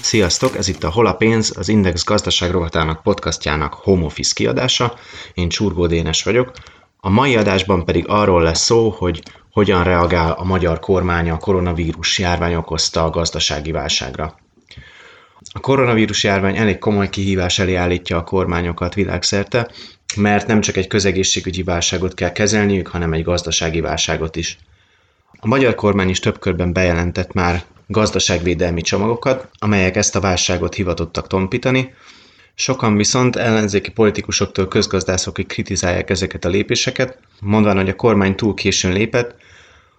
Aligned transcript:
Sziasztok, 0.00 0.56
ez 0.56 0.68
itt 0.68 0.84
a 0.84 0.90
Hol 0.90 1.06
a 1.06 1.14
pénz, 1.14 1.52
az 1.56 1.68
Index 1.68 2.04
gazdaság 2.04 2.50
rovatának 2.50 3.02
podcastjának 3.02 3.74
home 3.74 4.04
office 4.04 4.32
kiadása. 4.34 4.94
Én 5.34 5.48
Csurgó 5.48 5.86
Dénes 5.86 6.22
vagyok. 6.22 6.52
A 7.06 7.10
mai 7.10 7.36
adásban 7.36 7.84
pedig 7.84 8.04
arról 8.08 8.42
lesz 8.42 8.60
szó, 8.60 8.90
hogy 8.90 9.22
hogyan 9.50 9.84
reagál 9.84 10.32
a 10.32 10.44
magyar 10.44 10.80
kormány 10.80 11.30
a 11.30 11.38
koronavírus 11.38 12.18
járvány 12.18 12.54
okozta 12.54 13.04
a 13.04 13.10
gazdasági 13.10 13.70
válságra. 13.70 14.38
A 15.52 15.60
koronavírus 15.60 16.24
járvány 16.24 16.56
elég 16.56 16.78
komoly 16.78 17.08
kihívás 17.08 17.58
elé 17.58 17.74
állítja 17.74 18.16
a 18.16 18.24
kormányokat 18.24 18.94
világszerte, 18.94 19.70
mert 20.16 20.46
nem 20.46 20.60
csak 20.60 20.76
egy 20.76 20.86
közegészségügyi 20.86 21.62
válságot 21.62 22.14
kell 22.14 22.32
kezelniük, 22.32 22.86
hanem 22.86 23.12
egy 23.12 23.24
gazdasági 23.24 23.80
válságot 23.80 24.36
is. 24.36 24.58
A 25.38 25.46
magyar 25.46 25.74
kormány 25.74 26.08
is 26.08 26.18
több 26.18 26.38
körben 26.38 26.72
bejelentett 26.72 27.32
már 27.32 27.64
gazdaságvédelmi 27.86 28.80
csomagokat, 28.80 29.48
amelyek 29.58 29.96
ezt 29.96 30.16
a 30.16 30.20
válságot 30.20 30.74
hivatottak 30.74 31.26
tompítani, 31.26 31.94
Sokan 32.58 32.96
viszont 32.96 33.36
ellenzéki 33.36 33.90
politikusoktól 33.90 34.68
közgazdászokig 34.68 35.46
kritizálják 35.46 36.10
ezeket 36.10 36.44
a 36.44 36.48
lépéseket, 36.48 37.18
mondván, 37.40 37.76
hogy 37.76 37.88
a 37.88 37.96
kormány 37.96 38.34
túl 38.34 38.54
későn 38.54 38.92
lépett, 38.92 39.34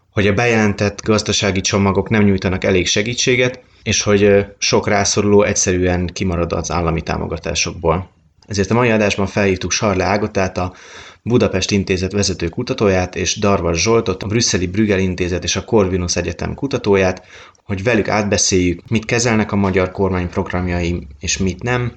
hogy 0.09 0.27
a 0.27 0.33
bejelentett 0.33 1.01
gazdasági 1.01 1.61
csomagok 1.61 2.09
nem 2.09 2.23
nyújtanak 2.23 2.63
elég 2.63 2.87
segítséget, 2.87 3.61
és 3.83 4.01
hogy 4.01 4.45
sok 4.57 4.87
rászoruló 4.87 5.43
egyszerűen 5.43 6.05
kimarad 6.13 6.53
az 6.53 6.71
állami 6.71 7.01
támogatásokból. 7.01 8.09
Ezért 8.47 8.71
a 8.71 8.73
mai 8.73 8.89
adásban 8.89 9.27
felhívtuk 9.27 9.71
Sarle 9.71 10.03
Ágotát, 10.03 10.57
a 10.57 10.73
Budapest 11.21 11.71
Intézet 11.71 12.11
vezető 12.11 12.47
kutatóját, 12.49 13.15
és 13.15 13.39
Darvas 13.39 13.81
Zsoltot, 13.81 14.23
a 14.23 14.27
Brüsszeli 14.27 14.67
Brüggel 14.67 14.99
Intézet 14.99 15.43
és 15.43 15.55
a 15.55 15.63
Corvinus 15.63 16.15
Egyetem 16.15 16.53
kutatóját, 16.53 17.25
hogy 17.63 17.83
velük 17.83 18.07
átbeszéljük, 18.07 18.89
mit 18.89 19.05
kezelnek 19.05 19.51
a 19.51 19.55
magyar 19.55 19.91
kormány 19.91 20.29
programjai, 20.29 21.07
és 21.19 21.37
mit 21.37 21.63
nem, 21.63 21.91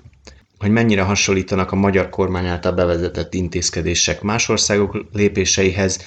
hogy 0.60 0.70
mennyire 0.70 1.02
hasonlítanak 1.02 1.72
a 1.72 1.76
magyar 1.76 2.08
kormány 2.08 2.46
által 2.46 2.72
bevezetett 2.72 3.34
intézkedések 3.34 4.20
más 4.22 4.48
országok 4.48 5.04
lépéseihez, 5.12 6.04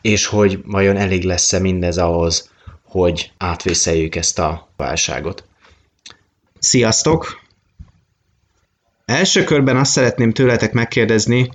és 0.00 0.26
hogy 0.26 0.60
vajon 0.64 0.96
elég 0.96 1.24
lesz-e 1.24 1.58
mindez 1.58 1.98
ahhoz, 1.98 2.50
hogy 2.82 3.32
átvészeljük 3.38 4.14
ezt 4.14 4.38
a 4.38 4.68
válságot. 4.76 5.44
Sziasztok! 6.58 7.40
Első 9.04 9.44
körben 9.44 9.76
azt 9.76 9.90
szeretném 9.90 10.32
tőletek 10.32 10.72
megkérdezni, 10.72 11.50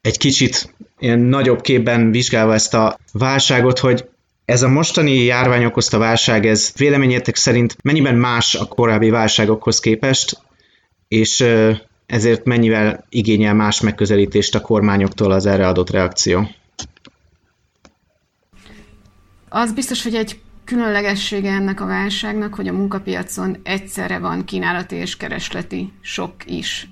egy 0.00 0.18
kicsit 0.18 0.74
ilyen 0.98 1.18
nagyobb 1.18 1.60
képben 1.60 2.10
vizsgálva 2.10 2.54
ezt 2.54 2.74
a 2.74 2.98
válságot, 3.12 3.78
hogy 3.78 4.08
ez 4.44 4.62
a 4.62 4.68
mostani 4.68 5.24
járvány 5.24 5.64
okozta 5.64 5.98
válság, 5.98 6.46
ez 6.46 6.72
véleményetek 6.76 7.36
szerint 7.36 7.76
mennyiben 7.82 8.14
más 8.14 8.54
a 8.54 8.64
korábbi 8.64 9.10
válságokhoz 9.10 9.80
képest, 9.80 10.38
és 11.08 11.44
ezért 12.08 12.44
mennyivel 12.44 13.04
igényel 13.08 13.54
más 13.54 13.80
megközelítést 13.80 14.54
a 14.54 14.60
kormányoktól 14.60 15.32
az 15.32 15.46
erre 15.46 15.66
adott 15.66 15.90
reakció? 15.90 16.48
Az 19.48 19.72
biztos, 19.72 20.02
hogy 20.02 20.14
egy 20.14 20.40
különlegessége 20.64 21.50
ennek 21.50 21.80
a 21.80 21.86
válságnak, 21.86 22.54
hogy 22.54 22.68
a 22.68 22.72
munkapiacon 22.72 23.56
egyszerre 23.62 24.18
van 24.18 24.44
kínálati 24.44 24.96
és 24.96 25.16
keresleti 25.16 25.92
sok 26.00 26.34
is, 26.46 26.88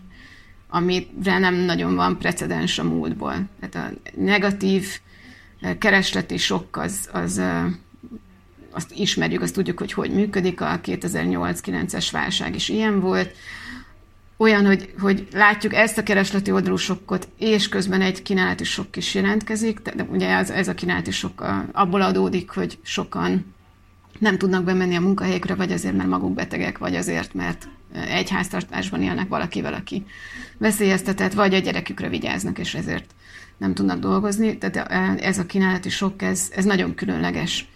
amire 0.69 1.39
nem 1.39 1.55
nagyon 1.55 1.95
van 1.95 2.19
precedens 2.19 2.79
a 2.79 2.85
múltból. 2.85 3.35
Tehát 3.61 3.91
a 3.91 4.11
negatív 4.21 4.87
eh, 5.61 5.77
keresleti 5.79 6.37
sok 6.37 6.77
az, 6.77 7.09
az 7.13 7.39
eh, 7.39 7.65
azt 8.71 8.93
ismerjük, 8.95 9.43
azt 9.43 9.55
tudjuk, 9.55 9.79
hogy 9.79 9.93
hogy 9.93 10.11
működik, 10.11 10.61
a 10.61 10.81
2008-9-es 10.85 12.09
válság 12.13 12.55
is 12.55 12.69
ilyen 12.69 13.01
volt, 13.01 13.35
olyan, 14.37 14.67
hogy, 14.67 14.95
hogy 15.01 15.29
látjuk 15.33 15.75
ezt 15.75 15.99
a 15.99 16.03
keresleti 16.03 16.51
oldalú 16.51 16.77
sokkot, 16.77 17.29
és 17.39 17.69
közben 17.69 18.01
egy 18.01 18.23
kínálati 18.23 18.65
sok 18.65 18.97
is 18.97 19.15
jelentkezik, 19.15 19.81
de 19.81 20.03
ugye 20.03 20.29
ez, 20.29 20.51
ez 20.51 20.69
a 20.69 20.75
kínálati 20.75 21.11
sok 21.11 21.47
abból 21.73 22.03
adódik, 22.03 22.51
hogy 22.51 22.79
sokan 22.83 23.55
nem 24.19 24.39
tudnak 24.39 24.65
bemenni 24.65 24.97
a 24.97 25.01
munkahelyekre, 25.01 25.55
vagy 25.55 25.73
azért, 25.73 25.97
mert 25.97 26.09
maguk 26.09 26.35
betegek, 26.35 26.79
vagy 26.79 26.97
azért, 26.97 27.35
mert 27.35 27.69
egy 28.09 28.31
háztartásban 28.31 29.03
élnek 29.03 29.29
valakivel, 29.29 29.75
aki 29.75 30.05
veszélyeztetett, 30.59 31.33
vagy 31.33 31.55
a 31.55 31.59
gyerekükre 31.59 32.09
vigyáznak, 32.09 32.59
és 32.59 32.75
ezért 32.75 33.15
nem 33.57 33.75
tudnak 33.75 33.99
dolgozni. 33.99 34.59
Tehát 34.59 34.93
ez 35.21 35.39
a 35.39 35.47
kínálati 35.47 35.89
sok, 35.89 36.23
ez, 36.23 36.51
ez 36.55 36.65
nagyon 36.65 36.95
különleges. 36.95 37.69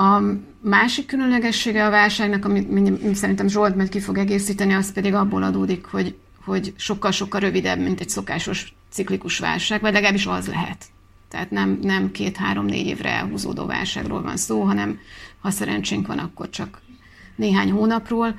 A 0.00 0.22
másik 0.60 1.06
különlegessége 1.06 1.86
a 1.86 1.90
válságnak, 1.90 2.44
amit 2.44 3.14
szerintem 3.14 3.48
Zsolt 3.48 3.76
majd 3.76 3.88
ki 3.88 4.00
fog 4.00 4.18
egészíteni, 4.18 4.72
az 4.72 4.92
pedig 4.92 5.14
abból 5.14 5.42
adódik, 5.42 5.84
hogy, 5.84 6.16
hogy 6.44 6.72
sokkal-sokkal 6.76 7.40
rövidebb, 7.40 7.78
mint 7.78 8.00
egy 8.00 8.08
szokásos 8.08 8.74
ciklikus 8.90 9.38
válság, 9.38 9.80
vagy 9.80 9.92
legalábbis 9.92 10.26
az 10.26 10.46
lehet. 10.46 10.84
Tehát 11.28 11.50
nem, 11.50 11.78
nem 11.82 12.10
két-három-négy 12.10 12.86
évre 12.86 13.10
elhúzódó 13.10 13.66
válságról 13.66 14.22
van 14.22 14.36
szó, 14.36 14.62
hanem 14.62 14.98
ha 15.40 15.50
szerencsénk 15.50 16.06
van, 16.06 16.18
akkor 16.18 16.50
csak 16.50 16.80
néhány 17.36 17.70
hónapról, 17.70 18.38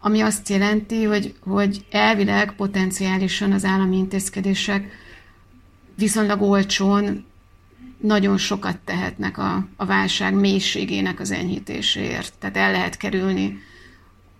ami 0.00 0.20
azt 0.20 0.48
jelenti, 0.48 1.04
hogy, 1.04 1.34
hogy 1.40 1.84
elvileg 1.90 2.52
potenciálisan 2.52 3.52
az 3.52 3.64
állami 3.64 3.96
intézkedések 3.96 4.90
viszonylag 5.96 6.42
olcsón 6.42 7.24
nagyon 8.06 8.38
sokat 8.38 8.76
tehetnek 8.84 9.38
a, 9.38 9.66
a 9.76 9.84
válság 9.84 10.34
mélységének 10.34 11.20
az 11.20 11.30
enyhítéséért. 11.30 12.32
Tehát 12.38 12.56
el 12.56 12.70
lehet 12.70 12.96
kerülni 12.96 13.58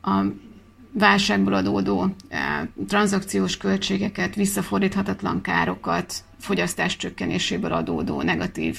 a 0.02 0.20
válságból 0.92 1.54
adódó 1.54 2.14
e, 2.28 2.68
tranzakciós 2.88 3.56
költségeket, 3.56 4.34
visszafordíthatatlan 4.34 5.40
károkat, 5.40 6.14
fogyasztás 6.40 6.96
csökkenéséből 6.96 7.72
adódó 7.72 8.22
negatív 8.22 8.78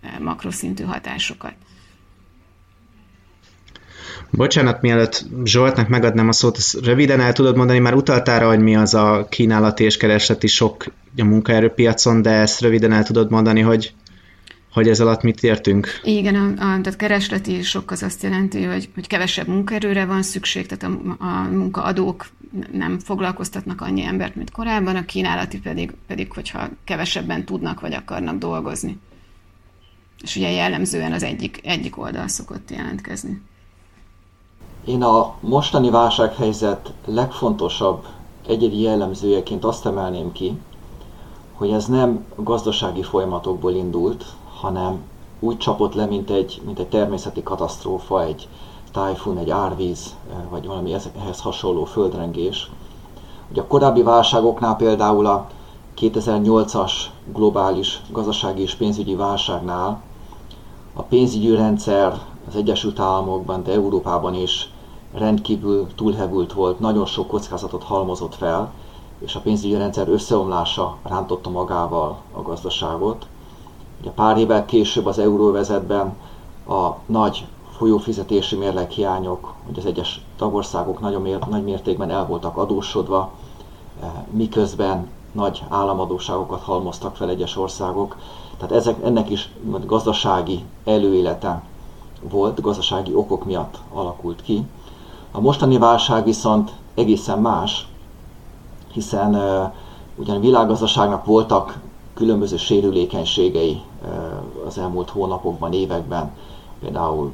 e, 0.00 0.18
makroszintű 0.22 0.84
hatásokat. 0.84 1.54
Bocsánat, 4.30 4.82
mielőtt 4.82 5.24
Zsoltnak 5.44 5.88
megadnám 5.88 6.28
a 6.28 6.32
szót, 6.32 6.56
ezt 6.56 6.84
röviden 6.84 7.20
el 7.20 7.32
tudod 7.32 7.56
mondani, 7.56 7.78
már 7.78 7.94
utaltára, 7.94 8.48
hogy 8.48 8.60
mi 8.60 8.76
az 8.76 8.94
a 8.94 9.26
kínálati 9.30 9.84
és 9.84 9.96
keresleti 9.96 10.46
sok 10.46 10.84
a 11.16 11.24
munkaerőpiacon, 11.24 12.22
de 12.22 12.30
ezt 12.30 12.60
röviden 12.60 12.92
el 12.92 13.04
tudod 13.04 13.30
mondani, 13.30 13.60
hogy 13.60 13.94
hogy 14.78 14.88
ez 14.88 15.00
alatt 15.00 15.22
mit 15.22 15.42
értünk? 15.42 16.00
Igen, 16.02 16.34
a, 16.34 16.46
a, 16.50 16.80
tehát 16.80 16.96
keresleti 16.96 17.62
sok 17.62 17.90
az 17.90 18.02
azt 18.02 18.22
jelenti, 18.22 18.62
hogy, 18.62 18.88
hogy 18.94 19.06
kevesebb 19.06 19.46
munkaerőre 19.46 20.04
van 20.04 20.22
szükség, 20.22 20.66
tehát 20.66 20.94
a, 20.94 21.24
a 21.24 21.48
munkaadók 21.50 22.26
nem 22.72 22.98
foglalkoztatnak 22.98 23.80
annyi 23.80 24.02
embert, 24.02 24.34
mint 24.34 24.50
korábban, 24.50 24.96
a 24.96 25.04
kínálati 25.04 25.60
pedig, 25.60 25.94
pedig 26.06 26.32
hogyha 26.32 26.68
kevesebben 26.84 27.44
tudnak 27.44 27.80
vagy 27.80 27.94
akarnak 27.94 28.38
dolgozni. 28.38 28.98
És 30.22 30.36
ugye 30.36 30.50
jellemzően 30.50 31.12
az 31.12 31.22
egyik, 31.22 31.60
egyik 31.64 31.98
oldal 31.98 32.28
szokott 32.28 32.70
jelentkezni. 32.70 33.42
Én 34.84 35.02
a 35.02 35.36
mostani 35.40 35.90
válsághelyzet 35.90 36.92
legfontosabb 37.04 38.06
egyedi 38.48 38.80
jellemzőjeként 38.80 39.64
azt 39.64 39.86
emelném 39.86 40.32
ki, 40.32 40.58
hogy 41.58 41.70
ez 41.70 41.86
nem 41.86 42.24
gazdasági 42.36 43.02
folyamatokból 43.02 43.72
indult, 43.72 44.24
hanem 44.60 45.00
úgy 45.40 45.56
csapott 45.56 45.94
le, 45.94 46.06
mint 46.06 46.30
egy, 46.30 46.60
mint 46.64 46.78
egy 46.78 46.88
természeti 46.88 47.42
katasztrófa, 47.42 48.22
egy 48.22 48.48
tájfun, 48.92 49.38
egy 49.38 49.50
árvíz, 49.50 50.14
eh, 50.30 50.36
vagy 50.50 50.66
valami 50.66 50.92
ehhez 50.92 51.40
hasonló 51.40 51.84
földrengés. 51.84 52.70
Ugye 53.50 53.60
a 53.60 53.66
korábbi 53.66 54.02
válságoknál 54.02 54.76
például 54.76 55.26
a 55.26 55.46
2008-as 55.96 56.92
globális 57.32 58.00
gazdasági 58.10 58.62
és 58.62 58.74
pénzügyi 58.74 59.14
válságnál 59.14 60.02
a 60.94 61.02
pénzügyi 61.02 61.54
rendszer 61.54 62.20
az 62.48 62.56
Egyesült 62.56 62.98
Államokban, 62.98 63.62
de 63.62 63.72
Európában 63.72 64.34
is 64.34 64.70
rendkívül 65.14 65.86
túlhevült 65.94 66.52
volt, 66.52 66.80
nagyon 66.80 67.06
sok 67.06 67.28
kockázatot 67.28 67.82
halmozott 67.82 68.34
fel, 68.34 68.72
és 69.18 69.34
a 69.34 69.40
pénzügyi 69.40 69.74
rendszer 69.74 70.08
összeomlása 70.08 70.96
rántotta 71.02 71.50
magával 71.50 72.18
a 72.32 72.42
gazdaságot. 72.42 73.26
Pár 74.14 74.38
évvel 74.38 74.64
később 74.64 75.06
az 75.06 75.18
euróvezetben 75.18 76.16
a 76.68 76.88
nagy 77.06 77.46
folyófizetési 77.76 78.56
mérleghiányok, 78.56 79.54
hogy 79.66 79.78
az 79.78 79.86
egyes 79.86 80.24
tagországok 80.36 81.00
nagyon 81.00 81.22
mér, 81.22 81.38
nagy 81.48 81.64
mértékben 81.64 82.10
el 82.10 82.26
voltak 82.26 82.56
adósodva, 82.56 83.30
eh, 84.02 84.08
miközben 84.30 85.08
nagy 85.32 85.64
államadóságokat 85.68 86.62
halmoztak 86.62 87.16
fel 87.16 87.28
egyes 87.28 87.56
országok. 87.56 88.16
Tehát 88.56 88.74
ezek, 88.74 89.04
ennek 89.04 89.30
is 89.30 89.52
gazdasági 89.86 90.64
előélete 90.84 91.62
volt, 92.30 92.60
gazdasági 92.60 93.14
okok 93.14 93.44
miatt 93.44 93.78
alakult 93.92 94.42
ki. 94.42 94.66
A 95.32 95.40
mostani 95.40 95.78
válság 95.78 96.24
viszont 96.24 96.72
egészen 96.94 97.38
más, 97.38 97.88
hiszen 98.92 99.30
ugyan 100.16 100.36
a 100.36 100.40
világgazdaságnak 100.40 101.24
voltak 101.24 101.78
különböző 102.18 102.56
sérülékenységei 102.56 103.80
az 104.66 104.78
elmúlt 104.78 105.10
hónapokban, 105.10 105.72
években, 105.72 106.30
például 106.80 107.32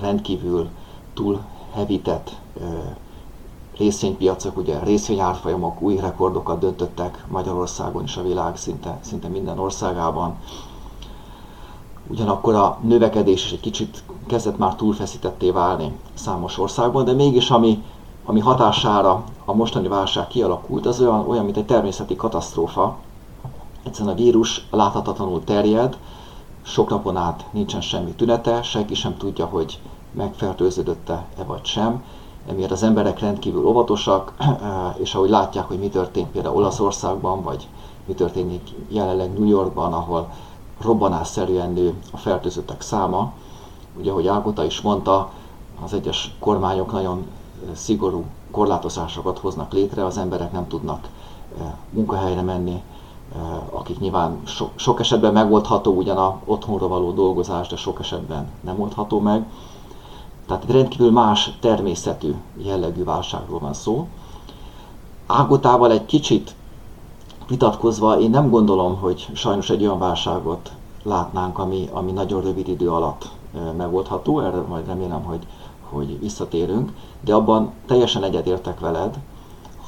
rendkívül 0.00 0.68
túl 1.14 1.40
hevített 1.72 2.36
részvénypiacok, 3.76 4.56
ugye 4.56 4.78
részvényárfolyamok 4.78 5.80
új 5.80 5.96
rekordokat 5.96 6.58
döntöttek 6.58 7.24
Magyarországon 7.28 8.02
és 8.02 8.16
a 8.16 8.22
világ 8.22 8.56
szinte, 8.56 8.98
szinte 9.00 9.28
minden 9.28 9.58
országában. 9.58 10.36
Ugyanakkor 12.08 12.54
a 12.54 12.78
növekedés 12.82 13.44
is 13.44 13.52
egy 13.52 13.60
kicsit 13.60 14.02
kezdett 14.26 14.58
már 14.58 14.74
túlfeszítetté 14.74 15.50
válni 15.50 15.92
számos 16.14 16.58
országban, 16.58 17.04
de 17.04 17.12
mégis 17.12 17.50
ami, 17.50 17.82
ami 18.24 18.40
hatására 18.40 19.24
a 19.44 19.52
mostani 19.52 19.88
válság 19.88 20.26
kialakult, 20.26 20.86
az 20.86 21.00
olyan, 21.00 21.28
olyan 21.28 21.44
mint 21.44 21.56
egy 21.56 21.66
természeti 21.66 22.16
katasztrófa. 22.16 22.96
Egyszerűen 23.82 24.14
a 24.14 24.18
vírus 24.18 24.66
láthatatlanul 24.70 25.44
terjed, 25.44 25.98
sok 26.62 26.88
napon 26.88 27.16
át 27.16 27.46
nincsen 27.50 27.80
semmi 27.80 28.10
tünete, 28.10 28.62
senki 28.62 28.94
sem 28.94 29.16
tudja, 29.16 29.46
hogy 29.46 29.80
megfertőződött-e 30.12 31.26
vagy 31.46 31.64
sem, 31.64 32.04
emiatt 32.48 32.70
az 32.70 32.82
emberek 32.82 33.18
rendkívül 33.18 33.66
óvatosak, 33.66 34.32
és 35.02 35.14
ahogy 35.14 35.30
látják, 35.30 35.64
hogy 35.64 35.78
mi 35.78 35.88
történt 35.88 36.30
például 36.30 36.56
Olaszországban, 36.56 37.42
vagy 37.42 37.68
mi 38.06 38.14
történik 38.14 38.70
jelenleg 38.88 39.32
New 39.38 39.48
Yorkban, 39.48 39.92
ahol 39.92 40.32
robbanásszerűen 40.80 41.72
nő 41.72 41.94
a 42.12 42.16
fertőzöttek 42.16 42.80
száma. 42.80 43.32
Ugye, 43.98 44.10
ahogy 44.10 44.26
Ágota 44.26 44.64
is 44.64 44.80
mondta, 44.80 45.30
az 45.84 45.92
egyes 45.92 46.34
kormányok 46.38 46.92
nagyon 46.92 47.26
szigorú 47.74 48.24
korlátozásokat 48.50 49.38
hoznak 49.38 49.72
létre, 49.72 50.04
az 50.04 50.18
emberek 50.18 50.52
nem 50.52 50.68
tudnak 50.68 51.08
munkahelyre 51.90 52.42
menni, 52.42 52.82
akik 53.70 53.98
nyilván 53.98 54.40
so, 54.44 54.68
sok 54.74 55.00
esetben 55.00 55.32
megoldható 55.32 55.92
ugyan 55.92 56.16
a 56.16 56.40
otthonra 56.44 56.88
való 56.88 57.12
dolgozás, 57.12 57.68
de 57.68 57.76
sok 57.76 58.00
esetben 58.00 58.48
nem 58.60 58.80
oldható 58.80 59.20
meg. 59.20 59.46
Tehát 60.46 60.64
egy 60.64 60.70
rendkívül 60.70 61.10
más 61.10 61.56
természetű 61.60 62.34
jellegű 62.56 63.04
válságról 63.04 63.58
van 63.58 63.74
szó. 63.74 64.06
Ágotával 65.26 65.90
egy 65.90 66.06
kicsit 66.06 66.54
vitatkozva, 67.48 68.20
én 68.20 68.30
nem 68.30 68.50
gondolom, 68.50 68.96
hogy 68.96 69.28
sajnos 69.32 69.70
egy 69.70 69.82
olyan 69.82 69.98
válságot 69.98 70.72
látnánk, 71.02 71.58
ami, 71.58 71.88
ami 71.92 72.12
nagyon 72.12 72.40
rövid 72.40 72.68
idő 72.68 72.90
alatt 72.90 73.28
megoldható, 73.76 74.40
erre 74.40 74.60
majd 74.60 74.86
remélem, 74.86 75.22
hogy, 75.22 75.46
hogy 75.90 76.20
visszatérünk, 76.20 76.92
de 77.20 77.34
abban 77.34 77.72
teljesen 77.86 78.22
egyetértek 78.22 78.80
veled, 78.80 79.18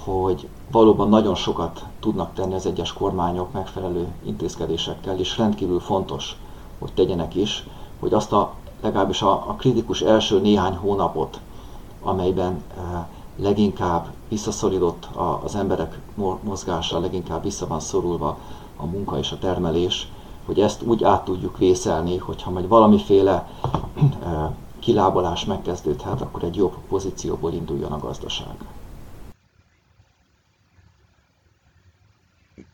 hogy 0.04 0.48
valóban 0.70 1.08
nagyon 1.08 1.34
sokat 1.34 1.84
tudnak 2.00 2.34
tenni 2.34 2.54
az 2.54 2.66
egyes 2.66 2.92
kormányok 2.92 3.52
megfelelő 3.52 4.06
intézkedésekkel, 4.24 5.18
és 5.18 5.38
rendkívül 5.38 5.80
fontos, 5.80 6.36
hogy 6.78 6.92
tegyenek 6.92 7.34
is, 7.34 7.66
hogy 8.00 8.12
azt 8.14 8.32
a 8.32 8.52
legalábbis 8.82 9.22
a, 9.22 9.30
a 9.32 9.54
kritikus 9.58 10.00
első 10.00 10.40
néhány 10.40 10.76
hónapot, 10.76 11.40
amelyben 12.02 12.62
e, 12.76 13.08
leginkább 13.36 14.06
visszaszorulott 14.28 15.04
a, 15.04 15.40
az 15.44 15.54
emberek 15.54 16.00
mozgása, 16.42 17.00
leginkább 17.00 17.42
vissza 17.42 17.66
van 17.66 17.80
szorulva 17.80 18.38
a 18.76 18.86
munka 18.86 19.18
és 19.18 19.32
a 19.32 19.38
termelés, 19.38 20.08
hogy 20.46 20.60
ezt 20.60 20.82
úgy 20.82 21.04
át 21.04 21.24
tudjuk 21.24 21.58
vészelni, 21.58 22.16
hogyha 22.16 22.50
majd 22.50 22.68
valamiféle 22.68 23.48
e, 24.24 24.54
kilábalás 24.78 25.44
megkezdődhet, 25.44 26.20
akkor 26.20 26.44
egy 26.44 26.56
jobb 26.56 26.74
pozícióból 26.88 27.52
induljon 27.52 27.92
a 27.92 27.98
gazdaság. 27.98 28.54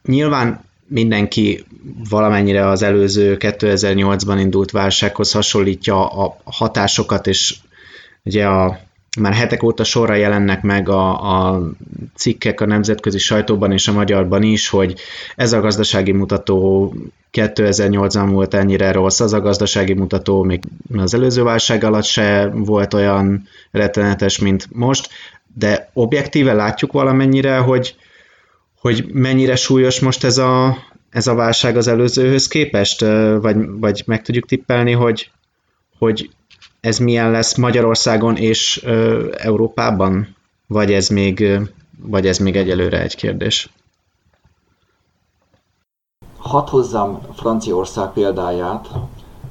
Nyilván 0.09 0.65
mindenki 0.87 1.65
valamennyire 2.09 2.69
az 2.69 2.83
előző 2.83 3.37
2008-ban 3.41 4.37
indult 4.39 4.71
válsághoz 4.71 5.33
hasonlítja 5.33 6.07
a 6.07 6.37
hatásokat, 6.45 7.27
és 7.27 7.55
ugye 8.23 8.47
a, 8.47 8.79
már 9.21 9.33
hetek 9.33 9.63
óta 9.63 9.85
sorra 9.85 10.15
jelennek 10.15 10.63
meg 10.63 10.89
a, 10.89 11.11
a 11.33 11.63
cikkek 12.15 12.61
a 12.61 12.67
nemzetközi 12.67 13.19
sajtóban 13.19 13.73
és 13.73 13.89
a 13.89 13.93
magyarban 13.93 14.43
is, 14.43 14.69
hogy 14.69 15.01
ez 15.37 15.53
a 15.53 15.61
gazdasági 15.61 16.13
mutató 16.13 16.95
2008-ban 17.33 18.29
volt 18.31 18.55
ennyire 18.55 18.93
rossz, 18.93 19.21
az 19.21 19.33
a 19.33 19.41
gazdasági 19.41 19.93
mutató 19.93 20.43
még 20.43 20.63
az 20.97 21.15
előző 21.15 21.43
válság 21.43 21.85
alatt 21.85 22.05
se 22.05 22.51
volt 22.55 22.95
olyan 22.95 23.49
rettenetes, 23.71 24.39
mint 24.39 24.69
most, 24.73 25.09
de 25.55 25.91
objektíve 25.93 26.53
látjuk 26.53 26.93
valamennyire, 26.93 27.57
hogy, 27.57 27.97
hogy 28.81 29.05
mennyire 29.13 29.57
súlyos 29.57 30.01
most 30.01 30.25
ez 30.25 30.39
a, 30.39 30.77
ez 31.11 31.27
a 31.27 31.35
válság 31.35 31.77
az 31.77 31.87
előzőhöz 31.87 32.49
képest, 32.49 33.01
vagy, 33.41 33.57
vagy 33.79 34.03
meg 34.07 34.23
tudjuk 34.23 34.47
tippelni, 34.47 34.93
hogy, 34.93 35.31
hogy 35.99 36.31
ez 36.81 36.99
milyen 36.99 37.31
lesz 37.31 37.57
Magyarországon 37.57 38.37
és 38.37 38.77
Európában, 39.37 40.37
vagy 40.67 40.93
ez 40.93 41.09
még, 41.09 41.61
vagy 42.03 42.27
ez 42.27 42.39
még 42.39 42.57
egyelőre 42.57 43.03
egy 43.03 43.17
kérdés? 43.17 43.71
Hadd 46.37 46.69
hozzam 46.69 47.21
Franciaország 47.37 48.13
példáját, 48.13 48.89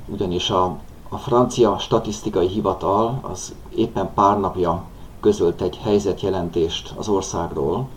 ugyanis 0.05 0.49
a, 0.49 0.79
a 1.09 1.17
francia 1.17 1.77
statisztikai 1.79 2.47
hivatal 2.47 3.19
az 3.21 3.55
éppen 3.75 4.13
pár 4.13 4.39
napja 4.39 4.85
közölt 5.19 5.61
egy 5.61 5.79
helyzetjelentést 5.83 6.93
az 6.95 7.07
országról, 7.07 7.89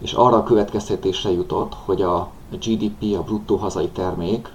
és 0.00 0.12
arra 0.12 0.36
a 0.36 0.42
következtetésre 0.42 1.30
jutott, 1.30 1.74
hogy 1.84 2.02
a 2.02 2.28
GDP, 2.50 3.16
a 3.18 3.22
bruttó 3.22 3.56
hazai 3.56 3.88
termék 3.88 4.52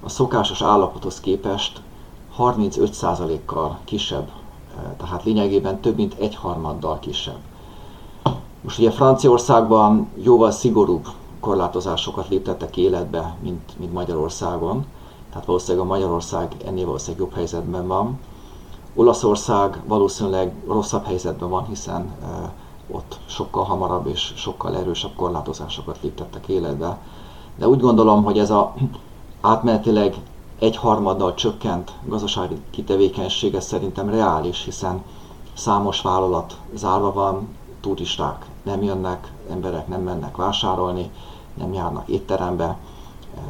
a 0.00 0.08
szokásos 0.08 0.62
állapothoz 0.62 1.20
képest 1.20 1.80
35%-kal 2.38 3.78
kisebb, 3.84 4.28
eh, 4.76 4.82
tehát 4.96 5.24
lényegében 5.24 5.80
több 5.80 5.96
mint 5.96 6.14
egy 6.18 6.34
harmaddal 6.34 6.98
kisebb. 6.98 7.38
Most 8.60 8.78
ugye 8.78 8.90
Franciaországban 8.90 10.08
jóval 10.22 10.50
szigorúbb 10.50 11.06
korlátozásokat 11.40 12.28
léptettek 12.28 12.76
életbe, 12.76 13.36
mint, 13.42 13.78
mint 13.78 13.92
Magyarországon, 13.92 14.86
tehát 15.30 15.46
valószínűleg 15.46 15.86
a 15.86 15.88
Magyarország 15.88 16.56
ennél 16.66 16.84
valószínűleg 16.84 17.26
jobb 17.26 17.34
helyzetben 17.34 17.86
van. 17.86 18.18
Olaszország 18.94 19.82
valószínűleg 19.86 20.52
rosszabb 20.66 21.04
helyzetben 21.04 21.48
van, 21.48 21.66
hiszen 21.66 22.12
eh, 22.22 22.28
ott 22.90 23.18
sokkal 23.26 23.64
hamarabb 23.64 24.06
és 24.06 24.32
sokkal 24.36 24.76
erősebb 24.76 25.14
korlátozásokat 25.16 25.98
léptettek 26.02 26.48
életbe. 26.48 26.98
De 27.56 27.68
úgy 27.68 27.80
gondolom, 27.80 28.24
hogy 28.24 28.38
ez 28.38 28.50
a 28.50 28.74
átmenetileg 29.40 30.14
egy 30.58 30.76
harmaddal 30.76 31.34
csökkent 31.34 31.92
gazdasági 32.04 32.56
kitevékenysége 32.70 33.60
szerintem 33.60 34.08
reális, 34.08 34.64
hiszen 34.64 35.02
számos 35.54 36.00
vállalat 36.00 36.56
zárva 36.74 37.12
van, 37.12 37.48
turisták 37.80 38.46
nem 38.62 38.82
jönnek, 38.82 39.32
emberek 39.50 39.88
nem 39.88 40.02
mennek 40.02 40.36
vásárolni, 40.36 41.10
nem 41.54 41.72
járnak 41.72 42.08
étterembe, 42.08 42.64
eh, 42.64 43.40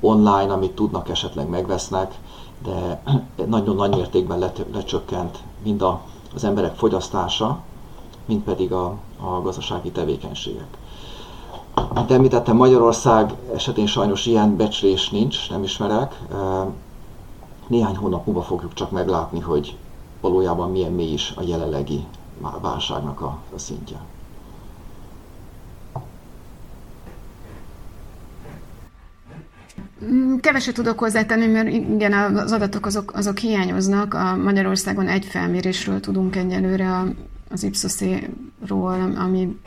online, 0.00 0.52
amit 0.52 0.74
tudnak, 0.74 1.08
esetleg 1.08 1.48
megvesznek, 1.48 2.18
de 2.62 3.02
nagyon 3.46 3.76
nagy 3.76 3.94
mértékben 3.96 4.52
lecsökkent 4.72 5.38
mind 5.62 5.82
a, 5.82 6.00
az 6.34 6.44
emberek 6.44 6.74
fogyasztása, 6.74 7.60
mint 8.26 8.44
pedig 8.44 8.72
a, 8.72 8.96
a 9.20 9.40
gazdasági 9.42 9.90
tevékenységek. 9.90 10.76
Mint 11.94 12.10
említettem, 12.10 12.56
Magyarország 12.56 13.34
esetén 13.54 13.86
sajnos 13.86 14.26
ilyen 14.26 14.56
becslés 14.56 15.10
nincs, 15.10 15.50
nem 15.50 15.62
ismerek. 15.62 16.20
Néhány 17.66 17.96
hónap 17.96 18.26
múlva 18.26 18.42
fogjuk 18.42 18.74
csak 18.74 18.90
meglátni, 18.90 19.40
hogy 19.40 19.76
valójában 20.20 20.70
milyen 20.70 20.92
mély 20.92 21.12
is 21.12 21.32
a 21.36 21.42
jelenlegi 21.42 22.04
válságnak 22.60 23.20
a, 23.20 23.38
a 23.54 23.58
szintje. 23.58 23.96
Mm, 30.04 30.36
keveset 30.36 30.74
tudok 30.74 30.98
hozzátenni, 30.98 31.46
mert 31.46 31.68
igen, 31.68 32.12
az 32.36 32.52
adatok 32.52 32.86
azok, 32.86 33.12
azok 33.14 33.38
hiányoznak. 33.38 34.14
A 34.14 34.36
Magyarországon 34.36 35.08
egy 35.08 35.24
felmérésről 35.24 36.00
tudunk 36.00 36.36
egyelőre 36.36 37.02
az 37.48 37.62
Ipsos-ról, 37.62 39.14
ami 39.16 39.60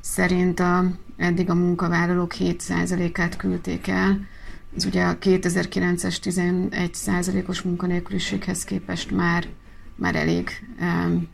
szerint 0.00 0.60
a, 0.60 0.84
eddig 1.16 1.50
a 1.50 1.54
munkavállalók 1.54 2.34
7%-át 2.38 3.36
küldték 3.36 3.86
el. 3.86 4.26
Ez 4.76 4.84
ugye 4.84 5.04
a 5.04 5.18
2009-es 5.18 6.16
11%-os 6.22 7.62
munkanélküliséghez 7.62 8.64
képest 8.64 9.10
már, 9.10 9.46
már 9.94 10.14
elég 10.14 10.50
um, 10.80 11.28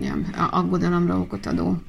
ja, 0.00 0.18
aggodalomra 0.50 1.18
okot 1.18 1.46
adó 1.46 1.82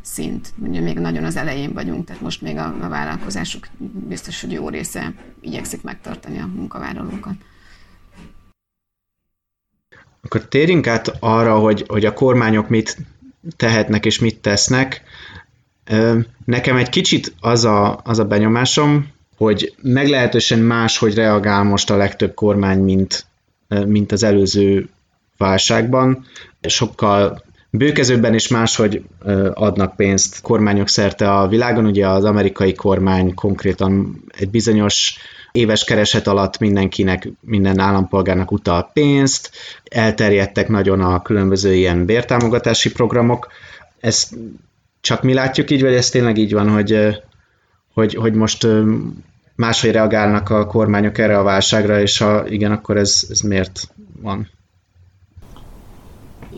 szint. 0.00 0.52
Ugye 0.58 0.80
még 0.80 0.98
nagyon 0.98 1.24
az 1.24 1.36
elején 1.36 1.72
vagyunk, 1.72 2.04
tehát 2.04 2.22
most 2.22 2.42
még 2.42 2.56
a, 2.56 2.84
a 2.84 2.88
vállalkozások 2.88 3.66
biztos, 4.08 4.40
hogy 4.40 4.52
jó 4.52 4.68
része 4.68 5.14
igyekszik 5.40 5.82
megtartani 5.82 6.38
a 6.38 6.46
munkavállalókat. 6.46 7.34
Akkor 10.26 10.44
térjünk 10.44 10.86
át 10.86 11.16
arra, 11.20 11.58
hogy, 11.58 11.84
hogy 11.88 12.04
a 12.04 12.12
kormányok 12.12 12.68
mit 12.68 12.96
tehetnek 13.56 14.04
és 14.04 14.18
mit 14.18 14.38
tesznek. 14.38 15.02
Nekem 16.44 16.76
egy 16.76 16.88
kicsit 16.88 17.34
az 17.40 17.64
a, 17.64 18.00
az 18.04 18.18
a 18.18 18.24
benyomásom, 18.24 19.08
hogy 19.36 19.74
meglehetősen 19.82 20.58
más, 20.58 20.98
hogy 20.98 21.14
reagál 21.14 21.62
most 21.62 21.90
a 21.90 21.96
legtöbb 21.96 22.34
kormány, 22.34 22.78
mint, 22.78 23.26
mint 23.68 24.12
az 24.12 24.22
előző 24.22 24.88
válságban. 25.36 26.26
Sokkal 26.60 27.44
bőkezőbben 27.70 28.34
is 28.34 28.48
máshogy 28.48 29.02
adnak 29.54 29.96
pénzt 29.96 30.40
kormányok 30.40 30.88
szerte 30.88 31.32
a 31.32 31.48
világon. 31.48 31.86
Ugye 31.86 32.08
az 32.08 32.24
amerikai 32.24 32.74
kormány 32.74 33.34
konkrétan 33.34 34.22
egy 34.38 34.50
bizonyos 34.50 35.16
éves 35.52 35.84
kereset 35.84 36.26
alatt 36.26 36.58
mindenkinek, 36.58 37.28
minden 37.40 37.78
állampolgárnak 37.78 38.50
utal 38.50 38.90
pénzt, 38.92 39.50
elterjedtek 39.84 40.68
nagyon 40.68 41.00
a 41.00 41.22
különböző 41.22 41.74
ilyen 41.74 42.04
bértámogatási 42.04 42.92
programok. 42.92 43.48
Ezt 44.00 44.34
csak 45.00 45.22
mi 45.22 45.34
látjuk 45.34 45.70
így, 45.70 45.82
vagy 45.82 45.94
ez 45.94 46.08
tényleg 46.08 46.38
így 46.38 46.52
van, 46.52 46.68
hogy, 46.68 47.22
hogy, 47.92 48.14
hogy 48.14 48.34
most 48.34 48.66
máshogy 49.54 49.90
reagálnak 49.90 50.50
a 50.50 50.66
kormányok 50.66 51.18
erre 51.18 51.38
a 51.38 51.42
válságra, 51.42 52.00
és 52.00 52.18
ha 52.18 52.48
igen, 52.48 52.72
akkor 52.72 52.96
ez, 52.96 53.26
ez 53.30 53.40
miért 53.40 53.94
van? 54.20 54.48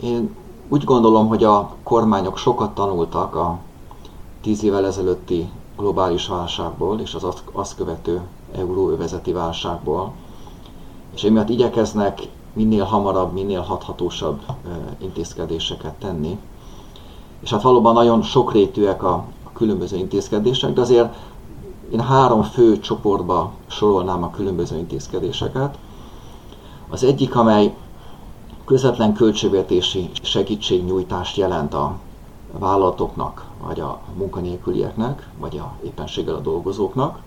Én 0.03 0.29
úgy 0.69 0.83
gondolom, 0.83 1.27
hogy 1.27 1.43
a 1.43 1.69
kormányok 1.83 2.37
sokat 2.37 2.73
tanultak 2.73 3.35
a 3.35 3.57
tíz 4.41 4.63
évvel 4.63 4.85
ezelőtti 4.85 5.49
globális 5.77 6.27
válságból 6.27 6.99
és 6.99 7.13
az 7.13 7.25
azt 7.51 7.75
követő 7.75 8.21
euróövezeti 8.55 9.31
válságból, 9.31 10.11
és 11.15 11.23
emiatt 11.23 11.49
igyekeznek 11.49 12.27
minél 12.53 12.83
hamarabb, 12.83 13.33
minél 13.33 13.61
hathatósabb 13.61 14.41
intézkedéseket 14.97 15.93
tenni. 15.93 16.39
És 17.39 17.49
hát 17.49 17.61
valóban 17.61 17.93
nagyon 17.93 18.21
sokrétűek 18.21 19.03
a, 19.03 19.13
a 19.43 19.51
különböző 19.53 19.97
intézkedések, 19.97 20.73
de 20.73 20.81
azért 20.81 21.15
én 21.91 22.01
három 22.01 22.41
fő 22.41 22.79
csoportba 22.79 23.51
sorolnám 23.67 24.23
a 24.23 24.31
különböző 24.31 24.77
intézkedéseket. 24.77 25.77
Az 26.89 27.03
egyik, 27.03 27.35
amely 27.35 27.75
közvetlen 28.69 29.13
költségvetési 29.13 30.09
segítségnyújtást 30.21 31.37
jelent 31.37 31.73
a 31.73 31.97
vállalatoknak, 32.51 33.45
vagy 33.61 33.79
a 33.79 33.99
munkanélkülieknek, 34.17 35.29
vagy 35.37 35.57
a 35.57 35.73
éppenséggel 35.83 36.35
a 36.35 36.39
dolgozóknak. 36.39 37.19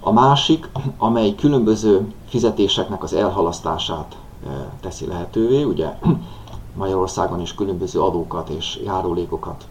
A 0.00 0.12
másik, 0.12 0.68
amely 0.98 1.34
különböző 1.34 2.12
fizetéseknek 2.28 3.02
az 3.02 3.12
elhalasztását 3.12 4.16
e, 4.46 4.48
teszi 4.80 5.06
lehetővé, 5.06 5.62
ugye 5.62 5.98
Magyarországon 6.76 7.40
is 7.40 7.54
különböző 7.54 8.00
adókat 8.00 8.48
és 8.48 8.80
járulékokat 8.84 9.66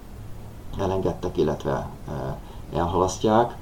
elengedtek, 0.78 1.38
illetve 1.38 1.90
e, 2.08 2.38
elhalasztják, 2.74 3.56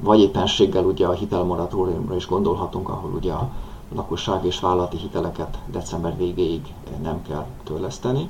vagy 0.00 0.20
éppenséggel 0.20 0.84
ugye 0.84 1.06
a 1.06 1.12
hitelmoratóriumra 1.12 2.16
is 2.16 2.26
gondolhatunk, 2.26 2.88
ahol 2.88 3.10
ugye 3.10 3.32
a 3.32 3.50
lakosság 3.94 4.44
és 4.44 4.60
vállalati 4.60 4.96
hiteleket 4.96 5.58
december 5.70 6.16
végéig 6.16 6.74
nem 7.02 7.22
kell 7.22 7.46
törleszteni. 7.64 8.28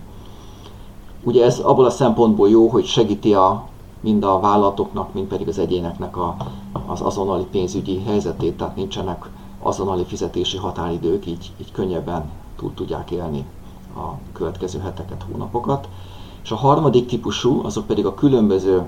Ugye 1.23 1.45
ez 1.45 1.59
abból 1.59 1.85
a 1.85 1.91
szempontból 1.91 2.49
jó, 2.49 2.69
hogy 2.69 2.85
segíti 2.85 3.35
a, 3.35 3.69
mind 4.01 4.25
a 4.25 4.41
vállalatoknak, 4.41 5.15
mind 5.15 5.27
pedig 5.27 5.49
az 5.49 5.59
egyéneknek 5.59 6.17
a, 6.17 6.37
az 6.87 7.01
azonnali 7.01 7.45
pénzügyi 7.51 8.03
helyzetét, 8.03 8.57
tehát 8.57 8.77
nincsenek 8.77 9.31
azonnali 9.63 10.05
fizetési 10.05 10.57
határidők, 10.57 11.27
így, 11.27 11.53
így 11.61 11.73
könnyebben 11.73 12.31
túl 12.57 12.75
tudják 12.75 13.11
élni 13.11 13.45
a 13.97 14.33
következő 14.33 14.79
heteket, 14.79 15.25
hónapokat. 15.33 15.89
És 16.43 16.51
a 16.51 16.57
harmadik 16.57 17.07
típusú, 17.07 17.65
azok 17.65 17.87
pedig 17.87 18.07
a 18.07 18.15
különböző 18.15 18.87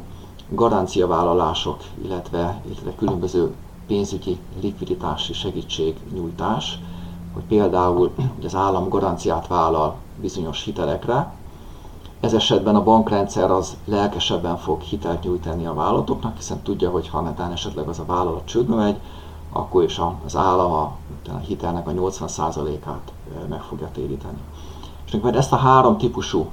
garanciavállalások, 0.49 1.76
illetve, 2.04 2.62
illetve 2.66 2.95
különböző 2.95 3.54
pénzügyi 3.86 4.38
likviditási 4.60 5.32
segítségnyújtás, 5.32 6.78
hogy 7.34 7.42
például 7.42 8.10
hogy 8.36 8.44
az 8.44 8.54
állam 8.54 8.88
garanciát 8.88 9.46
vállal 9.46 9.94
bizonyos 10.20 10.62
hitelekre, 10.62 11.32
ez 12.20 12.34
esetben 12.34 12.76
a 12.76 12.82
bankrendszer 12.82 13.50
az 13.50 13.76
lelkesebben 13.84 14.56
fog 14.56 14.80
hitelt 14.80 15.22
nyújtani 15.22 15.66
a 15.66 15.74
vállalatoknak, 15.74 16.36
hiszen 16.36 16.62
tudja, 16.62 16.90
hogy 16.90 17.08
ha 17.08 17.20
netán 17.20 17.52
esetleg 17.52 17.88
az 17.88 17.98
a 17.98 18.04
vállalat 18.04 18.44
csődbe 18.44 18.74
megy, 18.74 18.96
akkor 19.52 19.82
is 19.82 20.00
az 20.24 20.36
állam 20.36 20.72
a, 20.72 20.92
a 21.28 21.36
hitelnek 21.46 21.88
a 21.88 21.90
80%-át 21.90 23.12
meg 23.48 23.62
fogja 23.62 23.88
téríteni. 23.92 24.38
És 25.06 25.12
mert 25.22 25.36
ezt 25.36 25.52
a 25.52 25.56
három 25.56 25.96
típusú 25.96 26.46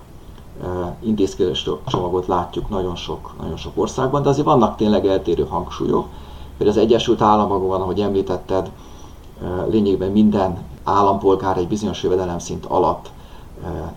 intézkedés 1.00 1.70
csomagot 1.88 2.28
látjuk 2.28 2.70
nagyon 2.70 2.96
sok, 2.96 3.34
nagyon 3.40 3.58
sok 3.58 3.72
országban, 3.76 4.22
de 4.22 4.30
azért 4.30 4.46
vannak 4.46 4.76
tényleg 4.76 5.06
eltérő 5.06 5.46
hangsúlyok. 5.46 6.08
Például 6.58 6.78
az 6.78 6.84
Egyesült 6.84 7.22
Államokban, 7.22 7.82
ahogy 7.82 8.02
említetted, 8.02 8.72
lényegben 9.70 10.12
minden 10.12 10.64
állampolgár 10.84 11.58
egy 11.58 11.68
bizonyos 11.68 12.04
jövedelemszint 12.04 12.66
alatt 12.66 13.12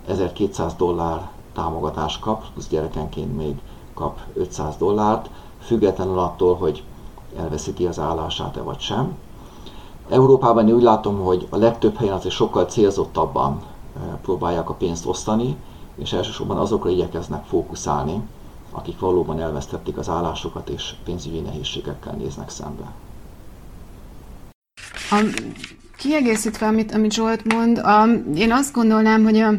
1200 0.07 0.75
dollár 0.75 1.31
támogatást 1.53 2.21
kap, 2.21 2.45
plusz 2.53 2.69
gyerekenként 2.69 3.37
még 3.37 3.55
kap 3.95 4.19
500 4.35 4.77
dollárt, 4.77 5.31
függetlenül 5.61 6.19
attól, 6.19 6.55
hogy 6.55 6.83
elveszíti 7.39 7.87
az 7.87 7.99
állását-e 7.99 8.63
vagy 8.63 8.81
sem. 8.81 9.17
Európában 10.09 10.69
én 10.69 10.75
úgy 10.75 10.83
látom, 10.83 11.21
hogy 11.21 11.47
a 11.51 11.57
legtöbb 11.57 11.97
helyen 11.97 12.15
azért 12.15 12.35
sokkal 12.35 12.65
célzottabban 12.65 13.63
próbálják 14.23 14.71
a 14.71 14.75
pénzt 14.75 15.07
osztani, 15.07 15.57
és 15.97 16.13
elsősorban 16.13 16.57
azokra 16.57 16.91
igyekeznek 16.91 17.45
fókuszálni, 17.45 18.23
akik 18.77 18.99
valóban 18.99 19.41
elvesztették 19.41 19.97
az 19.97 20.09
állásokat 20.09 20.69
és 20.69 20.95
pénzügyi 21.05 21.41
nehézségekkel 21.41 22.13
néznek 22.13 22.51
szembe. 22.51 22.93
A, 25.11 25.25
kiegészítve, 25.97 26.67
amit, 26.67 26.93
amit 26.93 27.13
Zsolt 27.13 27.53
mond, 27.53 27.79
a, 27.79 28.07
én 28.35 28.53
azt 28.53 28.73
gondolnám, 28.73 29.23
hogy 29.25 29.37
a 29.39 29.53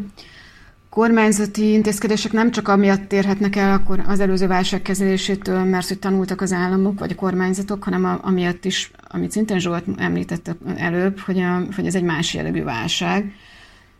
kormányzati 0.89 1.71
intézkedések 1.71 2.31
nem 2.31 2.51
csak 2.51 2.67
amiatt 2.67 3.07
térhetnek 3.07 3.55
el 3.55 3.73
akkor 3.73 4.03
az 4.07 4.19
előző 4.19 4.47
válság 4.47 4.81
kezelésétől, 4.81 5.63
mert 5.63 5.87
hogy 5.87 5.99
tanultak 5.99 6.41
az 6.41 6.53
államok 6.53 6.99
vagy 6.99 7.11
a 7.11 7.15
kormányzatok, 7.15 7.83
hanem 7.83 8.05
a, 8.05 8.19
amiatt 8.21 8.65
is, 8.65 8.91
amit 9.07 9.31
szintén 9.31 9.59
Zsolt 9.59 9.83
említette 9.97 10.55
előbb, 10.75 11.19
hogy, 11.19 11.39
a, 11.39 11.61
hogy 11.75 11.85
ez 11.85 11.95
egy 11.95 12.03
más 12.03 12.33
jellegű 12.33 12.63
válság. 12.63 13.33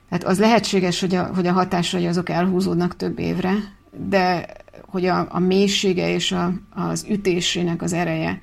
Tehát 0.10 0.24
az 0.24 0.40
lehetséges, 0.40 1.00
hogy 1.00 1.16
a, 1.16 1.30
hogy 1.36 1.48
a 1.48 1.52
hatásai 1.52 2.08
azok 2.08 2.30
elhúzódnak 2.30 2.96
több 2.96 3.20
évre, 3.20 3.77
de 4.08 4.46
hogy 4.88 5.06
a, 5.06 5.28
a 5.30 5.40
mélysége 5.40 6.14
és 6.14 6.32
a, 6.32 6.54
az 6.70 7.06
ütésének 7.10 7.82
az 7.82 7.94
ereje 7.94 8.42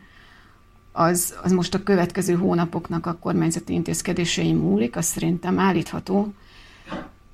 az, 0.96 1.34
az 1.42 1.52
most 1.52 1.74
a 1.74 1.82
következő 1.82 2.34
hónapoknak 2.34 3.06
a 3.06 3.16
kormányzati 3.20 3.72
intézkedései 3.72 4.52
múlik, 4.52 4.96
az 4.96 5.04
szerintem 5.04 5.58
állítható. 5.58 6.32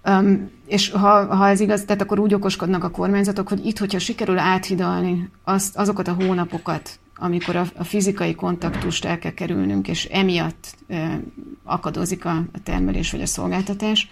Um, 0.04 0.50
és 0.66 0.90
ha, 0.90 1.34
ha 1.36 1.48
ez 1.48 1.60
igaz, 1.60 1.84
tehát 1.84 2.02
akkor 2.02 2.18
úgy 2.18 2.34
okoskodnak 2.34 2.84
a 2.84 2.90
kormányzatok, 2.90 3.48
hogy 3.48 3.66
itt, 3.66 3.78
hogyha 3.78 3.98
sikerül 3.98 4.38
áthidalni 4.38 5.28
azt, 5.44 5.76
azokat 5.76 6.08
a 6.08 6.12
hónapokat, 6.12 6.98
amikor 7.16 7.56
a, 7.56 7.66
a 7.76 7.84
fizikai 7.84 8.34
kontaktust 8.34 9.04
el 9.04 9.18
kell 9.18 9.32
kerülnünk, 9.32 9.88
és 9.88 10.04
emiatt 10.04 10.74
e, 10.88 11.20
akadozik 11.64 12.24
a, 12.24 12.30
a 12.52 12.62
termelés 12.62 13.10
vagy 13.10 13.22
a 13.22 13.26
szolgáltatás, 13.26 14.10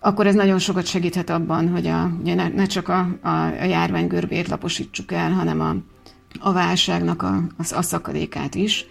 akkor 0.00 0.26
ez 0.26 0.34
nagyon 0.34 0.58
sokat 0.58 0.86
segíthet 0.86 1.30
abban, 1.30 1.68
hogy 1.68 1.86
a, 1.86 2.10
ugye 2.20 2.34
ne, 2.34 2.48
ne 2.48 2.66
csak 2.66 2.88
a, 2.88 3.08
a, 3.22 3.28
a 3.60 3.64
járvány 3.64 4.06
görbét 4.06 4.48
laposítsuk 4.48 5.12
el, 5.12 5.32
hanem 5.32 5.60
a, 5.60 5.74
a 6.40 6.52
válságnak 6.52 7.22
a, 7.22 7.34
a, 7.34 7.74
a 7.74 7.82
szakadékát 7.82 8.54
is, 8.54 8.84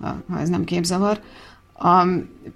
a, 0.00 0.08
ha 0.28 0.40
ez 0.40 0.48
nem 0.48 0.64
képzavar. 0.64 1.20
A, 1.78 2.06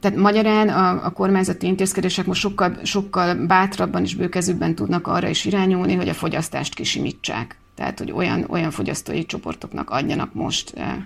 tehát 0.00 0.16
magyarán 0.18 0.68
a, 0.68 1.04
a 1.04 1.10
kormányzati 1.10 1.66
intézkedések 1.66 2.26
most 2.26 2.40
sokkal, 2.40 2.78
sokkal 2.82 3.34
bátrabban 3.34 4.02
és 4.02 4.14
bőkezőbben 4.14 4.74
tudnak 4.74 5.06
arra 5.06 5.28
is 5.28 5.44
irányulni, 5.44 5.94
hogy 5.94 6.08
a 6.08 6.14
fogyasztást 6.14 6.74
kisimítsák. 6.74 7.58
Tehát, 7.74 7.98
hogy 7.98 8.12
olyan, 8.12 8.44
olyan 8.48 8.70
fogyasztói 8.70 9.26
csoportoknak 9.26 9.90
adjanak 9.90 10.34
most 10.34 10.72
eh, 10.76 10.96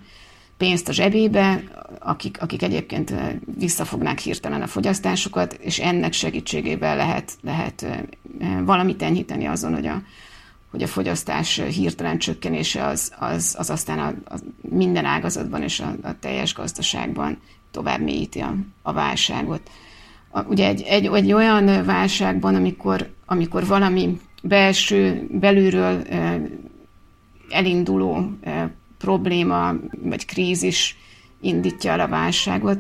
pénzt 0.62 0.88
a 0.88 0.92
zsebébe, 0.92 1.62
akik, 1.99 2.42
akik 2.42 2.62
egyébként 2.62 3.14
visszafognák 3.59 4.19
hirtelen 4.19 4.62
a 4.62 4.66
fogyasztásukat, 4.66 5.52
és 5.52 5.78
ennek 5.78 6.12
segítségével 6.12 6.97
lehet, 6.97 7.33
lehet 7.40 7.83
eh, 7.83 8.00
valamit 8.64 9.02
enyhíteni 9.02 9.47
azon, 9.47 9.75
hogy 9.75 9.87
a, 9.87 10.02
hogy 10.71 10.83
a 10.83 10.87
fogyasztás 10.87 11.61
hirtelen 11.71 12.19
csökkenése 12.19 12.87
az, 12.87 13.12
az, 13.19 13.54
az 13.59 13.71
aztán 13.71 13.99
a, 13.99 14.35
a 14.35 14.38
minden 14.61 15.04
ágazatban 15.04 15.62
és 15.62 15.81
a, 15.81 15.95
a 16.02 16.19
teljes 16.19 16.54
gazdaságban 16.54 17.38
tovább 17.71 18.00
mélyíti 18.00 18.40
a, 18.40 18.54
a 18.83 18.92
válságot. 18.92 19.71
A, 20.31 20.42
ugye 20.42 20.66
egy, 20.66 20.83
egy, 20.83 21.07
egy 21.07 21.33
olyan 21.33 21.85
válságban, 21.85 22.54
amikor, 22.54 23.11
amikor 23.26 23.66
valami 23.66 24.21
belső, 24.42 25.26
belülről 25.31 26.02
elinduló 27.50 28.31
probléma 29.02 29.75
vagy 30.02 30.26
krízis 30.26 30.97
indítja 31.40 31.90
el 31.90 32.00
a 32.00 32.09
válságot, 32.09 32.78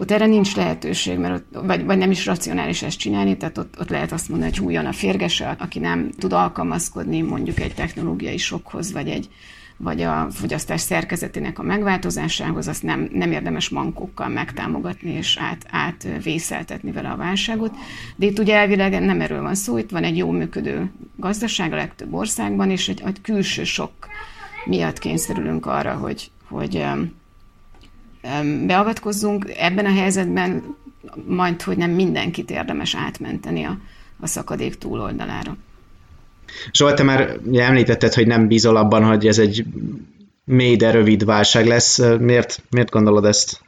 ott 0.00 0.10
erre 0.10 0.26
nincs 0.26 0.56
lehetőség, 0.56 1.18
mert 1.18 1.34
ott, 1.34 1.64
vagy, 1.64 1.84
vagy 1.84 1.98
nem 1.98 2.10
is 2.10 2.26
racionális 2.26 2.82
ezt 2.82 2.98
csinálni, 2.98 3.36
tehát 3.36 3.58
ott, 3.58 3.74
ott 3.80 3.88
lehet 3.88 4.12
azt 4.12 4.28
mondani, 4.28 4.50
hogy 4.50 4.60
hújon 4.60 4.86
a 4.86 4.92
férgese, 4.92 5.56
aki 5.58 5.78
nem 5.78 6.10
tud 6.18 6.32
alkalmazkodni 6.32 7.20
mondjuk 7.20 7.60
egy 7.60 7.74
technológiai 7.74 8.36
sokhoz, 8.36 8.92
vagy 8.92 9.08
egy, 9.08 9.28
vagy 9.76 10.02
a 10.02 10.28
fogyasztás 10.30 10.80
szerkezetének 10.80 11.58
a 11.58 11.62
megváltozásához, 11.62 12.68
azt 12.68 12.82
nem, 12.82 13.08
nem 13.12 13.32
érdemes 13.32 13.68
mankókkal 13.68 14.28
megtámogatni 14.28 15.10
és 15.10 15.38
át, 15.40 15.66
átvészeltetni 15.70 16.92
vele 16.92 17.08
a 17.08 17.16
válságot. 17.16 17.74
De 18.16 18.26
itt 18.26 18.38
ugye 18.38 18.56
elvileg 18.56 19.02
nem 19.02 19.20
erről 19.20 19.42
van 19.42 19.54
szó, 19.54 19.78
itt 19.78 19.90
van 19.90 20.04
egy 20.04 20.16
jó 20.16 20.30
működő 20.30 20.90
gazdaság 21.16 21.72
a 21.72 21.76
legtöbb 21.76 22.12
országban, 22.12 22.70
és 22.70 22.88
egy, 22.88 23.02
egy 23.04 23.20
külső 23.20 23.64
sok 23.64 23.92
miatt 24.64 24.98
kényszerülünk 24.98 25.66
arra, 25.66 25.94
hogy, 25.94 26.30
hogy 26.48 26.84
beavatkozzunk. 28.66 29.50
Ebben 29.56 29.86
a 29.86 29.92
helyzetben 29.92 30.76
majd, 31.26 31.62
hogy 31.62 31.76
nem 31.76 31.90
mindenkit 31.90 32.50
érdemes 32.50 32.94
átmenteni 32.94 33.64
a, 33.64 33.78
a 34.20 34.26
szakadék 34.26 34.78
túloldalára. 34.78 35.56
Zsolt, 36.72 36.94
te 36.94 37.02
már 37.02 37.38
említetted, 37.52 38.14
hogy 38.14 38.26
nem 38.26 38.46
bízol 38.46 38.76
abban, 38.76 39.04
hogy 39.04 39.26
ez 39.26 39.38
egy 39.38 39.64
mély, 40.44 40.76
de 40.76 40.90
rövid 40.90 41.24
válság 41.24 41.66
lesz. 41.66 41.98
Miért, 42.18 42.62
miért 42.70 42.90
gondolod 42.90 43.24
ezt? 43.24 43.60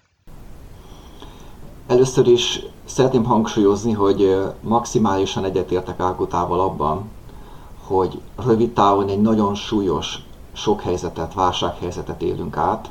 Először 1.86 2.26
is 2.26 2.60
szeretném 2.84 3.24
hangsúlyozni, 3.24 3.92
hogy 3.92 4.36
maximálisan 4.60 5.44
egyetértek 5.44 6.00
Ágotával 6.00 6.60
abban, 6.60 7.10
hogy 7.78 8.20
rövid 8.46 8.70
távon 8.70 9.08
egy 9.08 9.20
nagyon 9.20 9.54
súlyos 9.54 10.18
sok 10.52 10.80
helyzetet, 10.80 11.34
válsághelyzetet 11.34 12.22
élünk 12.22 12.56
át. 12.56 12.90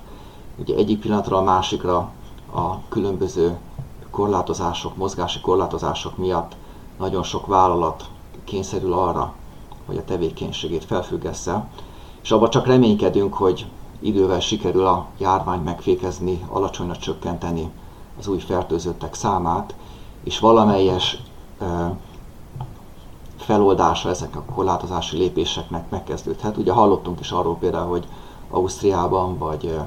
Ugye 0.58 0.76
egyik 0.76 1.00
pillanatra 1.00 1.38
a 1.38 1.44
másikra 1.44 2.12
a 2.54 2.88
különböző 2.90 3.58
korlátozások, 4.12 4.96
mozgási 4.96 5.40
korlátozások 5.40 6.18
miatt 6.18 6.56
nagyon 7.00 7.24
sok 7.24 7.46
vállalat 7.46 8.10
kényszerül 8.44 8.94
arra, 8.94 9.34
hogy 9.86 9.98
a 9.98 10.04
tevékenységét 10.04 10.86
felfüggesse, 10.86 11.68
és 12.22 12.32
abban 12.32 12.50
csak 12.50 12.66
reménykedünk, 12.66 13.34
hogy 13.34 13.66
idővel 14.00 14.40
sikerül 14.40 14.86
a 14.86 15.06
járványt 15.18 15.64
megfékezni, 15.64 16.46
alacsonyra 16.50 16.98
csökkenteni 16.98 17.72
az 18.20 18.28
új 18.28 18.40
fertőzöttek 18.40 19.14
számát, 19.14 19.76
és 20.24 20.40
valamelyes 20.40 21.24
feloldása 23.52 24.10
ezek 24.10 24.36
a 24.36 24.44
korlátozási 24.56 25.18
lépéseknek 25.18 25.90
megkezdődhet. 25.90 26.58
Ugye 26.58 26.72
hallottunk 26.72 27.20
is 27.20 27.32
arról 27.32 27.56
például, 27.56 27.90
hogy 27.90 28.08
Ausztriában 28.52 29.38
vagy 29.38 29.80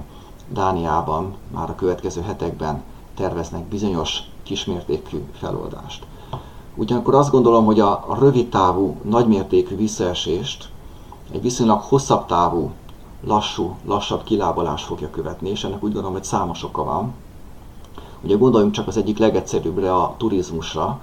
Dániában 0.53 1.35
már 1.55 1.71
a 1.71 1.75
következő 1.75 2.21
hetekben 2.21 2.83
terveznek 3.17 3.65
bizonyos 3.65 4.23
kismértékű 4.43 5.25
feloldást. 5.33 6.07
Ugyanakkor 6.75 7.15
azt 7.15 7.31
gondolom, 7.31 7.65
hogy 7.65 7.81
a 7.81 8.17
rövid 8.19 8.49
távú, 8.49 8.97
nagymértékű 9.03 9.77
visszaesést 9.77 10.69
egy 11.33 11.43
viszonylag 11.43 11.81
hosszabb 11.81 12.27
távú, 12.27 12.71
lassú, 13.27 13.75
lassabb 13.87 14.23
kilábalás 14.23 14.83
fogja 14.83 15.11
követni, 15.11 15.49
és 15.49 15.65
ennek 15.65 15.83
úgy 15.83 15.93
gondolom, 15.93 16.13
hogy 16.13 16.25
számos 16.25 16.65
oka 16.65 16.85
van. 16.85 17.13
Ugye 18.23 18.37
gondoljunk 18.37 18.73
csak 18.73 18.87
az 18.87 18.97
egyik 18.97 19.19
legegyszerűbbre 19.19 19.95
a 19.95 20.15
turizmusra. 20.17 21.01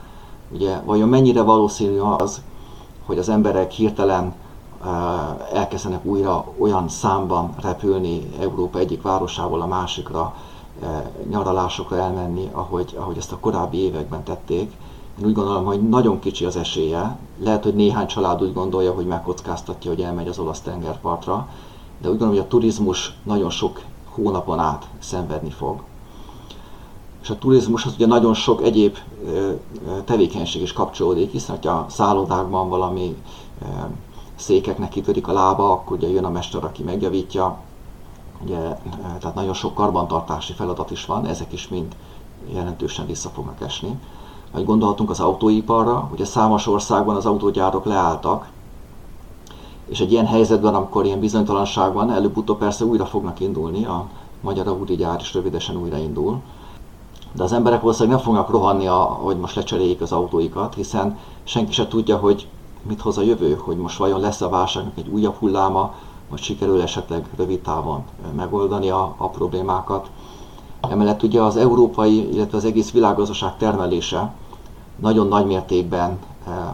Ugye 0.52 0.82
vajon 0.86 1.10
mennyire 1.10 1.42
valószínű 1.42 2.00
az, 2.00 2.42
hogy 3.12 3.20
az 3.20 3.30
emberek 3.30 3.72
hirtelen 3.72 4.34
elkezdenek 5.54 6.06
újra 6.06 6.46
olyan 6.58 6.90
számban 6.90 7.54
repülni 7.62 8.30
Európa 8.40 8.80
egyik 8.80 9.02
városából 9.02 9.62
a 9.62 9.68
másikra, 9.68 10.36
nyaralásokra 11.30 11.98
elmenni, 11.98 12.50
ahogy, 12.52 12.96
ahogy 12.98 13.18
ezt 13.18 13.32
a 13.32 13.38
korábbi 13.40 13.78
években 13.78 14.24
tették. 14.24 14.72
Én 15.20 15.26
úgy 15.26 15.34
gondolom, 15.34 15.66
hogy 15.66 15.90
nagyon 15.90 16.20
kicsi 16.20 16.46
az 16.46 16.56
esélye. 16.56 17.18
Lehet, 17.40 17.64
hogy 17.64 17.76
néhány 17.76 18.08
család 18.08 18.42
úgy 18.42 18.54
gondolja, 18.54 18.94
hogy 18.94 19.06
megkockáztatja, 19.06 19.92
hogy 19.92 20.02
elmegy 20.02 20.28
az 20.28 20.40
olasz 20.40 20.62
tengerpartra, 20.62 21.48
de 22.02 22.10
úgy 22.10 22.18
gondolom, 22.18 22.34
hogy 22.34 22.44
a 22.44 22.48
turizmus 22.48 23.14
nagyon 23.24 23.50
sok 23.50 23.82
hónapon 24.10 24.60
át 24.60 24.88
szenvedni 25.00 25.50
fog. 25.50 25.82
És 27.22 27.30
a 27.30 27.38
turizmushoz 27.38 27.94
ugye 27.94 28.06
nagyon 28.06 28.34
sok 28.34 28.64
egyéb 28.64 28.98
tevékenység 30.06 30.62
is 30.62 30.74
kapcsolódik, 30.74 31.32
hiszen 31.32 31.60
ha 31.64 31.86
szállodákban 31.90 32.70
valami 32.70 33.16
székeknek 34.36 34.90
kitörik 34.90 35.28
a 35.28 35.34
lába, 35.34 35.72
akkor 35.72 35.98
ugye 35.98 36.10
jön 36.10 36.26
a 36.26 36.30
mester, 36.30 36.64
aki 36.64 36.84
megjavítja. 36.84 37.58
Ugye, 38.44 38.78
tehát 39.20 39.36
nagyon 39.36 39.54
sok 39.54 39.74
karbantartási 39.74 40.54
feladat 40.54 40.92
is 40.92 41.06
van, 41.06 41.26
ezek 41.26 41.54
is 41.54 41.68
mind 41.68 41.96
jelentősen 42.54 43.06
vissza 43.06 43.30
fognak 43.30 43.62
esni. 43.62 44.00
Vagy 44.52 44.66
gondolhatunk 44.66 45.10
az 45.10 45.20
autóiparra, 45.20 46.10
ugye 46.14 46.26
számos 46.26 46.68
országban 46.68 47.16
az 47.16 47.26
autógyárok 47.26 47.86
leálltak, 47.86 48.50
és 49.86 50.00
egy 50.00 50.12
ilyen 50.12 50.26
helyzetben, 50.26 50.76
amikor 50.76 51.06
ilyen 51.06 51.20
bizonytalanság 51.20 51.94
van, 51.94 52.12
előbb-utóbb 52.12 52.58
persze 52.58 52.86
újra 52.86 53.06
fognak 53.06 53.40
indulni, 53.40 53.86
a 53.86 54.08
magyar 54.42 54.68
Audi 54.68 54.96
gyár 54.96 55.20
is 55.22 55.34
rövidesen 55.34 55.78
újraindul, 55.78 56.42
de 57.34 57.44
az 57.44 57.52
emberek 57.52 57.82
valószínűleg 57.82 58.16
nem 58.16 58.26
fognak 58.26 58.50
rohanni, 58.50 58.88
a, 58.88 59.00
hogy 59.00 59.38
most 59.38 59.56
lecseréljék 59.56 60.02
az 60.02 60.12
autóikat, 60.12 60.74
hiszen 60.74 61.18
senki 61.44 61.72
se 61.72 61.88
tudja, 61.88 62.18
hogy 62.18 62.48
mit 62.88 63.02
hoz 63.02 63.18
a 63.18 63.22
jövő, 63.22 63.56
hogy 63.64 63.78
most 63.78 63.98
vajon 63.98 64.20
lesz 64.20 64.42
a 64.42 64.50
válságnak 64.50 64.98
egy 64.98 65.08
újabb 65.08 65.36
hulláma, 65.36 65.94
vagy 66.30 66.42
sikerül 66.42 66.82
esetleg 66.82 67.26
rövid 67.36 67.60
távon 67.60 68.04
megoldani 68.36 68.90
a, 68.90 69.16
a 69.18 69.30
problémákat. 69.30 70.10
Emellett 70.82 71.24
ugye 71.24 71.42
az 71.42 71.56
európai, 71.56 72.34
illetve 72.34 72.58
az 72.58 72.66
egész 72.66 72.92
világgazdaság 72.92 73.58
termelése 73.58 74.34
nagyon 74.96 75.28
nagy 75.28 75.46
mértékben 75.46 76.20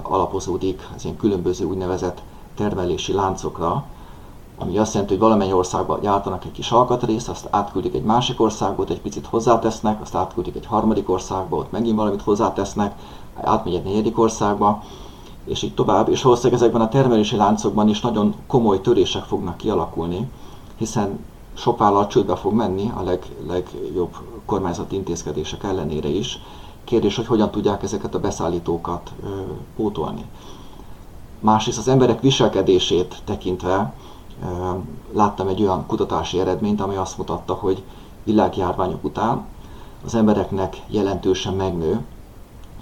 alapozódik 0.02 0.90
az 0.96 1.04
ilyen 1.04 1.18
különböző 1.18 1.66
úgynevezett 1.66 2.22
termelési 2.56 3.14
láncokra, 3.14 3.84
ami 4.58 4.78
azt 4.78 4.94
jelenti, 4.94 5.14
hogy 5.14 5.24
valamennyi 5.24 5.54
országban 5.54 6.00
gyártanak 6.00 6.46
egy 6.46 6.52
kis 6.52 6.72
alkatrészt, 6.72 7.30
azt 7.30 7.48
átküldik 7.50 7.94
egy 7.94 8.04
másik 8.04 8.42
országba, 8.42 8.82
ott 8.82 8.90
egy 8.90 9.02
picit 9.02 9.26
hozzátesznek, 9.26 10.02
azt 10.02 10.16
átküldik 10.16 10.56
egy 10.56 10.66
harmadik 10.66 11.10
országba, 11.10 11.58
ott 11.58 11.72
megint 11.72 11.96
valamit 11.96 12.22
hozzátesznek, 12.22 12.96
átmegy 13.42 13.76
egy 13.76 13.84
negyedik 13.84 14.20
országba, 14.20 14.84
és 15.46 15.62
így 15.62 15.74
tovább. 15.74 16.10
És 16.10 16.22
valószínűleg 16.22 16.60
ezekben 16.62 16.82
a 16.82 16.90
termelési 16.90 17.36
láncokban 17.36 17.90
is 17.90 18.02
nagyon 18.02 18.34
komoly 18.48 18.82
törések 18.82 19.24
fognak 19.24 19.58
kialakulni, 19.58 20.30
hiszen 20.78 21.20
sok 21.54 21.78
vállalat 21.78 22.10
csődbe 22.10 22.36
fog 22.36 22.54
menni 22.54 22.92
a 22.96 23.02
leg, 23.02 23.26
legjobb 23.48 24.16
kormányzati 24.46 24.96
intézkedések 24.96 25.64
ellenére 25.64 26.08
is. 26.08 26.40
Kérdés, 26.84 27.16
hogy 27.16 27.28
hogyan 27.28 27.52
tudják 27.52 27.84
ezeket 27.84 28.16
a 28.16 28.20
beszállítókat 28.20 29.12
ö, 29.24 29.28
pótolni. 29.76 30.26
Másrészt 31.40 31.78
az 31.78 31.88
emberek 31.88 32.22
viselkedését 32.22 33.22
tekintve 33.26 33.94
láttam 35.14 35.48
egy 35.48 35.62
olyan 35.62 35.86
kutatási 35.88 36.40
eredményt, 36.40 36.82
ami 36.82 36.96
azt 36.96 37.18
mutatta, 37.18 37.54
hogy 37.54 37.84
világjárványok 38.24 39.04
után 39.04 39.46
az 40.06 40.16
embereknek 40.16 40.82
jelentősen 40.88 41.54
megnő 41.54 42.06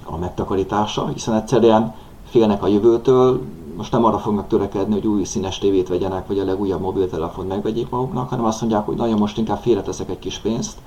a 0.03 0.17
megtakarítása, 0.17 1.07
hiszen 1.07 1.35
egyszerűen 1.35 1.93
félnek 2.29 2.63
a 2.63 2.67
jövőtől, 2.67 3.41
most 3.77 3.91
nem 3.91 4.05
arra 4.05 4.17
fognak 4.17 4.47
törekedni, 4.47 4.93
hogy 4.93 5.07
új 5.07 5.23
színes 5.23 5.57
tévét 5.57 5.87
vegyenek, 5.87 6.27
vagy 6.27 6.39
a 6.39 6.45
legújabb 6.45 6.81
mobiltelefon 6.81 7.45
megvegyék 7.45 7.89
maguknak, 7.89 8.29
hanem 8.29 8.45
azt 8.45 8.61
mondják, 8.61 8.85
hogy 8.85 8.95
nagyon 8.95 9.17
most 9.17 9.37
inkább 9.37 9.59
félreteszek 9.59 10.09
egy 10.09 10.19
kis 10.19 10.37
pénzt, 10.37 10.77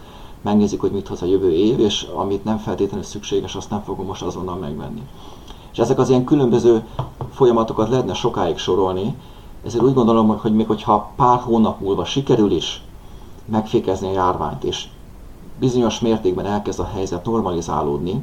megnézik, 0.42 0.80
hogy 0.80 0.90
mit 0.90 1.08
hoz 1.08 1.22
a 1.22 1.26
jövő 1.26 1.52
év, 1.52 1.80
és 1.80 2.06
amit 2.14 2.44
nem 2.44 2.58
feltétlenül 2.58 3.04
szükséges, 3.04 3.54
azt 3.54 3.70
nem 3.70 3.82
fogom 3.82 4.06
most 4.06 4.22
azonnal 4.22 4.56
megvenni. 4.56 5.02
És 5.72 5.78
ezek 5.78 5.98
az 5.98 6.08
ilyen 6.08 6.24
különböző 6.24 6.84
folyamatokat 7.32 7.88
lehetne 7.88 8.14
sokáig 8.14 8.58
sorolni, 8.58 9.14
ezért 9.64 9.84
úgy 9.84 9.94
gondolom, 9.94 10.38
hogy 10.38 10.54
még 10.54 10.66
hogyha 10.66 11.12
pár 11.16 11.38
hónap 11.38 11.80
múlva 11.80 12.04
sikerül 12.04 12.50
is 12.50 12.82
megfékezni 13.44 14.08
a 14.08 14.12
járványt, 14.12 14.64
és 14.64 14.84
bizonyos 15.58 16.00
mértékben 16.00 16.46
elkezd 16.46 16.80
a 16.80 16.90
helyzet 16.94 17.24
normalizálódni, 17.24 18.22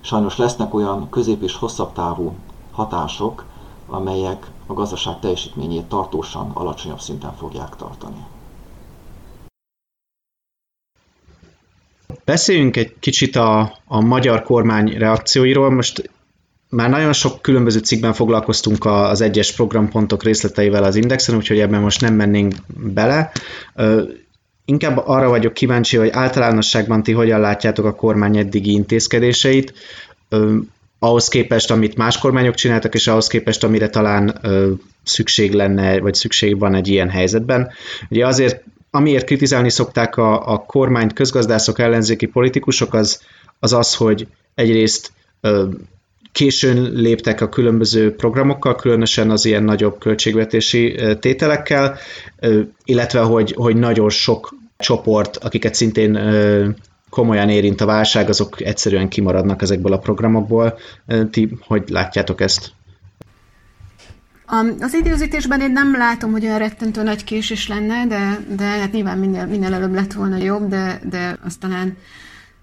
sajnos 0.00 0.36
lesznek 0.36 0.74
olyan 0.74 1.08
közép 1.10 1.42
és 1.42 1.56
hosszabb 1.56 1.92
távú 1.92 2.32
hatások, 2.72 3.44
amelyek 3.86 4.50
a 4.66 4.72
gazdaság 4.72 5.20
teljesítményét 5.20 5.84
tartósan 5.84 6.50
alacsonyabb 6.54 7.00
szinten 7.00 7.32
fogják 7.36 7.76
tartani. 7.76 8.26
Beszéljünk 12.24 12.76
egy 12.76 12.98
kicsit 12.98 13.36
a, 13.36 13.72
a 13.86 14.00
magyar 14.00 14.42
kormány 14.42 14.98
reakcióiról. 14.98 15.70
Most 15.70 16.10
már 16.72 16.90
nagyon 16.90 17.12
sok 17.12 17.42
különböző 17.42 17.78
cikkben 17.78 18.12
foglalkoztunk 18.12 18.84
az 18.84 19.20
egyes 19.20 19.52
programpontok 19.52 20.22
részleteivel 20.22 20.84
az 20.84 20.96
Indexen, 20.96 21.36
úgyhogy 21.36 21.58
ebben 21.58 21.80
most 21.80 22.00
nem 22.00 22.14
mennénk 22.14 22.54
bele. 22.76 23.32
Inkább 24.64 25.02
arra 25.04 25.28
vagyok 25.28 25.52
kíváncsi, 25.52 25.96
hogy 25.96 26.08
általánosságban 26.12 27.02
ti 27.02 27.12
hogyan 27.12 27.40
látjátok 27.40 27.84
a 27.84 27.94
kormány 27.94 28.36
eddigi 28.36 28.72
intézkedéseit, 28.72 29.72
ahhoz 30.98 31.28
képest, 31.28 31.70
amit 31.70 31.96
más 31.96 32.18
kormányok 32.18 32.54
csináltak, 32.54 32.94
és 32.94 33.06
ahhoz 33.06 33.26
képest, 33.26 33.64
amire 33.64 33.88
talán 33.88 34.40
szükség 35.04 35.52
lenne, 35.52 36.00
vagy 36.00 36.14
szükség 36.14 36.58
van 36.58 36.74
egy 36.74 36.88
ilyen 36.88 37.10
helyzetben. 37.10 37.70
Ugye 38.10 38.26
azért 38.26 38.62
amiért 38.90 39.24
kritizálni 39.24 39.70
szokták 39.70 40.16
a, 40.16 40.52
a 40.52 40.58
kormányt 40.58 41.12
közgazdászok, 41.12 41.78
ellenzéki 41.78 42.26
politikusok, 42.26 42.94
az 42.94 43.20
az, 43.60 43.72
az 43.72 43.94
hogy 43.94 44.26
egyrészt 44.54 45.12
későn 46.32 46.92
léptek 46.92 47.40
a 47.40 47.48
különböző 47.48 48.14
programokkal, 48.14 48.76
különösen 48.76 49.30
az 49.30 49.44
ilyen 49.44 49.62
nagyobb 49.62 49.98
költségvetési 49.98 50.98
tételekkel, 51.20 51.98
illetve 52.84 53.20
hogy, 53.20 53.52
hogy 53.56 53.76
nagyon 53.76 54.08
sok 54.08 54.54
csoport, 54.76 55.36
akiket 55.36 55.74
szintén 55.74 56.18
komolyan 57.10 57.48
érint 57.48 57.80
a 57.80 57.86
válság, 57.86 58.28
azok 58.28 58.60
egyszerűen 58.60 59.08
kimaradnak 59.08 59.62
ezekből 59.62 59.92
a 59.92 59.98
programokból. 59.98 60.78
Ti 61.30 61.48
hogy 61.66 61.88
látjátok 61.88 62.40
ezt? 62.40 62.72
Az 64.80 64.94
időzítésben 64.94 65.60
én 65.60 65.72
nem 65.72 65.96
látom, 65.96 66.32
hogy 66.32 66.44
olyan 66.44 66.58
rettentő 66.58 67.02
nagy 67.02 67.24
késés 67.24 67.68
lenne, 67.68 68.06
de, 68.06 68.38
de 68.56 68.64
hát 68.64 68.92
nyilván 68.92 69.18
minél, 69.18 69.46
minél 69.46 69.74
előbb 69.74 69.94
lett 69.94 70.12
volna 70.12 70.36
jobb, 70.36 70.68
de, 70.68 71.00
de 71.10 71.38
azt 71.44 71.60
talán 71.60 71.96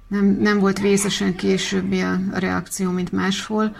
nem, 0.10 0.26
nem 0.26 0.60
volt 0.60 0.80
vészesen 0.80 1.36
későbbi 1.36 2.02
a, 2.02 2.20
reakció, 2.34 2.92
mint 2.92 3.12
máshol. 3.12 3.76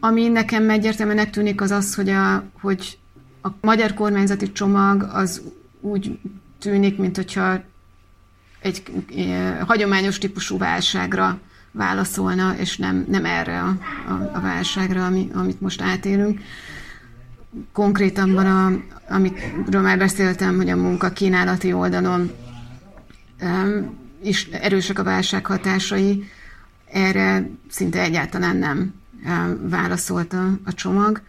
Ami 0.00 0.28
nekem 0.28 0.70
egyértelműen 0.70 1.30
tűnik 1.30 1.60
az 1.60 1.70
az, 1.70 1.94
hogy 1.94 2.08
a, 2.08 2.44
hogy 2.60 2.98
a 3.42 3.48
magyar 3.60 3.94
kormányzati 3.94 4.52
csomag 4.52 5.02
az 5.12 5.42
úgy 5.80 6.18
tűnik, 6.58 6.98
mint 6.98 7.16
hogyha 7.16 7.62
egy 8.60 8.82
e, 9.16 9.60
hagyományos 9.66 10.18
típusú 10.18 10.58
válságra 10.58 11.40
válaszolna, 11.70 12.54
és 12.56 12.76
nem, 12.76 13.04
nem 13.08 13.24
erre 13.24 13.60
a, 13.60 13.76
a, 14.08 14.30
a 14.34 14.40
válságra, 14.40 15.06
ami, 15.06 15.30
amit 15.34 15.60
most 15.60 15.82
átélünk. 15.82 16.40
Konkrétabban, 17.72 18.46
a, 18.46 18.80
amitről 19.14 19.82
már 19.82 19.98
beszéltem, 19.98 20.56
hogy 20.56 20.68
a 20.68 20.76
munka 20.76 21.10
kínálati 21.10 21.72
oldalon 21.72 22.30
is 24.24 24.46
erősek 24.46 24.98
a 24.98 25.02
válság 25.02 25.46
hatásai, 25.46 26.24
erre 26.92 27.48
szinte 27.70 28.00
egyáltalán 28.00 28.56
nem 28.56 28.94
válaszolt 29.68 30.32
a, 30.64 30.72
csomag. 30.72 31.22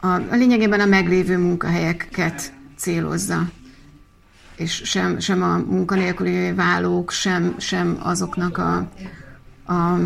A, 0.00 0.06
a 0.06 0.34
lényegében 0.34 0.80
a 0.80 0.86
meglévő 0.86 1.38
munkahelyeket 1.38 2.52
célozza, 2.76 3.50
és 4.56 4.82
sem, 4.84 5.18
sem 5.18 5.42
a 5.42 5.56
munkanélküli 5.56 6.52
válók, 6.52 7.10
sem, 7.10 7.54
sem 7.58 7.98
azoknak 8.02 8.58
a, 8.58 8.76
a 9.72 9.98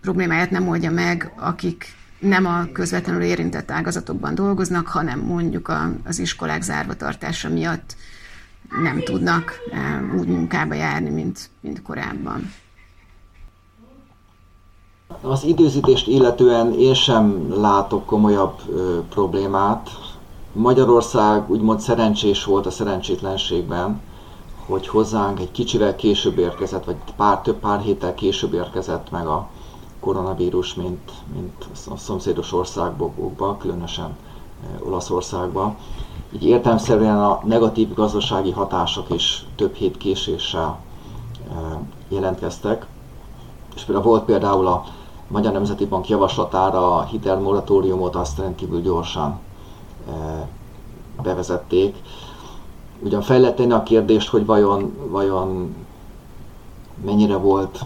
problémáját 0.00 0.50
nem 0.50 0.68
oldja 0.68 0.90
meg, 0.90 1.32
akik 1.36 1.86
nem 2.18 2.46
a 2.46 2.66
közvetlenül 2.72 3.22
érintett 3.22 3.70
ágazatokban 3.70 4.34
dolgoznak, 4.34 4.86
hanem 4.86 5.18
mondjuk 5.18 5.68
a, 5.68 5.92
az 6.04 6.18
iskolák 6.18 6.62
zárva 6.62 6.94
tartása 6.94 7.48
miatt 7.48 7.96
nem 8.82 9.02
tudnak 9.04 9.52
eh, 9.70 10.14
úgy 10.18 10.28
munkába 10.28 10.74
járni, 10.74 11.10
mint, 11.10 11.50
mint 11.60 11.82
korábban. 11.82 12.52
Az 15.20 15.44
időzítést 15.44 16.06
illetően 16.06 16.72
én 16.72 16.94
sem 16.94 17.54
látok 17.60 18.06
komolyabb 18.06 18.60
ö, 18.68 18.98
problémát. 19.08 19.90
Magyarország 20.52 21.50
úgymond 21.50 21.80
szerencsés 21.80 22.44
volt 22.44 22.66
a 22.66 22.70
szerencsétlenségben, 22.70 24.00
hogy 24.66 24.88
hozzánk 24.88 25.40
egy 25.40 25.50
kicsivel 25.50 25.96
később 25.96 26.38
érkezett, 26.38 26.84
vagy 26.84 26.96
pár, 27.16 27.40
több 27.40 27.58
pár 27.58 27.80
héttel 27.80 28.14
később 28.14 28.52
érkezett 28.52 29.10
meg 29.10 29.26
a 29.26 29.48
koronavírus, 30.00 30.74
mint, 30.74 31.12
mint 31.34 31.66
a 31.92 31.96
szomszédos 31.96 32.52
országokban, 32.52 33.58
különösen 33.58 34.16
Olaszországban. 34.78 35.76
Így 36.34 36.44
értelmszerűen 36.44 37.22
a 37.22 37.40
negatív 37.44 37.94
gazdasági 37.94 38.50
hatások 38.50 39.10
is 39.10 39.46
több 39.56 39.74
hét 39.74 39.96
késéssel 39.96 40.78
jelentkeztek. 42.08 42.86
És 43.74 43.82
például 43.82 44.06
volt 44.06 44.24
például 44.24 44.66
a 44.66 44.84
Magyar 45.28 45.52
Nemzeti 45.52 45.86
Bank 45.86 46.08
javaslatára 46.08 46.96
a 46.96 47.02
hitelmoratóriumot 47.02 48.16
azt 48.16 48.38
rendkívül 48.38 48.80
gyorsan 48.80 49.38
bevezették. 51.22 51.96
Ugyan 53.02 53.22
tenni 53.54 53.72
a 53.72 53.82
kérdést, 53.82 54.28
hogy 54.28 54.46
vajon, 54.46 54.96
vajon 55.08 55.74
mennyire 57.04 57.36
volt 57.36 57.84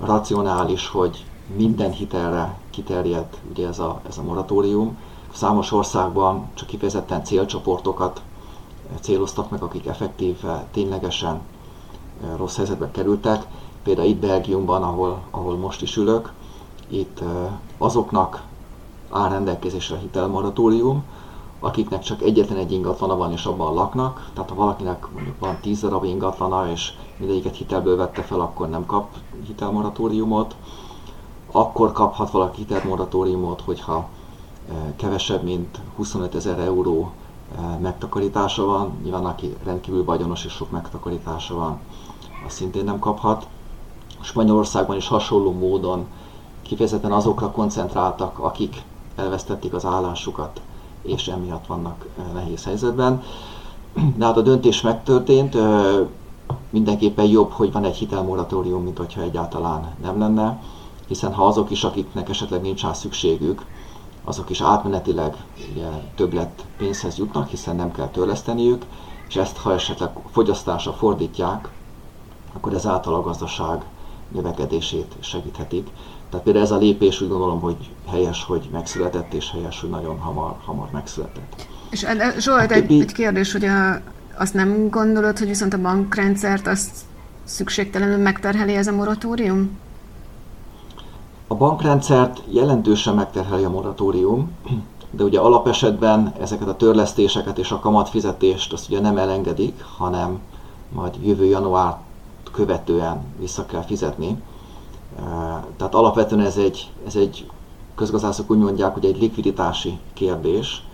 racionális, 0.00 0.88
hogy 0.88 1.24
minden 1.56 1.90
hitelre 1.90 2.58
kiterjed 2.70 3.26
ugye 3.50 3.66
ez 3.66 3.78
a, 3.78 4.00
ez 4.08 4.18
a 4.18 4.22
moratórium. 4.22 4.96
Számos 5.32 5.72
országban 5.72 6.48
csak 6.54 6.66
kifejezetten 6.66 7.24
célcsoportokat 7.24 8.22
céloztak 9.00 9.50
meg, 9.50 9.62
akik 9.62 9.86
effektíve, 9.86 10.66
ténylegesen 10.72 11.40
rossz 12.36 12.56
helyzetbe 12.56 12.90
kerültek. 12.90 13.46
Például 13.82 14.08
itt 14.08 14.20
Belgiumban, 14.20 14.82
ahol, 14.82 15.20
ahol 15.30 15.56
most 15.56 15.82
is 15.82 15.96
ülök, 15.96 16.32
itt 16.88 17.22
azoknak 17.78 18.42
áll 19.10 19.28
rendelkezésre 19.28 19.96
hitelmoratórium, 19.96 21.04
akiknek 21.60 22.02
csak 22.02 22.22
egyetlen 22.22 22.58
egy 22.58 22.72
ingatlana 22.72 23.16
van 23.16 23.32
és 23.32 23.44
abban 23.44 23.74
laknak, 23.74 24.30
tehát 24.34 24.50
ha 24.50 24.56
valakinek 24.56 25.06
mondjuk 25.14 25.38
van 25.38 25.56
10 25.60 25.80
darab 25.80 26.04
ingatlana 26.04 26.70
és 26.70 26.92
mindegyiket 27.16 27.56
hitelből 27.56 27.96
vette 27.96 28.22
fel, 28.22 28.40
akkor 28.40 28.68
nem 28.68 28.86
kap 28.86 29.08
hitelmoratóriumot. 29.46 30.56
Akkor 31.52 31.92
kaphat 31.92 32.30
valaki 32.30 32.60
hitelmoratóriumot, 32.60 33.60
hogyha 33.60 34.08
kevesebb, 34.96 35.42
mint 35.42 35.78
25 35.96 36.34
ezer 36.34 36.58
euró 36.58 37.12
megtakarítása 37.80 38.64
van. 38.64 38.92
Nyilván 39.02 39.24
aki 39.24 39.56
rendkívül 39.64 40.04
vagyonos 40.04 40.44
és 40.44 40.52
sok 40.52 40.70
megtakarítása 40.70 41.54
van, 41.54 41.78
az 42.46 42.52
szintén 42.52 42.84
nem 42.84 42.98
kaphat. 42.98 43.46
Spanyolországban 44.20 44.96
is 44.96 45.08
hasonló 45.08 45.52
módon 45.52 46.06
kifejezetten 46.62 47.12
azokra 47.12 47.50
koncentráltak, 47.50 48.38
akik 48.38 48.82
elvesztették 49.16 49.74
az 49.74 49.84
állásukat, 49.84 50.60
és 51.02 51.28
emiatt 51.28 51.66
vannak 51.66 52.06
nehéz 52.32 52.64
helyzetben. 52.64 53.22
De 54.16 54.24
hát 54.24 54.36
a 54.36 54.42
döntés 54.42 54.80
megtörtént, 54.80 55.56
mindenképpen 56.70 57.24
jobb, 57.24 57.50
hogy 57.50 57.72
van 57.72 57.84
egy 57.84 57.96
hitelmoratórium, 57.96 58.82
mint 58.82 58.98
hogyha 58.98 59.22
egyáltalán 59.22 59.94
nem 60.02 60.18
lenne, 60.18 60.62
hiszen 61.06 61.34
ha 61.34 61.46
azok 61.46 61.70
is, 61.70 61.84
akiknek 61.84 62.28
esetleg 62.28 62.62
nincs 62.62 62.82
rá 62.82 62.92
szükségük, 62.92 63.64
azok 64.24 64.50
is 64.50 64.60
átmenetileg 64.60 65.34
ugye, 65.74 65.86
többlet 66.14 66.64
pénzhez 66.76 67.18
jutnak, 67.18 67.48
hiszen 67.48 67.76
nem 67.76 67.92
kell 67.92 68.08
törleszteniük, 68.08 68.84
és 69.28 69.36
ezt 69.36 69.56
ha 69.56 69.72
esetleg 69.72 70.10
fogyasztásra 70.32 70.92
fordítják, 70.92 71.68
akkor 72.52 72.74
ez 72.74 72.86
által 72.86 73.14
a 73.14 73.22
gazdaság 73.22 73.82
növekedését 74.28 75.14
segíthetik. 75.20 75.88
Tehát 76.30 76.44
például 76.44 76.64
ez 76.64 76.70
a 76.70 76.76
lépés 76.76 77.20
úgy 77.20 77.28
gondolom, 77.28 77.60
hogy 77.60 77.90
helyes, 78.08 78.44
hogy 78.44 78.68
megszületett, 78.72 79.32
és 79.32 79.50
helyes, 79.50 79.80
hogy 79.80 79.90
nagyon 79.90 80.18
hamar, 80.18 80.56
hamar 80.64 80.88
megszületett. 80.90 81.66
És 81.90 82.06
Zsolt, 82.38 82.70
egy, 82.70 82.80
többi... 82.80 83.00
egy 83.00 83.12
kérdés, 83.12 83.52
hogy 83.52 83.64
a, 83.64 84.00
azt 84.38 84.54
nem 84.54 84.88
gondolod, 84.88 85.38
hogy 85.38 85.48
viszont 85.48 85.74
a 85.74 85.80
bankrendszert 85.80 86.66
azt 86.66 86.90
szükségtelenül 87.44 88.16
megterheli 88.16 88.74
ez 88.74 88.86
a 88.86 88.92
moratórium? 88.92 89.78
A 91.52 91.54
bankrendszert 91.54 92.42
jelentősen 92.48 93.14
megterheli 93.14 93.64
a 93.64 93.70
moratórium, 93.70 94.50
de 95.10 95.24
ugye 95.24 95.40
alapesetben 95.40 96.34
ezeket 96.40 96.68
a 96.68 96.76
törlesztéseket 96.76 97.58
és 97.58 97.70
a 97.70 97.78
kamatfizetést 97.78 98.72
azt 98.72 98.88
ugye 98.88 99.00
nem 99.00 99.16
elengedik, 99.18 99.84
hanem 99.96 100.40
majd 100.92 101.14
jövő 101.24 101.44
január 101.44 101.96
követően 102.52 103.24
vissza 103.38 103.66
kell 103.66 103.82
fizetni. 103.82 104.42
Tehát 105.76 105.94
alapvetően 105.94 106.44
ez 106.46 106.56
egy, 106.56 106.90
ez 107.06 107.16
egy 107.16 107.50
közgazdászok 107.94 108.50
úgy 108.50 108.58
mondják, 108.58 108.94
hogy 108.94 109.04
egy 109.04 109.20
likviditási 109.20 109.98
kérdés, 110.12 110.84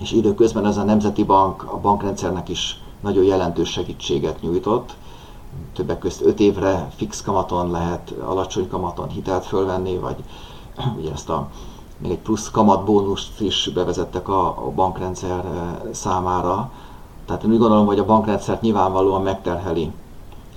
és 0.00 0.12
időközben 0.12 0.66
ez 0.66 0.76
a 0.76 0.84
Nemzeti 0.84 1.24
Bank 1.24 1.72
a 1.72 1.78
bankrendszernek 1.78 2.48
is 2.48 2.80
nagyon 3.00 3.24
jelentős 3.24 3.70
segítséget 3.70 4.40
nyújtott. 4.40 4.96
Többek 5.74 5.98
között 5.98 6.26
5 6.26 6.40
évre 6.40 6.90
fix 6.96 7.22
kamaton 7.22 7.70
lehet 7.70 8.10
alacsony 8.10 8.68
kamaton 8.68 9.08
hitelt 9.08 9.44
fölvenni, 9.44 9.96
vagy 9.96 10.16
ugye 10.98 11.12
ezt 11.12 11.28
a 11.28 11.48
még 11.98 12.10
egy 12.10 12.18
plusz 12.18 12.50
kamatbónuszt 12.50 13.40
is 13.40 13.70
bevezettek 13.74 14.28
a, 14.28 14.46
a 14.46 14.70
bankrendszer 14.74 15.44
számára. 15.92 16.70
Tehát 17.26 17.42
én 17.42 17.50
úgy 17.50 17.58
gondolom, 17.58 17.86
hogy 17.86 17.98
a 17.98 18.04
bankrendszert 18.04 18.60
nyilvánvalóan 18.60 19.22
megterheli 19.22 19.92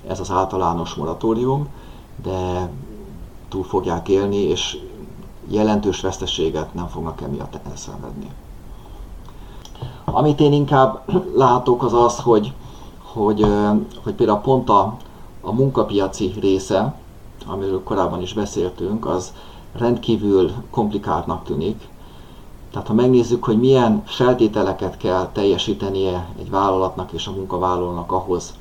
ez 0.06 0.20
az 0.20 0.30
általános 0.30 0.94
moratórium, 0.94 1.68
de 2.22 2.70
túl 3.48 3.64
fogják 3.64 4.08
élni, 4.08 4.36
és 4.36 4.78
jelentős 5.48 6.00
veszteséget 6.00 6.74
nem 6.74 6.88
fognak 6.88 7.20
emiatt 7.20 7.58
elszenvedni. 7.68 8.30
Amit 10.04 10.40
én 10.40 10.52
inkább 10.52 11.02
látok 11.36 11.82
az 11.82 11.94
az, 11.94 12.18
hogy, 12.18 12.52
hogy, 13.12 13.46
hogy 14.02 14.14
például 14.14 14.38
pont 14.38 14.68
a, 14.68 14.96
a 15.40 15.52
munkapiaci 15.52 16.32
része, 16.40 16.94
amiről 17.46 17.82
korábban 17.82 18.22
is 18.22 18.32
beszéltünk, 18.32 19.06
az 19.06 19.32
rendkívül 19.72 20.52
komplikáltnak 20.70 21.44
tűnik, 21.44 21.90
Tehát 22.70 22.88
ha 22.88 22.94
megnézzük, 22.94 23.44
hogy 23.44 23.58
milyen 23.58 24.02
feltételeket 24.06 24.96
kell 24.96 25.28
teljesítenie 25.32 26.28
egy 26.38 26.50
vállalatnak 26.50 27.12
és 27.12 27.26
a 27.26 27.30
munkavállalónak 27.30 28.12
ahhoz, 28.12 28.54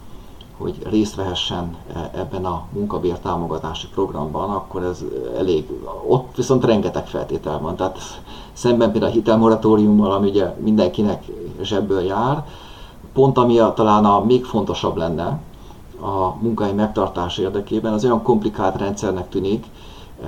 hogy 0.57 0.75
részt 0.83 1.15
vehessen 1.15 1.75
e, 1.93 2.11
ebben 2.15 2.45
a 2.45 2.63
munkabér 2.73 3.19
támogatási 3.19 3.87
programban, 3.87 4.49
akkor 4.49 4.83
ez 4.83 5.03
elég, 5.37 5.69
ott 6.07 6.35
viszont 6.35 6.65
rengeteg 6.65 7.07
feltétel 7.07 7.59
van. 7.59 7.75
Tehát 7.75 7.97
szemben 8.53 8.91
például 8.91 9.11
a 9.11 9.15
hitelmoratóriummal, 9.15 10.11
ami 10.11 10.29
ugye 10.29 10.55
mindenkinek 10.59 11.23
zsebből 11.61 12.01
jár, 12.01 12.45
pont 13.13 13.37
ami 13.37 13.59
a, 13.59 13.73
talán 13.73 14.05
a 14.05 14.23
még 14.23 14.45
fontosabb 14.45 14.97
lenne 14.97 15.39
a 16.01 16.35
munkahely 16.41 16.73
megtartás 16.73 17.37
érdekében, 17.37 17.93
az 17.93 18.03
olyan 18.03 18.23
komplikált 18.23 18.77
rendszernek 18.77 19.29
tűnik, 19.29 19.65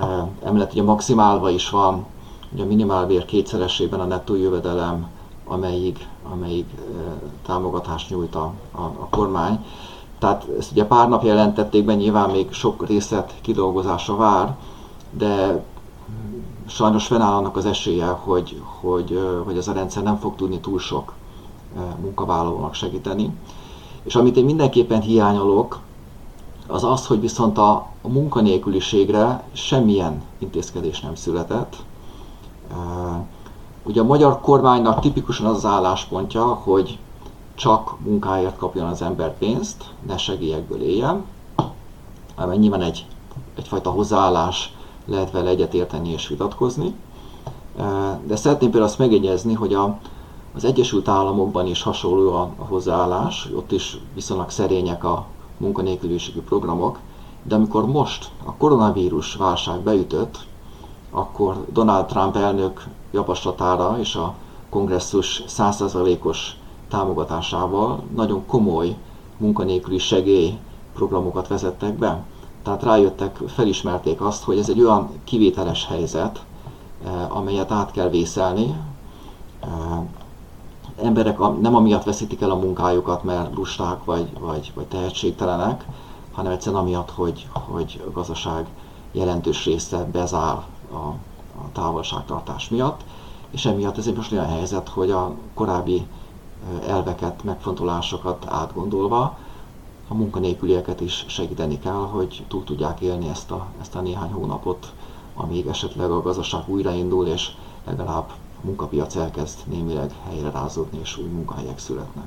e, 0.00 0.28
emellett 0.42 0.72
ugye 0.72 0.82
maximálva 0.82 1.50
is 1.50 1.70
van 1.70 2.04
ugye 2.52 2.62
a 2.62 2.66
minimálbér 2.66 3.24
kétszeresében 3.24 4.00
a 4.00 4.04
nettó 4.04 4.34
jövedelem, 4.34 5.08
amelyik, 5.46 6.06
amelyik 6.32 6.66
e, 6.72 6.80
támogatást 7.46 8.10
nyújt 8.10 8.34
a, 8.34 8.52
a, 8.72 8.80
a 8.80 9.06
kormány. 9.10 9.64
Tehát 10.18 10.46
ezt 10.58 10.72
ugye 10.72 10.84
pár 10.84 11.08
nap 11.08 11.24
jelentették 11.24 11.84
be, 11.84 11.94
nyilván 11.94 12.30
még 12.30 12.52
sok 12.52 12.86
részlet 12.86 13.34
kidolgozása 13.40 14.16
vár, 14.16 14.56
de 15.10 15.64
sajnos 16.66 17.06
fennáll 17.06 17.32
annak 17.32 17.56
az 17.56 17.66
esélye, 17.66 18.06
hogy, 18.06 18.62
hogy, 18.80 19.18
hogy 19.44 19.56
ez 19.56 19.68
a 19.68 19.72
rendszer 19.72 20.02
nem 20.02 20.18
fog 20.18 20.34
tudni 20.36 20.60
túl 20.60 20.78
sok 20.78 21.12
munkavállalónak 22.00 22.74
segíteni. 22.74 23.30
És 24.02 24.14
amit 24.14 24.36
én 24.36 24.44
mindenképpen 24.44 25.00
hiányolok, 25.00 25.78
az 26.66 26.84
az, 26.84 27.06
hogy 27.06 27.20
viszont 27.20 27.58
a, 27.58 27.72
a 28.02 28.08
munkanélküliségre 28.08 29.44
semmilyen 29.52 30.22
intézkedés 30.38 31.00
nem 31.00 31.14
született. 31.14 31.76
Ugye 33.82 34.00
a 34.00 34.04
magyar 34.04 34.40
kormánynak 34.40 35.00
tipikusan 35.00 35.46
az 35.46 35.56
az 35.56 35.64
álláspontja, 35.64 36.44
hogy 36.44 36.98
csak 37.54 38.00
munkáért 38.00 38.56
kapjon 38.56 38.86
az 38.86 39.02
ember 39.02 39.38
pénzt, 39.38 39.84
ne 40.06 40.16
segélyekből 40.16 40.82
éljen, 40.82 41.24
mert 42.36 42.58
nyilván 42.58 42.82
egy, 42.82 43.06
egyfajta 43.56 43.90
hozzáállás 43.90 44.74
lehet 45.04 45.30
vele 45.30 45.48
egyetérteni 45.48 46.08
és 46.08 46.28
vitatkozni. 46.28 46.94
De 48.26 48.36
szeretném 48.36 48.70
például 48.70 48.90
azt 48.90 48.98
megjegyezni, 48.98 49.54
hogy 49.54 49.74
a, 49.74 49.98
az 50.54 50.64
Egyesült 50.64 51.08
Államokban 51.08 51.66
is 51.66 51.82
hasonló 51.82 52.34
a, 52.34 52.50
hozzáállás, 52.56 53.48
ott 53.56 53.72
is 53.72 53.98
viszonylag 54.14 54.50
szerények 54.50 55.04
a 55.04 55.26
munkanélküliségi 55.56 56.40
programok, 56.40 56.98
de 57.42 57.54
amikor 57.54 57.86
most 57.86 58.30
a 58.44 58.54
koronavírus 58.54 59.34
válság 59.34 59.80
beütött, 59.80 60.38
akkor 61.10 61.64
Donald 61.72 62.06
Trump 62.06 62.36
elnök 62.36 62.86
javaslatára 63.10 63.96
és 63.98 64.14
a 64.14 64.34
kongresszus 64.70 65.42
100%-os 65.48 66.56
támogatásával 66.88 68.02
nagyon 68.14 68.46
komoly 68.46 68.96
munkanélküli 69.36 69.98
segély 69.98 70.58
programokat 70.94 71.48
vezettek 71.48 71.98
be. 71.98 72.24
Tehát 72.62 72.82
rájöttek, 72.82 73.36
felismerték 73.46 74.20
azt, 74.20 74.44
hogy 74.44 74.58
ez 74.58 74.68
egy 74.68 74.80
olyan 74.80 75.08
kivételes 75.24 75.86
helyzet, 75.86 76.44
eh, 77.04 77.36
amelyet 77.36 77.70
át 77.70 77.90
kell 77.90 78.08
vészelni. 78.08 78.74
Emberek 81.02 81.38
nem 81.60 81.74
amiatt 81.74 82.04
veszítik 82.04 82.40
el 82.40 82.50
a 82.50 82.56
munkájukat, 82.56 83.24
mert 83.24 83.54
lusták 83.54 84.04
vagy, 84.04 84.38
vagy, 84.38 84.72
vagy 84.74 84.86
tehetségtelenek, 84.86 85.86
hanem 86.32 86.52
egyszerűen 86.52 86.82
amiatt, 86.82 87.10
hogy, 87.10 87.48
hogy 87.52 88.02
a 88.06 88.10
gazdaság 88.10 88.66
jelentős 89.12 89.64
része 89.64 90.04
bezár 90.12 90.62
a, 90.92 90.96
a 91.56 91.72
távolságtartás 91.72 92.68
miatt, 92.68 93.00
és 93.50 93.66
emiatt 93.66 93.98
ez 93.98 94.06
egy 94.06 94.16
most 94.16 94.32
olyan 94.32 94.48
helyzet, 94.48 94.88
hogy 94.88 95.10
a 95.10 95.34
korábbi 95.54 96.06
elveket, 96.86 97.44
megfontolásokat 97.44 98.46
átgondolva, 98.48 99.38
a 100.08 100.14
munkanélkülieket 100.14 101.00
is 101.00 101.24
segíteni 101.28 101.78
kell, 101.78 102.08
hogy 102.10 102.44
túl 102.48 102.64
tudják 102.64 103.00
élni 103.00 103.28
ezt 103.28 103.50
a, 103.50 103.66
ezt 103.80 103.94
a 103.94 104.00
néhány 104.00 104.32
hónapot, 104.32 104.92
amíg 105.34 105.66
esetleg 105.66 106.10
a 106.10 106.22
gazdaság 106.22 106.62
újraindul, 106.66 107.26
és 107.26 107.50
legalább 107.86 108.30
munkapiac 108.64 109.16
elkezd 109.16 109.58
némileg 109.66 110.10
helyre 110.28 110.50
rázódni, 110.50 110.98
és 111.02 111.16
új 111.18 111.28
munkahelyek 111.28 111.78
születnek. 111.78 112.26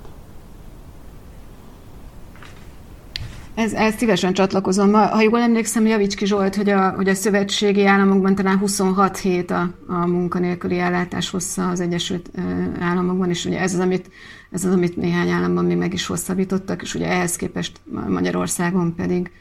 Ez, 3.57 3.73
ez 3.73 3.95
szívesen 3.95 4.33
csatlakozom. 4.33 4.93
Ha 4.93 5.21
jól 5.21 5.39
emlékszem, 5.39 5.85
Javicski 5.85 6.25
Zsolt, 6.25 6.55
hogy 6.55 6.69
a, 6.69 6.89
hogy 6.89 7.09
a 7.09 7.13
szövetségi 7.13 7.85
államokban 7.85 8.35
talán 8.35 8.57
26 8.57 9.17
hét 9.17 9.51
a, 9.51 9.69
a 9.87 10.07
munkanélküli 10.07 10.79
ellátás 10.79 11.29
hossza 11.29 11.69
az 11.69 11.79
Egyesült 11.79 12.29
Államokban, 12.79 13.29
és 13.29 13.45
ugye 13.45 13.59
ez 13.59 13.73
az, 13.73 13.79
amit, 13.79 14.09
ez 14.51 14.65
az, 14.65 14.73
amit 14.73 14.97
néhány 14.97 15.29
államban 15.29 15.65
még 15.65 15.77
meg 15.77 15.93
is 15.93 16.05
hosszabbítottak, 16.05 16.81
és 16.81 16.95
ugye 16.95 17.07
ehhez 17.07 17.35
képest 17.35 17.79
Magyarországon 18.07 18.95
pedig, 18.95 19.31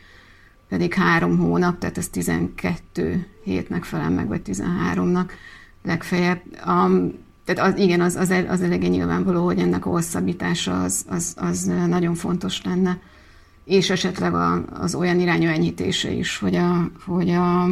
pedig 0.69 0.95
három 0.95 1.39
hónap, 1.39 1.79
tehát 1.79 1.99
ez 1.99 2.09
12 2.09 3.27
hétnek 3.45 3.85
felel 3.85 4.11
meg, 4.11 4.29
vagy 4.29 4.41
13-nak 4.45 5.29
legfeljebb. 5.87 6.41
Um, 6.67 7.13
tehát 7.45 7.73
az, 7.73 7.81
igen, 7.81 8.01
az, 8.01 8.17
az, 8.17 8.35
az 8.49 8.63
eléggé 8.63 8.87
nyilvánvaló, 8.87 9.45
hogy 9.45 9.59
ennek 9.59 9.87
a 9.87 9.91
hosszabbítása 9.91 10.83
az, 10.83 11.05
az, 11.09 11.35
az 11.39 11.71
nagyon 11.87 12.15
fontos 12.15 12.63
lenne 12.63 12.99
és 13.67 13.91
esetleg 13.91 14.35
a, 14.35 14.65
az 14.81 14.95
olyan 14.95 15.21
irányú 15.21 15.49
enyhítése 15.49 16.11
is, 16.11 16.39
hogy 16.39 16.55
a, 16.55 16.91
hogy 17.05 17.31
a 17.31 17.67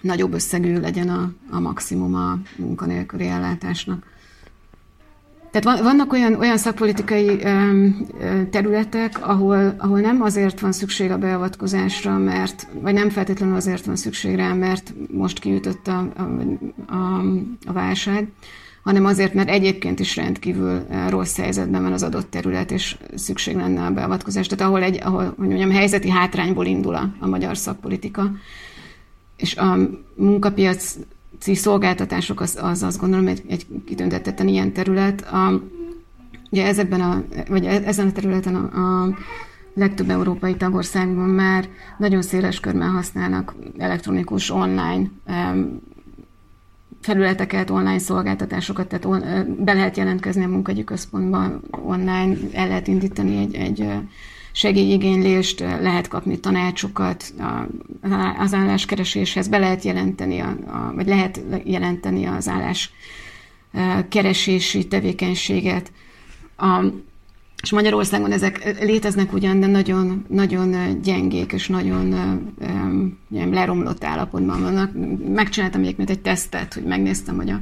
nagyobb 0.00 0.32
összegű 0.32 0.80
legyen 0.80 1.08
a, 1.08 1.32
a 1.50 1.60
maximum 1.60 2.14
a 2.14 2.38
munkanélküli 2.56 3.26
ellátásnak. 3.26 4.12
Tehát 5.54 5.80
vannak 5.80 6.12
olyan, 6.12 6.34
olyan 6.34 6.56
szakpolitikai 6.56 7.38
területek, 8.50 9.28
ahol, 9.28 9.74
ahol 9.78 10.00
nem 10.00 10.22
azért 10.22 10.60
van 10.60 10.72
szükség 10.72 11.10
a 11.10 11.18
beavatkozásra, 11.18 12.18
mert, 12.18 12.66
vagy 12.80 12.94
nem 12.94 13.10
feltétlenül 13.10 13.54
azért 13.56 13.84
van 13.84 13.96
szükség 13.96 14.34
rá, 14.34 14.52
mert 14.52 14.94
most 15.12 15.38
kiütött 15.38 15.86
a, 15.86 16.12
a, 16.16 16.22
a, 16.94 17.20
a 17.66 17.72
válság, 17.72 18.28
hanem 18.82 19.04
azért, 19.04 19.34
mert 19.34 19.48
egyébként 19.48 20.00
is 20.00 20.16
rendkívül 20.16 20.86
rossz 21.08 21.36
helyzetben 21.36 21.82
van 21.82 21.92
az 21.92 22.02
adott 22.02 22.30
terület, 22.30 22.70
és 22.70 22.96
szükség 23.14 23.56
lenne 23.56 23.84
a 23.84 23.90
beavatkozás. 23.90 24.46
Tehát 24.46 24.64
ahol 24.64 24.82
egy, 24.82 25.00
ahol, 25.02 25.34
hogy 25.38 25.48
mondjam, 25.48 25.70
helyzeti 25.70 26.10
hátrányból 26.10 26.66
indul 26.66 26.94
a, 26.94 27.10
a 27.18 27.26
magyar 27.26 27.56
szakpolitika, 27.56 28.30
és 29.36 29.56
a 29.56 29.76
munkapiaci 30.14 30.98
szolgáltatások 31.40 32.40
az, 32.40 32.58
az 32.62 32.82
azt 32.82 33.00
gondolom 33.00 33.26
egy, 33.26 33.42
egy 33.48 33.66
kitüntetetten 33.86 34.48
ilyen 34.48 34.72
terület. 34.72 35.20
A, 35.20 35.62
ugye 36.50 36.66
ezekben 36.66 37.00
a, 37.00 37.22
vagy 37.48 37.64
e, 37.64 37.82
ezen 37.84 38.06
a 38.06 38.12
területen 38.12 38.54
a, 38.54 39.02
a 39.04 39.14
legtöbb 39.74 40.10
európai 40.10 40.56
tagországban 40.56 41.28
már 41.28 41.68
nagyon 41.98 42.22
széles 42.22 42.60
körben 42.60 42.90
használnak 42.90 43.54
elektronikus 43.78 44.50
online 44.50 45.10
felületeket, 47.00 47.70
online 47.70 47.98
szolgáltatásokat, 47.98 48.88
tehát 48.88 49.04
on, 49.04 49.22
be 49.64 49.72
lehet 49.72 49.96
jelentkezni 49.96 50.44
a 50.44 50.48
munkagyi 50.48 50.84
központban 50.84 51.62
online, 51.70 52.36
el 52.52 52.68
lehet 52.68 52.88
indítani 52.88 53.36
egy, 53.36 53.54
egy 53.54 53.88
segélyigénylést, 54.56 55.60
lehet 55.60 56.08
kapni 56.08 56.40
tanácsokat 56.40 57.34
az 58.38 58.54
álláskereséshez, 58.54 59.48
be 59.48 59.58
lehet 59.58 59.82
jelenteni, 59.82 60.40
a, 60.40 60.56
a, 60.66 60.92
vagy 60.94 61.06
lehet 61.06 61.40
jelenteni 61.64 62.24
az 62.24 62.48
állás 62.48 62.92
keresési 64.08 64.86
tevékenységet. 64.86 65.92
A, 66.56 66.84
és 67.62 67.70
Magyarországon 67.70 68.32
ezek 68.32 68.80
léteznek 68.80 69.32
ugyan, 69.32 69.60
de 69.60 69.66
nagyon, 69.66 70.24
nagyon 70.28 71.00
gyengék 71.02 71.52
és 71.52 71.68
nagyon 71.68 72.12
um, 72.60 73.18
leromlott 73.30 74.04
állapotban 74.04 74.60
vannak. 74.60 74.90
Megcsináltam 75.34 75.80
egyébként 75.80 76.10
egy 76.10 76.20
tesztet, 76.20 76.74
hogy 76.74 76.82
megnéztem, 76.82 77.36
hogy 77.36 77.50
a, 77.50 77.60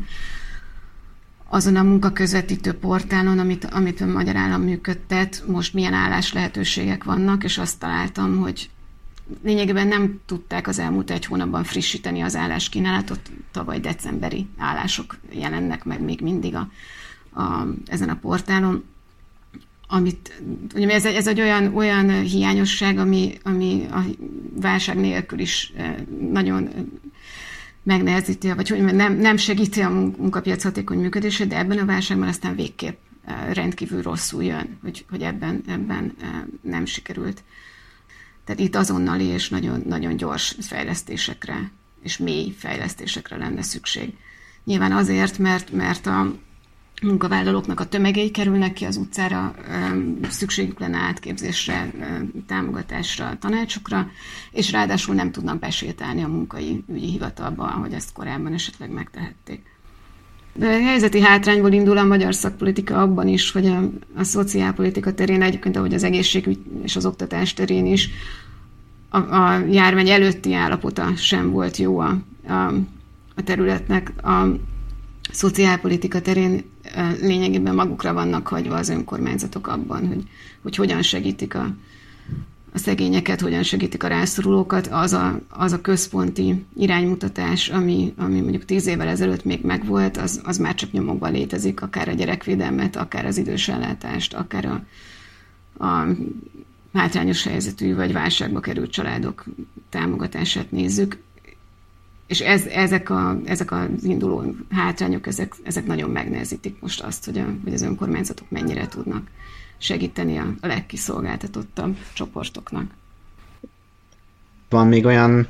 azon 1.54 1.76
a 1.76 1.82
munkaközvetítő 1.82 2.72
portálon, 2.72 3.38
amit, 3.38 3.64
amit 3.64 4.00
a 4.00 4.06
Magyar 4.06 4.36
Állam 4.36 4.62
működtet, 4.62 5.42
most 5.46 5.74
milyen 5.74 5.92
állás 5.92 6.32
lehetőségek 6.32 7.04
vannak, 7.04 7.44
és 7.44 7.58
azt 7.58 7.78
találtam, 7.78 8.38
hogy 8.38 8.70
lényegében 9.42 9.88
nem 9.88 10.20
tudták 10.26 10.68
az 10.68 10.78
elmúlt 10.78 11.10
egy 11.10 11.24
hónapban 11.24 11.64
frissíteni 11.64 12.20
az 12.20 12.36
álláskínálatot, 12.36 13.30
tavaly 13.50 13.80
decemberi 13.80 14.46
állások 14.58 15.18
jelennek 15.32 15.84
meg 15.84 16.02
még 16.02 16.20
mindig 16.20 16.54
a, 16.54 16.68
a, 17.40 17.66
ezen 17.86 18.08
a 18.08 18.16
portálon. 18.16 18.84
Amit, 19.88 20.42
ugye 20.74 20.88
ez, 20.88 21.04
ez 21.04 21.26
egy 21.26 21.40
olyan, 21.40 21.74
olyan 21.74 22.20
hiányosság, 22.20 22.98
ami, 22.98 23.38
ami 23.42 23.86
a 23.90 24.00
válság 24.60 24.96
nélkül 24.96 25.38
is 25.38 25.72
eh, 25.76 25.94
nagyon 26.30 26.68
megnehezíti, 27.82 28.52
vagy 28.52 28.68
hogy 28.68 28.82
nem, 28.82 29.12
nem 29.12 29.36
segíti 29.36 29.80
a 29.80 29.90
munkapiac 29.90 30.62
hatékony 30.62 30.98
működését, 30.98 31.48
de 31.48 31.58
ebben 31.58 31.78
a 31.78 31.84
válságban 31.84 32.28
aztán 32.28 32.54
végképp 32.54 32.98
eh, 33.24 33.34
rendkívül 33.52 34.02
rosszul 34.02 34.44
jön, 34.44 34.78
hogy, 34.82 35.04
hogy 35.10 35.22
ebben, 35.22 35.62
ebben 35.66 36.14
eh, 36.20 36.28
nem 36.60 36.84
sikerült. 36.84 37.42
Tehát 38.44 38.60
itt 38.60 38.74
azonnali 38.76 39.24
és 39.24 39.48
nagyon, 39.48 39.82
nagyon 39.86 40.16
gyors 40.16 40.56
fejlesztésekre 40.60 41.70
és 42.02 42.18
mély 42.18 42.54
fejlesztésekre 42.58 43.36
lenne 43.36 43.62
szükség. 43.62 44.14
Nyilván 44.64 44.92
azért, 44.92 45.38
mert, 45.38 45.70
mert 45.70 46.06
a 46.06 46.34
munkavállalóknak 47.02 47.80
a 47.80 47.86
tömegei 47.86 48.30
kerülnek 48.30 48.72
ki 48.72 48.84
az 48.84 48.96
utcára, 48.96 49.54
szükségük 50.28 50.78
lenne 50.78 50.98
átképzésre, 50.98 51.90
támogatásra, 52.46 53.36
tanácsokra, 53.40 54.10
és 54.50 54.70
ráadásul 54.72 55.14
nem 55.14 55.32
tudnak 55.32 55.58
besétálni 55.58 56.22
a 56.22 56.28
munkai 56.28 56.84
ügyi 56.88 57.10
hivatalba, 57.10 57.64
ahogy 57.64 57.92
ezt 57.92 58.12
korábban 58.12 58.52
esetleg 58.52 58.90
megtehették. 58.90 59.70
De 60.54 60.66
a 60.66 60.82
helyzeti 60.82 61.20
hátrányból 61.20 61.72
indul 61.72 61.98
a 61.98 62.04
magyar 62.04 62.34
szakpolitika 62.34 63.02
abban 63.02 63.28
is, 63.28 63.50
hogy 63.50 63.66
a, 63.66 63.90
a 64.16 64.22
szociálpolitika 64.22 65.14
terén 65.14 65.42
egyébként, 65.42 65.76
ahogy 65.76 65.94
az 65.94 66.02
egészségügy 66.02 66.58
és 66.82 66.96
az 66.96 67.06
oktatás 67.06 67.54
terén 67.54 67.86
is, 67.86 68.10
a, 69.12 69.18
a 69.18 69.64
járvány 69.70 70.08
előtti 70.08 70.54
állapota 70.54 71.16
sem 71.16 71.50
volt 71.50 71.76
jó 71.76 71.98
a, 71.98 72.18
a, 72.46 72.52
a 73.34 73.42
területnek. 73.44 74.24
A 74.24 74.46
szociálpolitika 75.30 76.20
terén 76.20 76.64
lényegében 77.20 77.74
magukra 77.74 78.12
vannak 78.12 78.46
hagyva 78.46 78.74
az 78.74 78.88
önkormányzatok 78.88 79.66
abban, 79.66 80.06
hogy, 80.06 80.22
hogy 80.62 80.76
hogyan 80.76 81.02
segítik 81.02 81.54
a, 81.54 81.74
a 82.72 82.78
szegényeket, 82.78 83.40
hogyan 83.40 83.62
segítik 83.62 84.02
a 84.02 84.08
rászorulókat, 84.08 84.86
az 84.86 85.12
a, 85.12 85.40
az 85.48 85.72
a 85.72 85.80
központi 85.80 86.64
iránymutatás, 86.76 87.68
ami, 87.68 88.12
ami 88.16 88.40
mondjuk 88.40 88.64
tíz 88.64 88.86
évvel 88.86 89.08
ezelőtt 89.08 89.44
még 89.44 89.64
megvolt, 89.64 90.16
az, 90.16 90.40
az 90.44 90.58
már 90.58 90.74
csak 90.74 90.92
nyomokban 90.92 91.32
létezik, 91.32 91.82
akár 91.82 92.08
a 92.08 92.12
gyerekvédelmet, 92.12 92.96
akár 92.96 93.26
az 93.26 93.36
idősellátást, 93.36 94.34
akár 94.34 94.64
a, 94.64 94.84
a 95.84 96.06
hátrányos 96.92 97.44
helyzetű 97.44 97.94
vagy 97.94 98.12
válságba 98.12 98.60
került 98.60 98.90
családok 98.90 99.44
támogatását 99.88 100.70
nézzük. 100.70 101.18
És 102.32 102.40
ez, 102.40 102.66
ezek, 102.66 103.10
a, 103.10 103.38
ezek 103.44 103.72
az 103.72 104.04
induló 104.04 104.54
hátrányok, 104.70 105.26
ezek, 105.26 105.54
ezek 105.62 105.86
nagyon 105.86 106.10
megnehezítik 106.10 106.76
most 106.80 107.00
azt, 107.00 107.24
hogy, 107.24 107.38
a, 107.38 107.44
hogy 107.64 107.74
az 107.74 107.82
önkormányzatok 107.82 108.50
mennyire 108.50 108.88
tudnak 108.88 109.22
segíteni 109.78 110.38
a, 110.38 110.46
a 110.60 110.66
legkiszolgáltatottabb 110.66 111.96
csoportoknak. 112.12 112.90
Van 114.68 114.86
még 114.86 115.04
olyan 115.04 115.48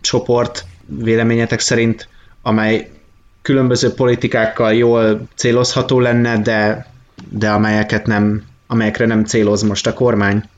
csoport 0.00 0.66
véleményetek 0.86 1.60
szerint, 1.60 2.08
amely 2.42 2.90
különböző 3.42 3.94
politikákkal 3.94 4.74
jól 4.74 5.28
célozható 5.34 6.00
lenne, 6.00 6.38
de, 6.38 6.90
de 7.28 7.50
amelyeket 7.50 8.06
nem, 8.06 8.42
amelyekre 8.66 9.06
nem 9.06 9.24
céloz 9.24 9.62
most 9.62 9.86
a 9.86 9.92
kormány? 9.92 10.48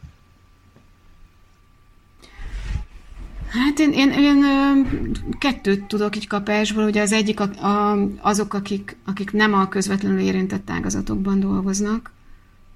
Hát 3.55 3.74
én, 3.93 4.11
én, 4.11 4.13
én 4.13 4.45
kettőt 5.39 5.85
tudok 5.85 6.17
így 6.17 6.27
kapásból, 6.27 6.85
ugye 6.85 7.03
az 7.03 7.13
egyik 7.13 7.41
a, 7.41 7.67
a, 7.67 7.99
azok, 8.21 8.55
akik, 8.55 8.97
akik 9.05 9.33
nem 9.33 9.55
a 9.55 9.69
közvetlenül 9.69 10.19
érintett 10.19 10.71
ágazatokban 10.71 11.41
dolgoznak, 11.41 12.13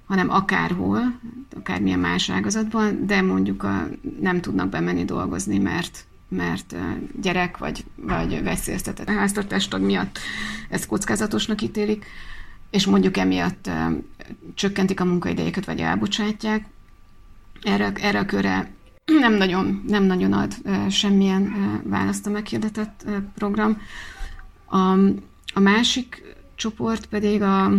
hanem 0.07 0.29
akárhol, 0.29 1.19
akármilyen 1.57 1.99
más 1.99 2.29
ágazatban, 2.29 3.05
de 3.05 3.21
mondjuk 3.21 3.63
a, 3.63 3.87
nem 4.19 4.41
tudnak 4.41 4.69
bemenni 4.69 5.05
dolgozni, 5.05 5.57
mert 5.57 6.03
mert 6.29 6.75
gyerek 7.21 7.57
vagy, 7.57 7.83
vagy 7.95 8.43
veszélyeztetett 8.43 9.09
háztartástag 9.09 9.81
miatt 9.81 10.19
ezt 10.69 10.85
kockázatosnak 10.85 11.61
ítélik, 11.61 12.05
és 12.69 12.85
mondjuk 12.85 13.17
emiatt 13.17 13.69
csökkentik 14.53 14.99
a 14.99 15.05
munkaidejeket, 15.05 15.65
vagy 15.65 15.79
elbocsátják. 15.79 16.65
Erre, 17.61 17.91
erre 17.95 18.19
a 18.19 18.25
körre 18.25 18.71
nem 19.19 19.33
nagyon, 19.33 19.83
nem 19.87 20.03
nagyon 20.03 20.33
ad 20.33 20.53
semmilyen 20.89 21.53
választ 21.83 22.27
a 22.27 22.29
meghirdetett 22.29 23.05
program. 23.35 23.81
A, 24.65 24.91
a 25.53 25.59
másik 25.59 26.35
csoport 26.55 27.05
pedig 27.05 27.41
a, 27.41 27.71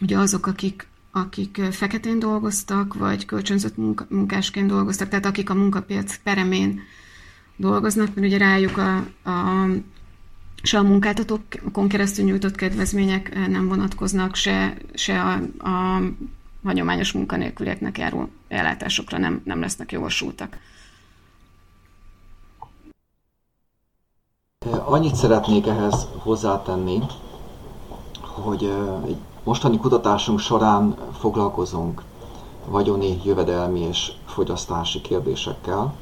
ugye 0.00 0.18
azok, 0.18 0.46
akik 0.46 0.86
akik 1.16 1.60
feketén 1.70 2.18
dolgoztak, 2.18 2.94
vagy 2.94 3.24
kölcsönzött 3.24 3.76
munkásként 4.08 4.68
dolgoztak, 4.68 5.08
tehát 5.08 5.26
akik 5.26 5.50
a 5.50 5.54
munkapiac 5.54 6.18
peremén 6.22 6.80
dolgoznak, 7.56 8.14
mert 8.14 8.26
ugye 8.26 8.38
rájuk 8.38 8.76
a, 8.76 8.96
a 9.30 9.66
se 10.62 10.78
a 10.78 10.82
munkáltatókon 10.82 11.88
keresztül 11.88 12.24
nyújtott 12.24 12.54
kedvezmények 12.54 13.48
nem 13.48 13.68
vonatkoznak, 13.68 14.34
se, 14.34 14.76
se 14.94 15.20
a, 15.22 15.32
a 15.68 16.02
hagyományos 16.66 17.12
munkanélkülieknek 17.12 17.98
járó 17.98 18.28
ellátásokra 18.48 19.18
nem, 19.18 19.42
nem 19.44 19.60
lesznek 19.60 19.92
jogosultak. 19.92 20.58
Annyit 24.84 25.14
szeretnék 25.14 25.66
ehhez 25.66 26.06
hozzátenni, 26.18 26.98
hogy 28.20 28.72
egy 29.06 29.16
mostani 29.44 29.78
kutatásunk 29.78 30.38
során 30.38 30.96
foglalkozunk 31.18 32.02
vagyoni, 32.68 33.20
jövedelmi 33.24 33.80
és 33.80 34.12
fogyasztási 34.26 35.00
kérdésekkel, 35.00 35.94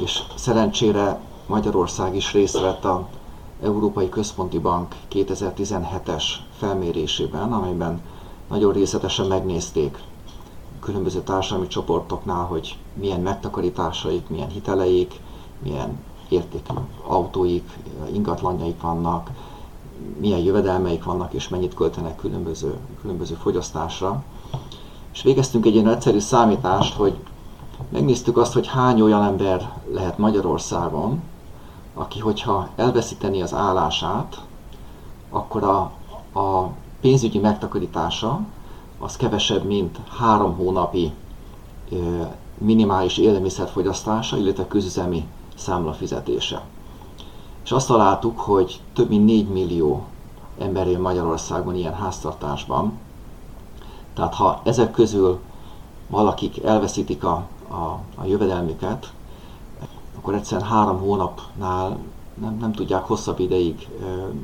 és 0.00 0.22
szerencsére 0.36 1.20
Magyarország 1.46 2.14
is 2.14 2.32
részt 2.32 2.60
vett 2.60 2.84
a 2.84 3.08
Európai 3.62 4.08
Központi 4.08 4.58
Bank 4.58 4.94
2017-es 5.10 6.24
felmérésében, 6.58 7.52
amelyben 7.52 8.00
nagyon 8.52 8.72
részletesen 8.72 9.26
megnézték 9.26 9.98
különböző 10.80 11.20
társadalmi 11.20 11.66
csoportoknál, 11.66 12.44
hogy 12.44 12.76
milyen 12.94 13.20
megtakarításaik, 13.20 14.28
milyen 14.28 14.48
hiteleik, 14.48 15.20
milyen 15.62 15.98
értékű 16.28 16.74
autóik, 17.06 17.78
ingatlanjaik 18.12 18.80
vannak, 18.80 19.30
milyen 20.18 20.38
jövedelmeik 20.38 21.04
vannak, 21.04 21.32
és 21.32 21.48
mennyit 21.48 21.74
költenek 21.74 22.16
különböző, 22.16 22.74
különböző 23.00 23.34
fogyasztásra. 23.34 24.22
És 25.12 25.22
végeztünk 25.22 25.66
egy 25.66 25.74
ilyen 25.74 25.88
egyszerű 25.88 26.18
számítást, 26.18 26.94
hogy 26.94 27.16
megnéztük 27.88 28.36
azt, 28.36 28.52
hogy 28.52 28.66
hány 28.66 29.00
olyan 29.00 29.22
ember 29.22 29.72
lehet 29.92 30.18
Magyarországon, 30.18 31.22
aki, 31.94 32.18
hogyha 32.18 32.68
elveszíteni 32.76 33.42
az 33.42 33.54
állását, 33.54 34.44
akkor 35.30 35.62
a, 35.64 35.80
a 36.40 36.70
pénzügyi 37.02 37.38
megtakarítása 37.38 38.40
az 38.98 39.16
kevesebb, 39.16 39.64
mint 39.64 39.98
három 40.18 40.56
hónapi 40.56 41.12
minimális 42.58 43.18
élelmiszerfogyasztása, 43.18 44.36
illetve 44.36 44.66
közüzemi 44.66 45.26
számla 45.54 45.92
fizetése. 45.92 46.62
És 47.64 47.72
azt 47.72 47.86
találtuk, 47.86 48.38
hogy 48.38 48.80
több 48.92 49.08
mint 49.08 49.24
4 49.24 49.48
millió 49.48 50.04
ember 50.58 50.86
él 50.86 50.98
Magyarországon 50.98 51.76
ilyen 51.76 51.94
háztartásban. 51.94 52.98
Tehát 54.14 54.34
ha 54.34 54.60
ezek 54.64 54.90
közül 54.90 55.38
valakik 56.08 56.62
elveszítik 56.64 57.24
a, 57.24 57.46
a, 57.68 57.98
a 58.14 58.24
jövedelmüket, 58.24 59.12
akkor 60.16 60.34
egyszerűen 60.34 60.68
három 60.68 60.98
hónapnál 60.98 61.98
nem, 62.40 62.56
nem 62.60 62.72
tudják 62.72 63.04
hosszabb 63.04 63.40
ideig 63.40 63.88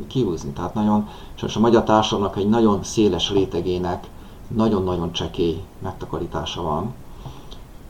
kihúzni. 0.06 0.50
Tehát 0.50 0.74
nagyon, 0.74 1.08
és 1.42 1.56
a 1.56 1.60
magyar 1.60 1.82
társadalomnak 1.82 2.38
egy 2.38 2.48
nagyon 2.48 2.82
széles 2.82 3.30
rétegének 3.30 4.08
nagyon-nagyon 4.48 5.12
csekély 5.12 5.62
megtakarítása 5.82 6.62
van. 6.62 6.94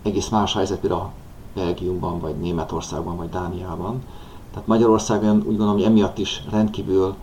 Egész 0.02 0.28
más 0.28 0.54
helyzet 0.54 0.80
például 0.80 1.10
Belgiumban, 1.54 2.20
vagy 2.20 2.36
Németországban, 2.36 3.16
vagy 3.16 3.28
Dániában. 3.28 4.02
Tehát 4.50 4.66
Magyarországon 4.66 5.36
úgy 5.36 5.44
gondolom, 5.44 5.74
hogy 5.74 5.82
emiatt 5.82 6.18
is 6.18 6.42
rendkívül 6.50 7.14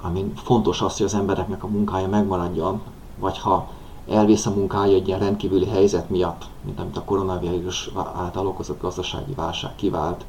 ami 0.00 0.32
fontos 0.34 0.80
az, 0.82 0.96
hogy 0.96 1.06
az 1.06 1.14
embereknek 1.14 1.64
a 1.64 1.66
munkája 1.66 2.08
megmaradjon, 2.08 2.80
vagy 3.18 3.38
ha 3.38 3.68
elvész 4.08 4.46
a 4.46 4.50
munkája 4.50 4.94
egy 4.94 5.06
ilyen 5.06 5.18
rendkívüli 5.18 5.66
helyzet 5.66 6.10
miatt, 6.10 6.44
mint 6.64 6.80
amit 6.80 6.96
a 6.96 7.04
koronavírus 7.04 7.90
által 8.14 8.46
okozott 8.46 8.80
gazdasági 8.80 9.32
válság 9.34 9.74
kivált, 9.74 10.24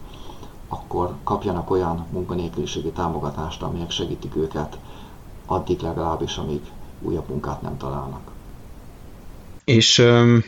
akkor 0.71 1.15
kapjanak 1.23 1.69
olyan 1.69 2.07
munkanélküliségi 2.11 2.91
támogatást, 2.91 3.61
amelyek 3.61 3.91
segítik 3.91 4.35
őket 4.35 4.77
addig 5.45 5.81
legalábbis, 5.81 6.37
amíg 6.37 6.61
újabb 7.01 7.29
munkát 7.29 7.61
nem 7.61 7.77
találnak. 7.77 8.31
És 9.63 9.97
um, 9.99 10.43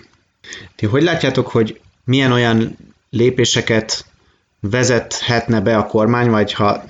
ti 0.75 0.85
hogy 0.85 1.03
látjátok, 1.03 1.47
hogy 1.47 1.81
milyen 2.03 2.31
olyan 2.31 2.77
lépéseket 3.09 4.05
vezethetne 4.59 5.61
be 5.61 5.77
a 5.77 5.85
kormány, 5.85 6.29
vagy 6.29 6.53
ha 6.53 6.83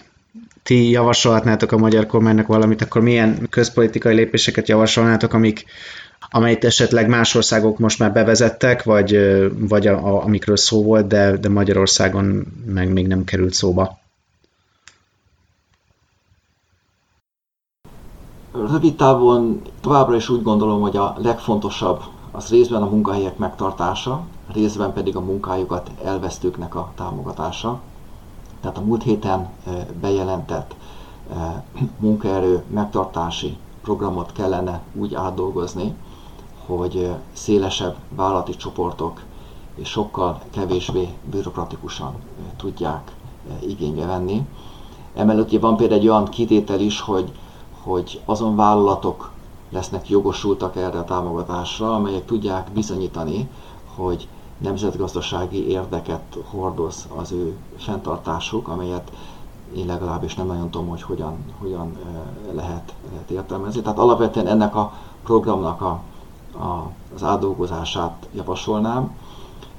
ti 0.64 0.90
javasolhatnátok 0.90 1.72
a 1.72 1.78
magyar 1.78 2.06
kormánynak 2.06 2.48
valamit, 2.48 2.82
akkor 2.82 3.02
milyen 3.02 3.48
közpolitikai 3.50 4.16
lépéseket 4.16 4.68
javasolnátok, 4.68 5.34
amik, 5.34 5.66
amelyet 6.36 6.64
esetleg 6.64 7.08
más 7.08 7.36
országok 7.36 7.78
most 7.78 8.00
már 8.00 8.14
bevezettek, 8.14 8.84
vagy, 8.84 9.18
vagy 9.60 9.88
a, 9.88 9.94
a, 9.94 10.24
amikről 10.24 10.58
szó 10.58 10.84
volt, 10.84 11.08
de, 11.08 11.38
de 11.38 11.50
Magyarországon 11.50 12.46
meg 12.66 12.92
még 12.92 13.08
nem 13.08 13.24
került 13.24 13.54
szóba? 13.54 13.98
Rövid 18.52 18.96
távon 18.96 19.62
továbbra 19.82 20.16
is 20.16 20.30
úgy 20.30 20.44
gondolom, 20.44 20.82
hogy 20.82 20.98
a 20.98 21.16
legfontosabb 21.18 22.02
az 22.32 22.50
részben 22.50 22.82
a 22.82 22.90
munkahelyek 22.90 23.38
megtartása, 23.38 24.24
részben 24.54 24.94
pedig 24.94 25.16
a 25.16 25.22
munkájukat 25.22 25.92
elvesztőknek 26.04 26.76
a 26.76 26.92
támogatása. 26.96 27.82
Tehát 28.62 28.78
a 28.78 28.82
múlt 28.82 29.04
héten 29.04 29.50
bejelentett 30.02 30.76
munkaerő 31.98 32.64
megtartási 32.74 33.58
programot 33.82 34.32
kellene 34.32 34.82
úgy 34.94 35.14
átdolgozni, 35.14 35.96
hogy 36.66 37.10
szélesebb 37.34 37.96
vállalati 38.10 38.56
csoportok 38.56 39.22
és 39.76 39.90
sokkal 39.90 40.42
kevésbé 40.52 41.14
bürokratikusan 41.32 42.14
tudják 42.58 43.12
igénybe 43.68 44.06
venni. 44.06 44.48
Emellett 45.16 45.60
van 45.60 45.78
például 45.78 46.00
egy 46.00 46.08
olyan 46.08 46.26
kitétel 46.26 46.80
is, 46.80 47.00
hogy, 47.00 47.32
hogy 47.84 48.22
azon 48.26 48.56
vállalatok 48.56 49.32
lesznek 49.70 50.10
jogosultak 50.10 50.76
erre 50.76 51.00
a 51.00 51.04
támogatásra, 51.04 51.96
amelyek 51.96 52.26
tudják 52.26 52.72
bizonyítani, 52.72 53.50
hogy 53.96 54.28
nemzetgazdasági 54.58 55.68
érdeket 55.68 56.38
hordoz 56.50 57.08
az 57.16 57.32
ő 57.32 57.58
fenntartásuk, 57.78 58.68
amelyet 58.68 59.12
én 59.76 59.86
legalábbis 59.86 60.36
nem 60.36 60.48
nagyon 60.48 60.70
tudom, 60.70 60.88
hogy 60.88 61.02
hogyan, 61.02 61.38
hogyan 61.60 61.98
lehet, 62.52 62.94
lehet 63.12 63.30
értelmezni. 63.30 63.82
Tehát 63.82 63.98
alapvetően 63.98 64.48
ennek 64.48 64.76
a 64.76 64.94
programnak 65.24 65.82
a, 65.82 66.02
a, 66.54 66.92
az 67.16 67.24
átdolgozását 67.24 68.28
javasolnám. 68.36 69.16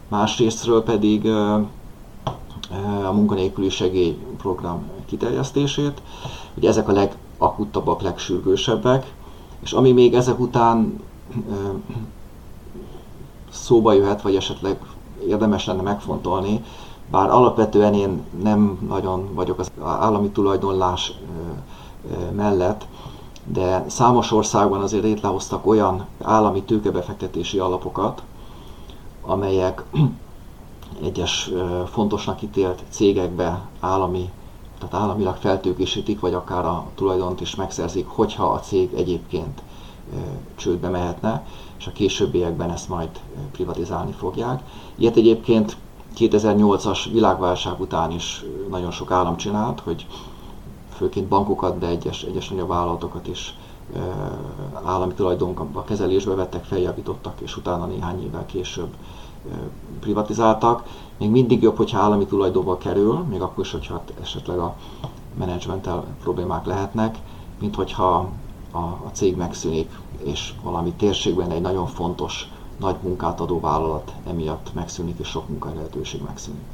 Másrésztről 0.09 0.83
pedig 0.83 1.27
a 3.07 3.13
munkanélküli 3.13 3.69
segélyprogram 3.69 4.91
kiterjesztését. 5.07 6.03
Ugye 6.55 6.69
ezek 6.69 6.89
a 6.89 6.93
legakuttabbak, 6.93 8.03
legsürgősebbek, 8.03 9.13
és 9.61 9.73
ami 9.73 9.93
még 9.93 10.15
ezek 10.15 10.41
után 10.41 11.01
szóba 13.51 13.93
jöhet, 13.93 14.23
vagy 14.23 14.37
esetleg 14.37 14.79
érdemes 15.29 15.67
lenne 15.67 15.83
megfontolni, 15.83 16.65
bár 17.11 17.31
alapvetően 17.31 17.95
én 17.95 18.23
nem 18.43 18.79
nagyon 18.89 19.35
vagyok 19.35 19.59
az 19.59 19.71
állami 19.83 20.29
tulajdonlás 20.29 21.13
mellett, 22.33 22.87
de 23.45 23.85
számos 23.89 24.33
országban 24.33 24.81
azért 24.81 25.03
létrehoztak 25.03 25.67
olyan 25.67 26.07
állami 26.23 26.63
tőkebefektetési 26.63 27.59
alapokat, 27.59 28.23
amelyek 29.23 29.83
egyes 31.05 31.51
fontosnak 31.91 32.43
ítélt 32.43 32.83
cégekbe 32.89 33.61
állami, 33.81 34.31
tehát 34.79 35.05
államilag 35.05 35.37
feltőkésítik, 35.37 36.21
vagy 36.21 36.35
akár 36.35 36.65
a 36.65 36.85
tulajdont 36.95 37.41
is 37.41 37.55
megszerzik, 37.55 38.07
hogyha 38.07 38.45
a 38.45 38.61
cég 38.61 38.93
egyébként 38.95 39.63
csődbe 40.57 40.89
mehetne, 40.89 41.47
és 41.79 41.87
a 41.87 41.93
későbbiekben 41.93 42.71
ezt 42.71 42.89
majd 42.89 43.09
privatizálni 43.53 44.13
fogják. 44.13 44.63
Ilyet 44.95 45.17
egyébként 45.17 45.77
2008-as 46.19 46.99
világválság 47.13 47.81
után 47.81 48.11
is 48.11 48.45
nagyon 48.71 48.91
sok 48.91 49.11
állam 49.11 49.37
csinált, 49.37 49.81
hogy 49.81 50.07
főként 50.97 51.29
bankokat, 51.29 51.79
de 51.79 51.87
egyes, 51.87 52.23
egyes 52.23 52.49
nagyobb 52.49 52.69
vállalatokat 52.69 53.27
is 53.27 53.57
állami 54.85 55.13
tulajdonba 55.13 55.85
kezelésbe 55.85 56.35
vettek, 56.35 56.65
feljavítottak, 56.65 57.41
és 57.41 57.57
utána 57.57 57.87
néhány 57.87 58.23
évvel 58.25 58.47
később 58.47 58.95
privatizáltak. 60.01 60.83
Még 61.19 61.31
mindig 61.31 61.63
jobb, 61.63 61.77
hogyha 61.77 62.01
állami 62.01 62.27
tulajdonba 62.27 62.79
kerül, 62.79 63.19
még 63.19 63.41
akkor 63.41 63.65
is, 63.65 63.73
hogyha 63.73 64.03
esetleg 64.21 64.59
a 64.59 64.77
menedzsmenttel 65.39 66.05
problémák 66.23 66.67
lehetnek, 66.67 67.19
mint 67.61 67.75
hogyha 67.75 68.31
a, 68.71 68.79
a 68.79 69.11
cég 69.13 69.37
megszűnik, 69.37 69.99
és 70.23 70.55
valami 70.63 70.93
térségben 70.93 71.51
egy 71.51 71.61
nagyon 71.61 71.87
fontos, 71.87 72.49
nagy 72.77 72.97
munkát 73.03 73.41
adó 73.41 73.61
vállalat 73.61 74.13
emiatt 74.27 74.75
megszűnik, 74.75 75.19
és 75.19 75.29
sok 75.29 75.49
munkai 75.49 75.75
lehetőség 75.75 76.23
megszűnik. 76.23 76.74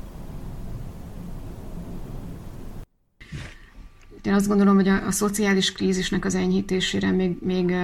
Én 4.23 4.33
azt 4.33 4.49
gondolom, 4.49 4.75
hogy 4.75 4.89
a, 4.89 5.07
a 5.07 5.11
szociális 5.11 5.73
krízisnek 5.73 6.25
az 6.25 6.35
enyhítésére 6.35 7.11
még, 7.11 7.37
még 7.41 7.75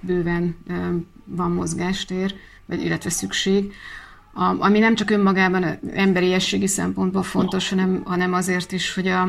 bőven 0.00 0.56
van 1.24 1.50
mozgástér, 1.50 2.34
vagy 2.66 2.84
illetve 2.84 3.10
szükség. 3.10 3.72
A, 4.32 4.54
ami 4.58 4.78
nem 4.78 4.94
csak 4.94 5.10
önmagában 5.10 5.78
emberiességi 5.94 6.66
szempontból 6.66 7.22
fontos, 7.22 7.68
hanem, 7.68 8.02
hanem 8.04 8.32
azért 8.32 8.72
is, 8.72 8.94
hogy 8.94 9.06
a, 9.06 9.22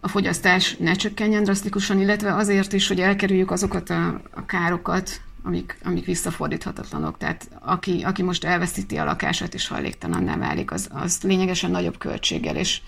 a 0.00 0.08
fogyasztás 0.08 0.76
ne 0.76 0.92
csökkenjen 0.92 1.42
drasztikusan, 1.42 2.00
illetve 2.00 2.34
azért 2.34 2.72
is, 2.72 2.88
hogy 2.88 3.00
elkerüljük 3.00 3.50
azokat 3.50 3.90
a, 3.90 4.20
a 4.30 4.46
károkat, 4.46 5.20
amik, 5.42 5.78
amik 5.84 6.04
visszafordíthatatlanok. 6.04 7.18
Tehát 7.18 7.48
aki, 7.60 8.02
aki 8.04 8.22
most 8.22 8.44
elveszíti 8.44 8.96
a 8.96 9.04
lakását 9.04 9.54
és 9.54 9.68
hajléktalanná 9.68 10.36
válik, 10.36 10.70
az, 10.70 10.88
az 10.92 11.18
lényegesen 11.22 11.70
nagyobb 11.70 11.98
költséggel 11.98 12.56
és 12.56 12.80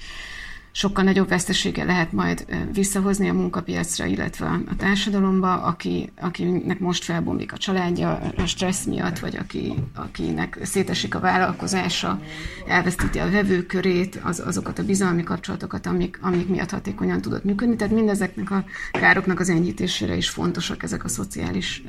sokkal 0.72 1.04
nagyobb 1.04 1.28
vesztesége 1.28 1.84
lehet 1.84 2.12
majd 2.12 2.46
visszahozni 2.72 3.28
a 3.28 3.32
munkapiacra, 3.32 4.04
illetve 4.04 4.46
a 4.46 4.76
társadalomba, 4.76 5.62
aki, 5.62 6.12
akinek 6.20 6.78
most 6.78 7.04
felbomlik 7.04 7.52
a 7.52 7.56
családja 7.56 8.20
a 8.36 8.46
stressz 8.46 8.84
miatt, 8.84 9.18
vagy 9.18 9.36
aki, 9.36 9.74
akinek 9.94 10.58
szétesik 10.62 11.14
a 11.14 11.20
vállalkozása, 11.20 12.20
elvesztíti 12.66 13.18
a 13.18 13.30
vevőkörét, 13.30 14.20
az, 14.22 14.40
azokat 14.40 14.78
a 14.78 14.84
bizalmi 14.84 15.22
kapcsolatokat, 15.22 15.86
amik, 15.86 16.18
amik 16.22 16.48
miatt 16.48 16.70
hatékonyan 16.70 17.20
tudott 17.20 17.44
működni. 17.44 17.76
Tehát 17.76 17.94
mindezeknek 17.94 18.50
a 18.50 18.64
károknak 18.92 19.40
az 19.40 19.48
enyhítésére 19.48 20.16
is 20.16 20.28
fontosak 20.28 20.82
ezek 20.82 21.04
a 21.04 21.08
szociális 21.08 21.82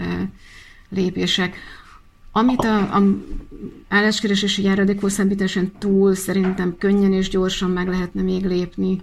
lépések. 0.89 1.55
Amit 2.32 2.63
a, 2.63 2.95
a 2.95 3.03
álláskeresési 3.88 4.63
járadék 4.63 5.01
hosszabbításán 5.01 5.71
túl 5.79 6.15
szerintem 6.15 6.77
könnyen 6.77 7.13
és 7.13 7.29
gyorsan 7.29 7.69
meg 7.69 7.88
lehetne 7.88 8.21
még 8.21 8.45
lépni, 8.45 8.99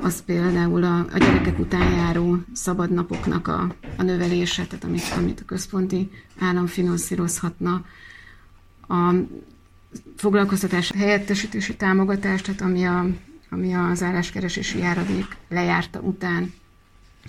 az 0.00 0.24
például 0.24 0.84
a, 0.84 0.98
a 0.98 1.18
gyerekek 1.18 1.58
után 1.58 1.92
járó 1.92 2.38
szabadnapoknak 2.52 3.48
a, 3.48 3.74
a 3.96 4.02
növelése, 4.02 4.66
tehát 4.66 4.84
amit, 4.84 5.12
amit 5.16 5.40
a 5.40 5.44
központi 5.44 6.10
állam 6.38 6.66
finanszírozhatna. 6.66 7.84
A 8.88 9.14
foglalkoztatás 10.16 10.92
helyettesítési 10.92 11.76
támogatás, 11.76 12.42
tehát 12.42 12.60
ami, 12.60 12.84
a, 12.84 13.06
ami 13.50 13.74
az 13.74 14.02
álláskeresési 14.02 14.78
járadék 14.78 15.36
lejárta 15.48 16.00
után 16.00 16.52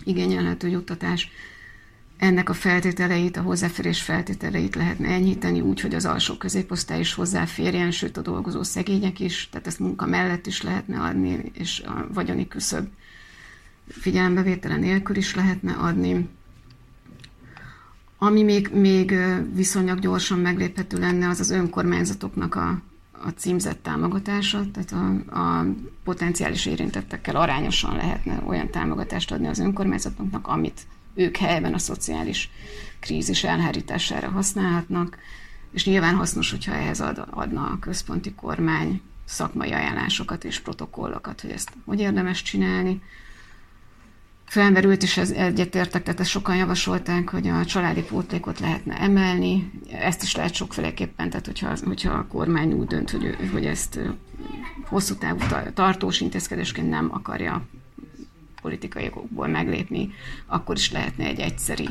igényelhető 0.04 0.68
juttatás, 0.68 1.30
ennek 2.18 2.50
a 2.50 2.54
feltételeit, 2.54 3.38
a 3.38 3.42
hozzáférés 3.42 4.02
feltételeit 4.02 4.76
lehetne 4.76 5.08
enyhíteni 5.08 5.62
úgy, 5.62 5.82
hogy 5.82 5.96
az 5.96 6.06
alsó 6.06 6.38
középosztály 6.38 7.00
is 7.00 7.14
hozzáférjen, 7.14 7.92
sőt 7.92 8.18
a 8.18 8.22
dolgozó 8.22 8.64
szegények 8.64 9.20
is, 9.20 9.50
tehát 9.52 9.68
ezt 9.68 9.80
munka 9.80 10.06
mellett 10.06 10.48
is 10.48 10.62
lehetne 10.62 11.00
adni, 11.00 11.52
és 11.54 11.80
a 11.86 12.08
vagyoni 12.14 12.48
küszöb 12.48 12.88
figyelembevétele 13.88 14.76
nélkül 14.76 15.16
is 15.16 15.36
lehetne 15.36 15.74
adni. 15.74 16.30
Ami 18.18 18.44
még, 18.44 18.70
még 18.74 19.16
viszonylag 19.54 20.00
gyorsan 20.00 20.40
megléphető 20.40 21.00
lenne, 21.00 21.28
az 21.28 21.40
az 21.40 21.50
önkormányzatoknak 21.50 22.56
a, 22.56 22.82
a 23.12 23.30
címzett 23.30 23.84
támogatása, 23.84 24.66
tehát 24.72 24.92
a, 24.92 25.40
a 25.40 25.66
potenciális 26.04 26.66
érintettekkel 26.66 27.36
arányosan 27.36 27.96
lehetne 27.96 28.42
olyan 28.46 28.70
támogatást 28.70 29.32
adni 29.32 29.48
az 29.48 29.60
önkormányzatoknak, 29.60 30.48
amit 30.48 30.82
ők 31.16 31.38
helyben 31.38 31.74
a 31.74 31.78
szociális 31.78 32.50
krízis 33.00 33.44
elhárítására 33.44 34.30
használhatnak, 34.30 35.18
és 35.72 35.86
nyilván 35.86 36.16
hasznos, 36.16 36.52
hogyha 36.52 36.74
ehhez 36.74 37.02
ad, 37.02 37.28
adna 37.30 37.62
a 37.62 37.80
központi 37.80 38.34
kormány 38.34 39.02
szakmai 39.26 39.72
ajánlásokat 39.72 40.44
és 40.44 40.60
protokollokat, 40.60 41.42
hogy 41.42 41.50
ezt 41.50 41.72
hogy 41.86 42.00
érdemes 42.00 42.42
csinálni. 42.42 43.02
Felmerült 44.46 45.04
is 45.04 45.18
ez 45.18 45.32
egyetértek, 45.32 46.04
tehát 46.04 46.20
ezt 46.20 46.30
sokan 46.30 46.56
javasolták, 46.56 47.30
hogy 47.30 47.48
a 47.48 47.66
családi 47.66 48.02
pótlékot 48.04 48.60
lehetne 48.60 49.00
emelni, 49.00 49.72
ezt 49.92 50.24
is 50.24 50.36
lehet 50.36 50.54
sokféleképpen, 50.54 51.30
tehát 51.30 51.46
hogyha, 51.46 51.74
hogyha 51.86 52.14
a 52.14 52.28
kormány 52.28 52.74
úgy 52.74 52.88
dönt, 52.88 53.12
hogy, 53.12 53.38
hogy 53.52 53.66
ezt 53.66 54.00
hosszú 54.86 55.16
távú 55.16 55.40
tartós 55.74 56.22
intézkedésként 56.22 56.90
nem 56.90 57.10
akarja 57.12 57.66
politikai 58.66 59.08
okokból 59.08 59.48
meglépni, 59.48 60.14
akkor 60.46 60.76
is 60.76 60.92
lehetne 60.92 61.26
egy 61.26 61.40
egyszeri, 61.40 61.88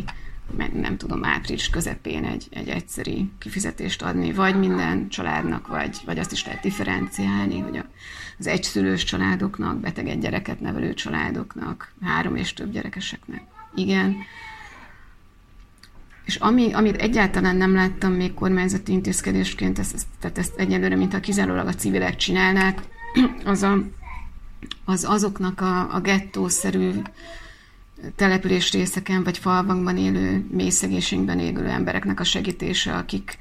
nem 0.72 0.96
tudom, 0.96 1.24
április 1.24 1.70
közepén 1.70 2.24
egy, 2.24 2.46
egy 2.50 2.68
egyszeri 2.68 3.30
kifizetést 3.38 4.02
adni, 4.02 4.32
vagy 4.32 4.58
minden 4.58 5.08
családnak, 5.08 5.66
vagy, 5.66 5.96
vagy 6.04 6.18
azt 6.18 6.32
is 6.32 6.44
lehet 6.44 6.62
differenciálni, 6.62 7.58
hogy 7.58 7.84
az 8.38 8.46
egyszülős 8.46 9.04
családoknak, 9.04 9.80
beteg 9.80 10.18
gyereket 10.18 10.60
nevelő 10.60 10.94
családoknak, 10.94 11.92
három 12.02 12.36
és 12.36 12.52
több 12.52 12.72
gyerekeseknek. 12.72 13.42
Igen. 13.74 14.16
És 16.24 16.36
ami, 16.36 16.72
amit 16.72 16.96
egyáltalán 16.96 17.56
nem 17.56 17.74
láttam 17.74 18.12
még 18.12 18.34
kormányzati 18.34 18.92
intézkedésként, 18.92 19.78
ezt, 19.78 19.94
ezt, 19.94 20.06
tehát 20.20 20.38
ezt 20.38 20.58
egyelőre, 20.58 20.96
mintha 20.96 21.20
kizárólag 21.20 21.66
a 21.66 21.74
civilek 21.74 22.16
csinálnák, 22.16 22.80
az 23.44 23.62
a 23.62 23.78
az 24.84 25.04
azoknak 25.04 25.60
a, 25.60 25.94
a 25.94 26.00
gettószerű 26.00 26.90
település 28.16 28.72
részeken 28.72 29.24
vagy 29.24 29.38
falvakban 29.38 29.96
élő, 29.96 30.46
mély 30.50 30.70
élő 31.38 31.66
embereknek 31.66 32.20
a 32.20 32.24
segítése, 32.24 32.94
akik 32.94 33.38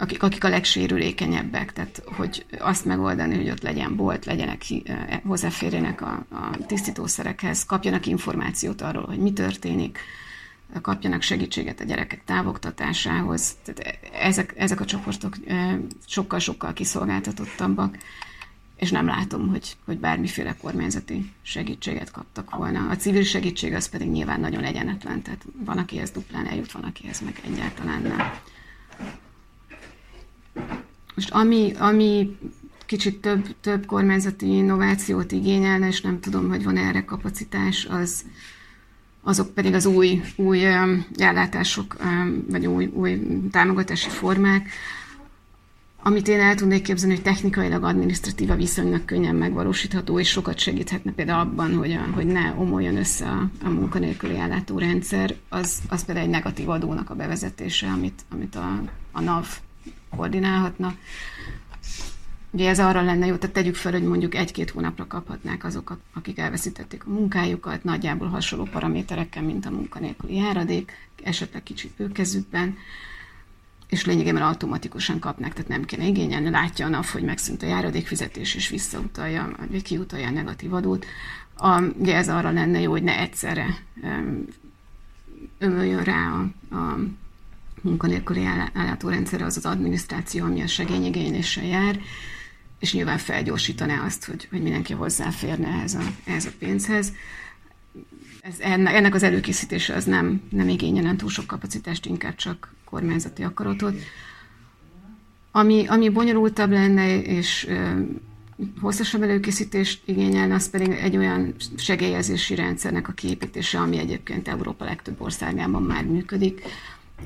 akik, 0.00 0.22
akik 0.22 0.44
a 0.44 0.48
legsérülékenyebbek, 0.48 1.72
tehát 1.72 2.02
hogy 2.04 2.46
azt 2.58 2.84
megoldani, 2.84 3.36
hogy 3.36 3.50
ott 3.50 3.62
legyen 3.62 3.96
bolt, 3.96 4.24
legyenek 4.24 4.62
hozzáférjenek 5.24 6.00
a, 6.00 6.26
a 6.30 6.66
tisztítószerekhez, 6.66 7.64
kapjanak 7.64 8.06
információt 8.06 8.80
arról, 8.80 9.04
hogy 9.04 9.18
mi 9.18 9.32
történik, 9.32 9.98
kapjanak 10.82 11.22
segítséget 11.22 11.80
a 11.80 11.84
gyerekek 11.84 12.24
távoktatásához. 12.24 13.56
Tehát 13.64 13.98
ezek, 14.12 14.54
ezek 14.56 14.80
a 14.80 14.84
csoportok 14.84 15.36
sokkal-sokkal 16.06 16.72
kiszolgáltatottabbak, 16.72 17.98
és 18.78 18.90
nem 18.90 19.06
látom, 19.06 19.48
hogy, 19.48 19.76
hogy 19.84 19.98
bármiféle 19.98 20.56
kormányzati 20.60 21.32
segítséget 21.42 22.10
kaptak 22.10 22.56
volna. 22.56 22.88
A 22.88 22.96
civil 22.96 23.22
segítség 23.22 23.74
az 23.74 23.88
pedig 23.88 24.08
nyilván 24.08 24.40
nagyon 24.40 24.64
egyenetlen, 24.64 25.22
tehát 25.22 25.44
van, 25.64 25.78
akihez 25.78 26.10
duplán 26.10 26.46
eljut, 26.46 26.72
van, 26.72 26.82
akihez 26.82 27.20
meg 27.20 27.40
egyáltalán 27.44 28.02
nem. 28.02 28.32
Most 31.14 31.30
ami, 31.30 31.72
ami 31.78 32.36
kicsit 32.86 33.20
több, 33.20 33.54
több 33.60 33.86
kormányzati 33.86 34.46
innovációt 34.46 35.32
igényelne, 35.32 35.86
és 35.86 36.00
nem 36.00 36.20
tudom, 36.20 36.48
hogy 36.48 36.64
van 36.64 36.76
erre 36.76 37.04
kapacitás, 37.04 37.86
az, 37.90 38.24
azok 39.22 39.54
pedig 39.54 39.74
az 39.74 39.86
új, 39.86 40.20
új 40.36 40.64
ellátások, 41.16 41.96
vagy 42.48 42.66
új, 42.66 42.86
új 42.86 43.20
támogatási 43.50 44.08
formák, 44.08 44.68
amit 46.02 46.28
én 46.28 46.40
el 46.40 46.54
tudnék 46.54 46.82
képzelni, 46.82 47.14
hogy 47.14 47.24
technikailag, 47.24 47.84
adminisztratíva 47.84 48.54
viszonylag 48.54 49.04
könnyen 49.04 49.34
megvalósítható, 49.34 50.18
és 50.18 50.28
sokat 50.28 50.58
segíthetne 50.58 51.12
például 51.12 51.40
abban, 51.40 51.74
hogy, 51.74 51.92
a, 51.92 52.10
hogy 52.14 52.26
ne 52.26 52.54
omoljon 52.56 52.96
össze 52.96 53.26
a, 53.26 53.50
a 53.64 53.68
munkanélküli 53.68 54.36
ellátórendszer, 54.36 55.34
az, 55.48 55.78
az 55.88 56.04
például 56.04 56.26
egy 56.26 56.32
negatív 56.32 56.68
adónak 56.68 57.10
a 57.10 57.14
bevezetése, 57.14 57.86
amit, 57.86 58.22
amit 58.30 58.54
a, 58.54 58.82
a 59.12 59.20
NAV 59.20 59.46
koordinálhatna. 60.16 60.94
Ugye 62.50 62.68
ez 62.68 62.78
arra 62.78 63.02
lenne 63.02 63.26
jó, 63.26 63.36
tehát 63.36 63.54
tegyük 63.54 63.74
fel, 63.74 63.92
hogy 63.92 64.02
mondjuk 64.02 64.34
egy-két 64.34 64.70
hónapra 64.70 65.06
kaphatnák 65.06 65.64
azok, 65.64 65.98
akik 66.14 66.38
elveszítették 66.38 67.06
a 67.06 67.10
munkájukat, 67.10 67.84
nagyjából 67.84 68.28
hasonló 68.28 68.64
paraméterekkel, 68.64 69.42
mint 69.42 69.66
a 69.66 69.70
munkanélküli 69.70 70.34
járadék, 70.34 70.92
esetleg 71.22 71.62
kicsit 71.62 71.90
bőkezükben, 71.96 72.76
és 73.88 74.04
lényegében 74.04 74.42
automatikusan 74.42 75.18
kapnak, 75.18 75.52
tehát 75.52 75.68
nem 75.68 75.84
kéne 75.84 76.06
igényelni, 76.06 76.50
látja 76.50 76.86
a 76.86 76.88
NAV, 76.88 77.06
hogy 77.06 77.22
megszűnt 77.22 77.62
a 77.62 77.66
járadékfizetés, 77.66 78.54
és 78.54 78.68
visszautalja, 78.68 79.56
vagy 79.70 79.82
kiutalja 79.82 80.26
a 80.26 80.30
negatív 80.30 80.74
adót. 80.74 81.06
A, 81.56 81.82
ugye 81.82 82.16
ez 82.16 82.28
arra 82.28 82.50
lenne 82.50 82.80
jó, 82.80 82.90
hogy 82.90 83.02
ne 83.02 83.18
egyszerre 83.18 83.66
ömöljön 85.58 86.04
rá 86.04 86.30
a, 86.30 86.74
a 86.74 86.98
munkanélküli 87.80 88.44
ellátórendszerre 88.74 89.44
az 89.44 89.56
az 89.56 89.66
adminisztráció, 89.66 90.44
ami 90.44 90.62
a 90.62 90.66
segényigényléssel 90.66 91.64
jár, 91.64 92.00
és 92.78 92.92
nyilván 92.92 93.18
felgyorsítaná 93.18 94.04
azt, 94.04 94.24
hogy, 94.24 94.46
hogy 94.50 94.62
mindenki 94.62 94.92
hozzáférne 94.92 95.68
ehhez 95.68 95.94
a, 95.94 96.02
ehhez 96.24 96.46
a 96.46 96.50
pénzhez. 96.58 97.12
Ez, 98.40 98.58
ennek 98.60 99.14
az 99.14 99.22
előkészítése 99.22 99.94
az 99.94 100.04
nem, 100.04 100.42
nem 100.50 100.68
igényelen 100.68 101.16
túl 101.16 101.30
sok 101.30 101.46
kapacitást, 101.46 102.06
inkább 102.06 102.34
csak 102.34 102.74
kormányzati 102.90 103.42
akaratot. 103.42 103.94
Ami, 105.50 105.86
ami 105.86 106.08
bonyolultabb 106.08 106.70
lenne, 106.70 107.22
és 107.22 107.68
hosszasabb 108.80 109.22
előkészítést 109.22 110.02
igényelne, 110.04 110.54
az 110.54 110.70
pedig 110.70 110.90
egy 110.90 111.16
olyan 111.16 111.54
segélyezési 111.76 112.54
rendszernek 112.54 113.08
a 113.08 113.12
kiépítése, 113.12 113.78
ami 113.78 113.98
egyébként 113.98 114.48
Európa 114.48 114.84
legtöbb 114.84 115.20
országában 115.20 115.82
már 115.82 116.04
működik, 116.04 116.62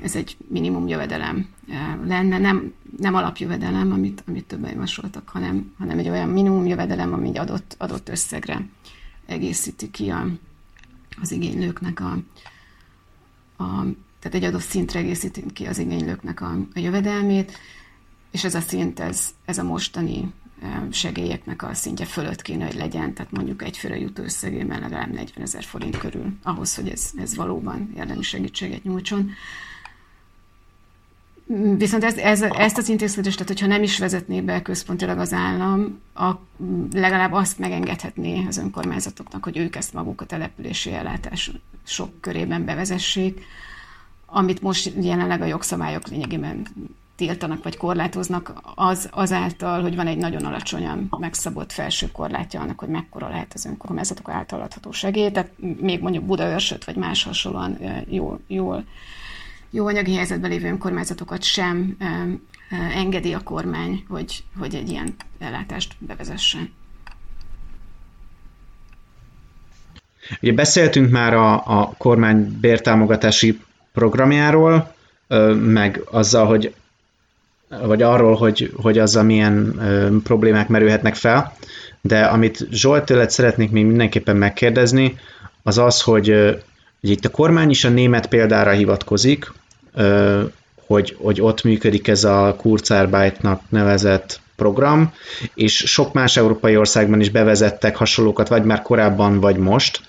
ez 0.01 0.15
egy 0.15 0.37
minimum 0.47 0.87
jövedelem 0.87 1.47
lenne, 2.05 2.37
nem, 2.37 2.73
nem 2.97 3.13
alapjövedelem, 3.13 3.91
amit, 3.91 4.23
amit 4.27 4.45
többen 4.45 4.71
javasoltak, 4.71 5.29
hanem, 5.29 5.73
hanem 5.77 5.97
egy 5.97 6.09
olyan 6.09 6.29
minimum 6.29 6.65
jövedelem, 6.65 7.13
ami 7.13 7.27
egy 7.27 7.37
adott, 7.37 7.75
adott 7.77 8.09
összegre 8.09 8.67
egészíti 9.25 9.91
ki 9.91 10.09
a, 10.09 10.27
az 11.21 11.31
igénylőknek 11.31 11.99
a, 11.99 12.17
a, 13.63 13.85
tehát 14.23 14.37
egy 14.37 14.43
adott 14.43 14.61
szintre 14.61 14.99
egészíti 14.99 15.43
ki 15.53 15.65
az 15.65 15.77
igénylőknek 15.77 16.41
a, 16.41 16.57
a 16.75 16.79
jövedelmét, 16.79 17.57
és 18.31 18.43
ez 18.43 18.55
a 18.55 18.59
szint, 18.59 18.99
ez, 18.99 19.29
ez 19.45 19.57
a 19.57 19.63
mostani 19.63 20.33
segélyeknek 20.91 21.63
a 21.63 21.73
szintje 21.73 22.05
fölött 22.05 22.41
kéne, 22.41 22.65
hogy 22.65 22.75
legyen, 22.75 23.13
tehát 23.13 23.31
mondjuk 23.31 23.63
egyfőre 23.63 23.99
jutó 23.99 24.23
összegében 24.23 24.79
legalább 24.79 25.11
40 25.11 25.43
ezer 25.43 25.63
forint 25.63 25.97
körül, 25.97 26.33
ahhoz, 26.43 26.75
hogy 26.75 26.89
ez, 26.89 27.11
ez 27.17 27.35
valóban 27.35 27.93
érdemi 27.97 28.21
segítséget 28.21 28.83
nyújtson. 28.83 29.31
Viszont 31.77 32.03
ez, 32.03 32.17
ez, 32.17 32.41
ezt 32.41 32.77
az 32.77 32.89
intézkedést, 32.89 33.37
tehát 33.37 33.51
hogyha 33.51 33.67
nem 33.67 33.83
is 33.83 33.99
vezetné 33.99 34.41
be 34.41 34.61
központilag 34.61 35.17
az 35.17 35.33
állam, 35.33 35.99
a, 36.13 36.31
legalább 36.91 37.31
azt 37.31 37.59
megengedhetné 37.59 38.45
az 38.47 38.57
önkormányzatoknak, 38.57 39.43
hogy 39.43 39.57
ők 39.57 39.75
ezt 39.75 39.93
maguk 39.93 40.21
a 40.21 40.25
települési 40.25 40.91
ellátás 40.91 41.51
sok 41.83 42.21
körében 42.21 42.65
bevezessék, 42.65 43.45
amit 44.33 44.61
most 44.61 44.91
jelenleg 45.01 45.41
a 45.41 45.45
jogszabályok 45.45 46.07
lényegében 46.07 46.67
tiltanak 47.15 47.63
vagy 47.63 47.77
korlátoznak, 47.77 48.53
az 48.75 49.09
azáltal, 49.11 49.81
hogy 49.81 49.95
van 49.95 50.07
egy 50.07 50.17
nagyon 50.17 50.45
alacsonyan 50.45 51.07
megszabott 51.19 51.71
felső 51.71 52.11
korlátja 52.11 52.61
annak, 52.61 52.79
hogy 52.79 52.89
mekkora 52.89 53.29
lehet 53.29 53.53
az 53.53 53.65
önkormányzatok 53.65 54.29
által 54.29 54.61
adható 54.61 54.91
segély, 54.91 55.31
tehát 55.31 55.51
még 55.79 56.01
mondjuk 56.01 56.23
Budaörsöt 56.23 56.83
vagy 56.83 56.95
más 56.95 57.23
hasonlóan 57.23 57.77
jól, 58.09 58.39
jól 58.47 58.85
jó 59.69 59.87
anyagi 59.87 60.15
helyzetben 60.15 60.49
lévő 60.49 60.67
önkormányzatokat 60.67 61.43
sem 61.43 61.97
engedi 62.93 63.33
a 63.33 63.39
kormány, 63.39 64.03
hogy, 64.07 64.43
hogy 64.59 64.75
egy 64.75 64.89
ilyen 64.89 65.15
ellátást 65.39 65.95
bevezessen. 65.99 66.71
Ugye 70.41 70.53
beszéltünk 70.53 71.11
már 71.11 71.33
a, 71.33 71.79
a 71.79 71.93
kormány 71.97 72.57
bértámogatási 72.59 73.59
programjáról, 73.93 74.93
meg 75.55 76.01
azzal, 76.11 76.45
hogy 76.45 76.73
vagy 77.81 78.01
arról, 78.01 78.35
hogy, 78.35 78.73
hogy 78.81 78.99
azzal 78.99 79.23
milyen 79.23 79.81
problémák 80.23 80.67
merülhetnek 80.67 81.15
fel, 81.15 81.53
de 82.01 82.23
amit 82.23 82.67
Zsolt 82.71 83.05
tőled 83.05 83.29
szeretnék 83.29 83.71
még 83.71 83.85
mindenképpen 83.85 84.35
megkérdezni, 84.35 85.17
az 85.63 85.77
az, 85.77 86.01
hogy, 86.01 86.27
hogy 87.01 87.09
itt 87.09 87.25
a 87.25 87.29
kormány 87.29 87.69
is 87.69 87.83
a 87.83 87.89
német 87.89 88.27
példára 88.27 88.71
hivatkozik, 88.71 89.51
hogy, 90.87 91.15
hogy 91.19 91.41
ott 91.41 91.63
működik 91.63 92.07
ez 92.07 92.23
a 92.23 92.55
Kurzarbeitnak 92.57 93.61
nevezett 93.69 94.39
program, 94.55 95.13
és 95.53 95.75
sok 95.75 96.13
más 96.13 96.37
európai 96.37 96.77
országban 96.77 97.19
is 97.19 97.29
bevezettek 97.29 97.95
hasonlókat, 97.95 98.47
vagy 98.47 98.63
már 98.63 98.81
korábban, 98.81 99.39
vagy 99.39 99.57
most. 99.57 100.01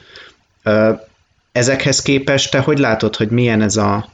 Ezekhez 1.55 2.03
képest 2.03 2.51
te 2.51 2.59
hogy 2.59 2.79
látod, 2.79 3.17
hogy 3.17 3.31
milyen 3.31 3.63
ez 3.63 3.77
a, 3.77 4.09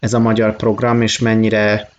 ez 0.00 0.14
a 0.14 0.18
magyar 0.18 0.56
program, 0.56 1.02
és 1.02 1.18
mennyire 1.18 1.90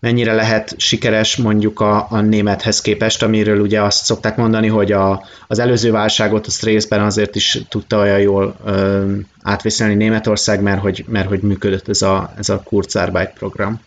mennyire 0.00 0.34
lehet 0.34 0.74
sikeres 0.78 1.36
mondjuk 1.36 1.80
a, 1.80 2.06
a 2.10 2.20
némethez 2.20 2.80
képest, 2.80 3.22
amiről 3.22 3.60
ugye 3.60 3.82
azt 3.82 4.04
szokták 4.04 4.36
mondani, 4.36 4.68
hogy 4.68 4.92
a, 4.92 5.22
az 5.48 5.58
előző 5.58 5.90
válságot 5.90 6.46
azt 6.46 6.62
részben 6.62 7.00
azért 7.00 7.34
is 7.34 7.62
tudta 7.68 7.98
olyan 7.98 8.20
jól 8.20 8.56
ö, 8.64 9.16
átviselni 9.42 9.94
Németország, 9.94 10.62
mert 10.62 10.80
hogy, 10.80 11.04
mert 11.08 11.28
hogy 11.28 11.40
működött 11.40 11.88
ez 11.88 12.02
a, 12.02 12.32
ez 12.36 12.48
a 12.48 12.62
Kurzarbeit 12.62 13.32
program. 13.32 13.80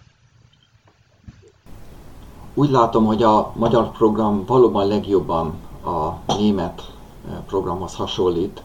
Úgy 2.53 2.69
látom, 2.69 3.05
hogy 3.05 3.23
a 3.23 3.53
magyar 3.55 3.91
program 3.91 4.45
valóban 4.45 4.87
legjobban 4.87 5.53
a 5.85 6.33
német 6.37 6.81
programhoz 7.47 7.93
hasonlít, 7.93 8.61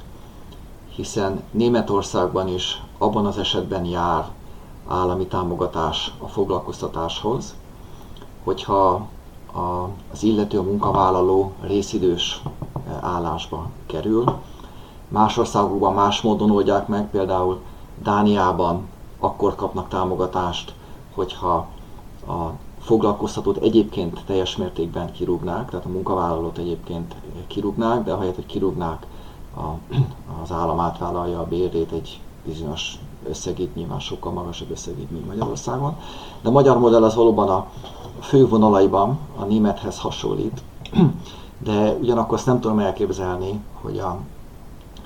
hiszen 0.95 1.43
Németországban 1.51 2.49
is 2.49 2.82
abban 2.99 3.26
az 3.26 3.38
esetben 3.38 3.84
jár 3.84 4.30
állami 4.88 5.26
támogatás 5.26 6.12
a 6.18 6.26
foglalkoztatáshoz, 6.26 7.55
hogyha 8.45 9.07
az 10.12 10.22
illető 10.22 10.59
a 10.59 10.62
munkavállaló 10.62 11.53
részidős 11.61 12.43
eh, 12.86 13.05
állásba 13.05 13.66
kerül. 13.86 14.24
Más 15.09 15.36
országokban 15.36 15.95
más 15.95 16.20
módon 16.20 16.51
oldják 16.51 16.88
meg, 16.88 17.11
például 17.11 17.61
Dániában 18.03 18.88
akkor 19.18 19.55
kapnak 19.55 19.88
támogatást, 19.88 20.74
hogyha 21.14 21.66
a 22.26 22.51
foglalkoztatót 22.80 23.57
egyébként 23.57 24.24
teljes 24.26 24.57
mértékben 24.57 25.12
kirúgnák, 25.12 25.70
tehát 25.70 25.86
a 25.86 25.88
munkavállalót 25.88 26.59
egyébként 26.59 27.14
kirúgnák, 27.47 28.05
de 28.05 28.12
ahelyett, 28.12 28.34
hogy 28.34 28.47
kirúgnák, 28.47 29.07
a, 29.57 29.94
az 30.42 30.53
állam 30.53 30.80
átvállalja 30.80 31.38
a 31.38 31.46
bérét 31.46 31.92
egy 31.92 32.20
bizonyos 32.44 32.98
összegét, 33.28 33.74
nyilván 33.74 34.00
sokkal 34.00 34.32
magasabb 34.32 34.70
összegét, 34.70 35.11
mint 35.11 35.26
Magyarországon. 35.26 35.96
De 36.42 36.48
a 36.48 36.53
magyar 36.53 36.78
modell 36.78 37.05
az 37.05 37.14
valóban 37.14 37.48
a 37.48 37.66
fő 38.20 38.46
vonalaiban 38.48 39.18
a 39.36 39.44
némethez 39.44 39.98
hasonlít, 39.98 40.62
de 41.59 41.92
ugyanakkor 42.00 42.34
azt 42.34 42.46
nem 42.46 42.61
tudom 42.61 42.78
elképzelni, 42.78 43.61
hogy 43.80 43.98
a 43.98 44.18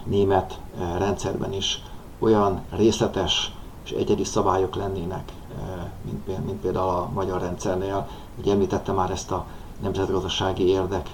német 0.04 0.60
eh, 0.78 0.98
rendszerben 0.98 1.52
is 1.52 1.82
olyan 2.18 2.60
részletes 2.70 3.54
és 3.84 3.90
egyedi 3.90 4.24
szabályok 4.24 4.74
lennének, 4.74 5.32
eh, 5.58 5.84
mint, 6.04 6.46
mint 6.46 6.60
például 6.60 6.88
a 6.88 7.10
magyar 7.14 7.40
rendszernél. 7.40 8.08
Ugye 8.38 8.52
említette 8.52 8.92
már 8.92 9.10
ezt 9.10 9.30
a 9.30 9.44
nemzetgazdasági 9.82 10.66
érdek 10.66 11.10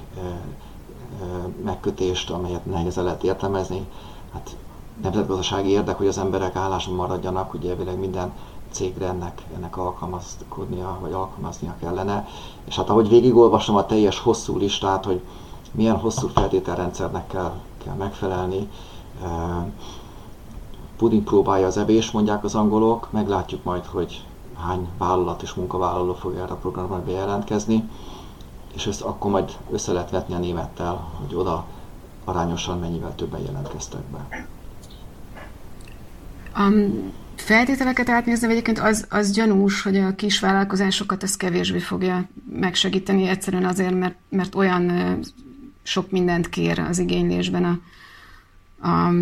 megkötést, 1.64 2.30
amelyet 2.30 2.66
nehezen 2.66 3.04
lehet 3.04 3.22
értelmezni. 3.22 3.86
Hát 4.32 4.56
nemzetgazdasági 5.02 5.68
érdek, 5.68 5.96
hogy 5.96 6.06
az 6.06 6.18
emberek 6.18 6.56
álláson 6.56 6.94
maradjanak, 6.94 7.54
ugye 7.54 7.70
elvileg 7.70 7.98
minden 7.98 8.32
cégre 8.70 9.06
ennek, 9.06 9.42
ennek 9.56 9.76
alkalmazkodnia, 9.76 10.98
vagy 11.00 11.12
alkalmaznia 11.12 11.74
kellene. 11.80 12.28
És 12.64 12.76
hát 12.76 12.88
ahogy 12.88 13.08
végigolvasom 13.08 13.76
a 13.76 13.86
teljes 13.86 14.18
hosszú 14.18 14.56
listát, 14.56 15.04
hogy 15.04 15.20
milyen 15.72 15.98
hosszú 15.98 16.28
feltételrendszernek 16.28 17.26
kell, 17.26 17.52
kell 17.84 17.94
megfelelni, 17.94 18.68
puding 20.96 21.22
próbálja 21.22 21.66
az 21.66 21.76
evés, 21.76 22.10
mondják 22.10 22.44
az 22.44 22.54
angolok, 22.54 23.08
meglátjuk 23.10 23.64
majd, 23.64 23.86
hogy 23.86 24.24
hány 24.56 24.88
vállalat 24.98 25.42
és 25.42 25.54
munkavállaló 25.54 26.14
fog 26.14 26.34
erre 26.34 26.52
a 26.52 26.56
programra 26.56 27.02
bejelentkezni, 27.02 27.90
és 28.74 28.86
ezt 28.86 29.00
akkor 29.00 29.30
majd 29.30 29.50
össze 29.70 29.92
lehet 29.92 30.10
vetni 30.10 30.34
a 30.34 30.38
némettel, 30.38 30.94
hogy 30.94 31.34
oda 31.34 31.66
arányosan 32.24 32.78
mennyivel 32.78 33.14
többen 33.14 33.40
jelentkeztek 33.40 34.02
be. 34.02 34.46
A 36.54 36.72
feltételeket 37.34 38.08
átnézni 38.08 38.50
egyébként 38.50 38.78
az, 38.78 39.06
az 39.10 39.30
gyanús, 39.30 39.82
hogy 39.82 39.96
a 39.96 40.14
kis 40.14 40.40
vállalkozásokat 40.40 41.22
ez 41.22 41.36
kevésbé 41.36 41.78
fogja 41.78 42.28
megsegíteni, 42.52 43.28
egyszerűen 43.28 43.64
azért, 43.64 43.98
mert, 43.98 44.14
mert 44.28 44.54
olyan 44.54 45.18
sok 45.82 46.10
mindent 46.10 46.48
kér 46.48 46.78
az 46.78 46.98
igénylésben 46.98 47.64
a, 47.64 47.78
a, 48.88 49.12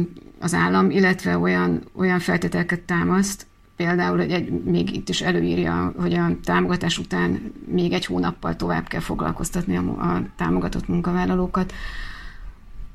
az 0.41 0.55
állam, 0.55 0.91
illetve 0.91 1.39
olyan, 1.39 1.83
olyan 1.93 2.19
feltételeket 2.19 2.81
támaszt, 2.81 3.47
például, 3.81 4.17
hogy 4.17 4.33
egy, 4.33 4.51
még 4.51 4.95
itt 4.95 5.09
is 5.09 5.21
előírja, 5.21 5.93
hogy 5.97 6.15
a 6.15 6.37
támogatás 6.45 6.99
után 6.99 7.53
még 7.67 7.93
egy 7.93 8.07
hónappal 8.07 8.57
tovább 8.57 8.87
kell 8.87 9.01
foglalkoztatni 9.01 9.77
a, 9.77 9.81
a 9.81 10.23
támogatott 10.37 10.89
munkavállalókat, 10.89 11.73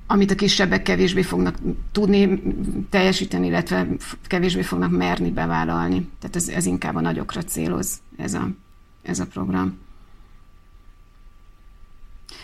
amit 0.08 0.32
a 0.32 0.36
kisebbek 0.36 0.84
kevésbé 0.84 1.22
fognak 1.22 1.58
tudni 1.92 2.42
teljesíteni, 2.90 3.48
illetve 3.48 3.88
kevésbé 4.28 4.62
fognak 4.62 4.92
merni 4.92 5.32
bevállalni. 5.32 6.10
Tehát 6.20 6.36
ez, 6.36 6.48
ez 6.48 6.66
inkább 6.66 6.96
a 6.96 7.02
nagyokra 7.02 7.44
céloz 7.44 8.00
ez 8.18 8.34
a, 8.34 8.50
ez 9.02 9.20
a 9.20 9.26
program. 9.26 9.78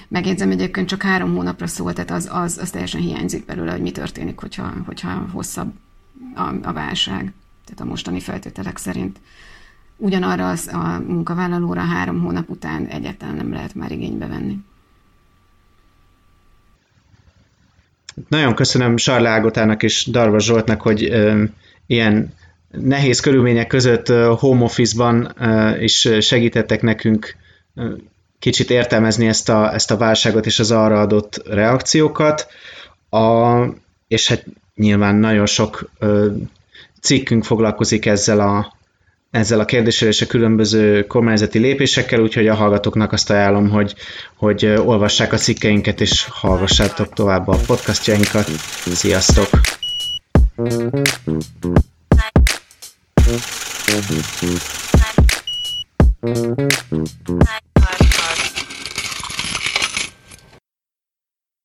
Megjegyzem 0.07 0.51
egyébként 0.51 0.87
csak 0.87 1.01
három 1.01 1.35
hónapra 1.35 1.67
szólt, 1.67 1.95
tehát 1.95 2.11
az, 2.11 2.29
az, 2.31 2.57
az 2.57 2.69
teljesen 2.69 3.01
hiányzik 3.01 3.45
belőle, 3.45 3.71
hogy 3.71 3.81
mi 3.81 3.91
történik, 3.91 4.39
hogyha, 4.39 4.73
hogyha 4.85 5.25
hosszabb 5.31 5.73
a, 6.35 6.53
a 6.61 6.73
válság. 6.73 7.33
Tehát 7.71 7.85
a 7.85 7.89
mostani 7.89 8.19
feltételek 8.19 8.77
szerint 8.77 9.19
ugyanarra 9.97 10.49
az 10.49 10.69
a 10.73 11.03
munkavállalóra 11.07 11.81
három 11.81 12.21
hónap 12.21 12.49
után 12.49 12.85
egyáltalán 12.85 13.35
nem 13.35 13.53
lehet 13.53 13.75
már 13.75 13.91
igénybe 13.91 14.27
venni. 14.27 14.57
Nagyon 18.27 18.55
köszönöm 18.55 18.97
Sarle 18.97 19.29
Ágotának 19.29 19.83
és 19.83 20.05
Darva 20.05 20.39
Zsoltnak, 20.39 20.81
hogy 20.81 21.03
ö, 21.03 21.43
ilyen 21.85 22.33
nehéz 22.71 23.19
körülmények 23.19 23.67
között 23.67 24.07
home 24.37 24.63
office-ban 24.63 25.35
is 25.79 26.09
segítettek 26.19 26.81
nekünk 26.81 27.35
kicsit 28.39 28.69
értelmezni 28.69 29.27
ezt 29.27 29.49
a, 29.49 29.73
ezt 29.73 29.91
a 29.91 29.97
válságot 29.97 30.45
és 30.45 30.59
az 30.59 30.71
arra 30.71 30.99
adott 30.99 31.41
reakciókat, 31.47 32.47
a, 33.09 33.61
és 34.07 34.27
hát 34.27 34.45
nyilván 34.75 35.15
nagyon 35.15 35.45
sok 35.45 35.89
ö, 35.99 36.31
cikkünk 37.01 37.43
foglalkozik 37.43 38.05
ezzel 38.05 38.39
a, 38.39 38.73
ezzel 39.31 39.59
a 39.59 39.65
kérdéssel 39.65 40.07
és 40.07 40.21
a 40.21 40.25
különböző 40.25 41.07
kormányzati 41.07 41.59
lépésekkel, 41.59 42.21
úgyhogy 42.21 42.47
a 42.47 42.55
hallgatóknak 42.55 43.11
azt 43.11 43.29
ajánlom, 43.29 43.69
hogy, 43.69 43.95
hogy 44.35 44.65
olvassák 44.65 45.33
a 45.33 45.37
cikkeinket 45.37 46.01
és 46.01 46.27
hallgassátok 46.29 47.13
tovább 47.13 47.47
a 47.47 47.57
podcastjainkat. 47.65 48.49
Sziasztok! 48.93 49.49
Thank 56.23 56.59
you. 57.27 57.70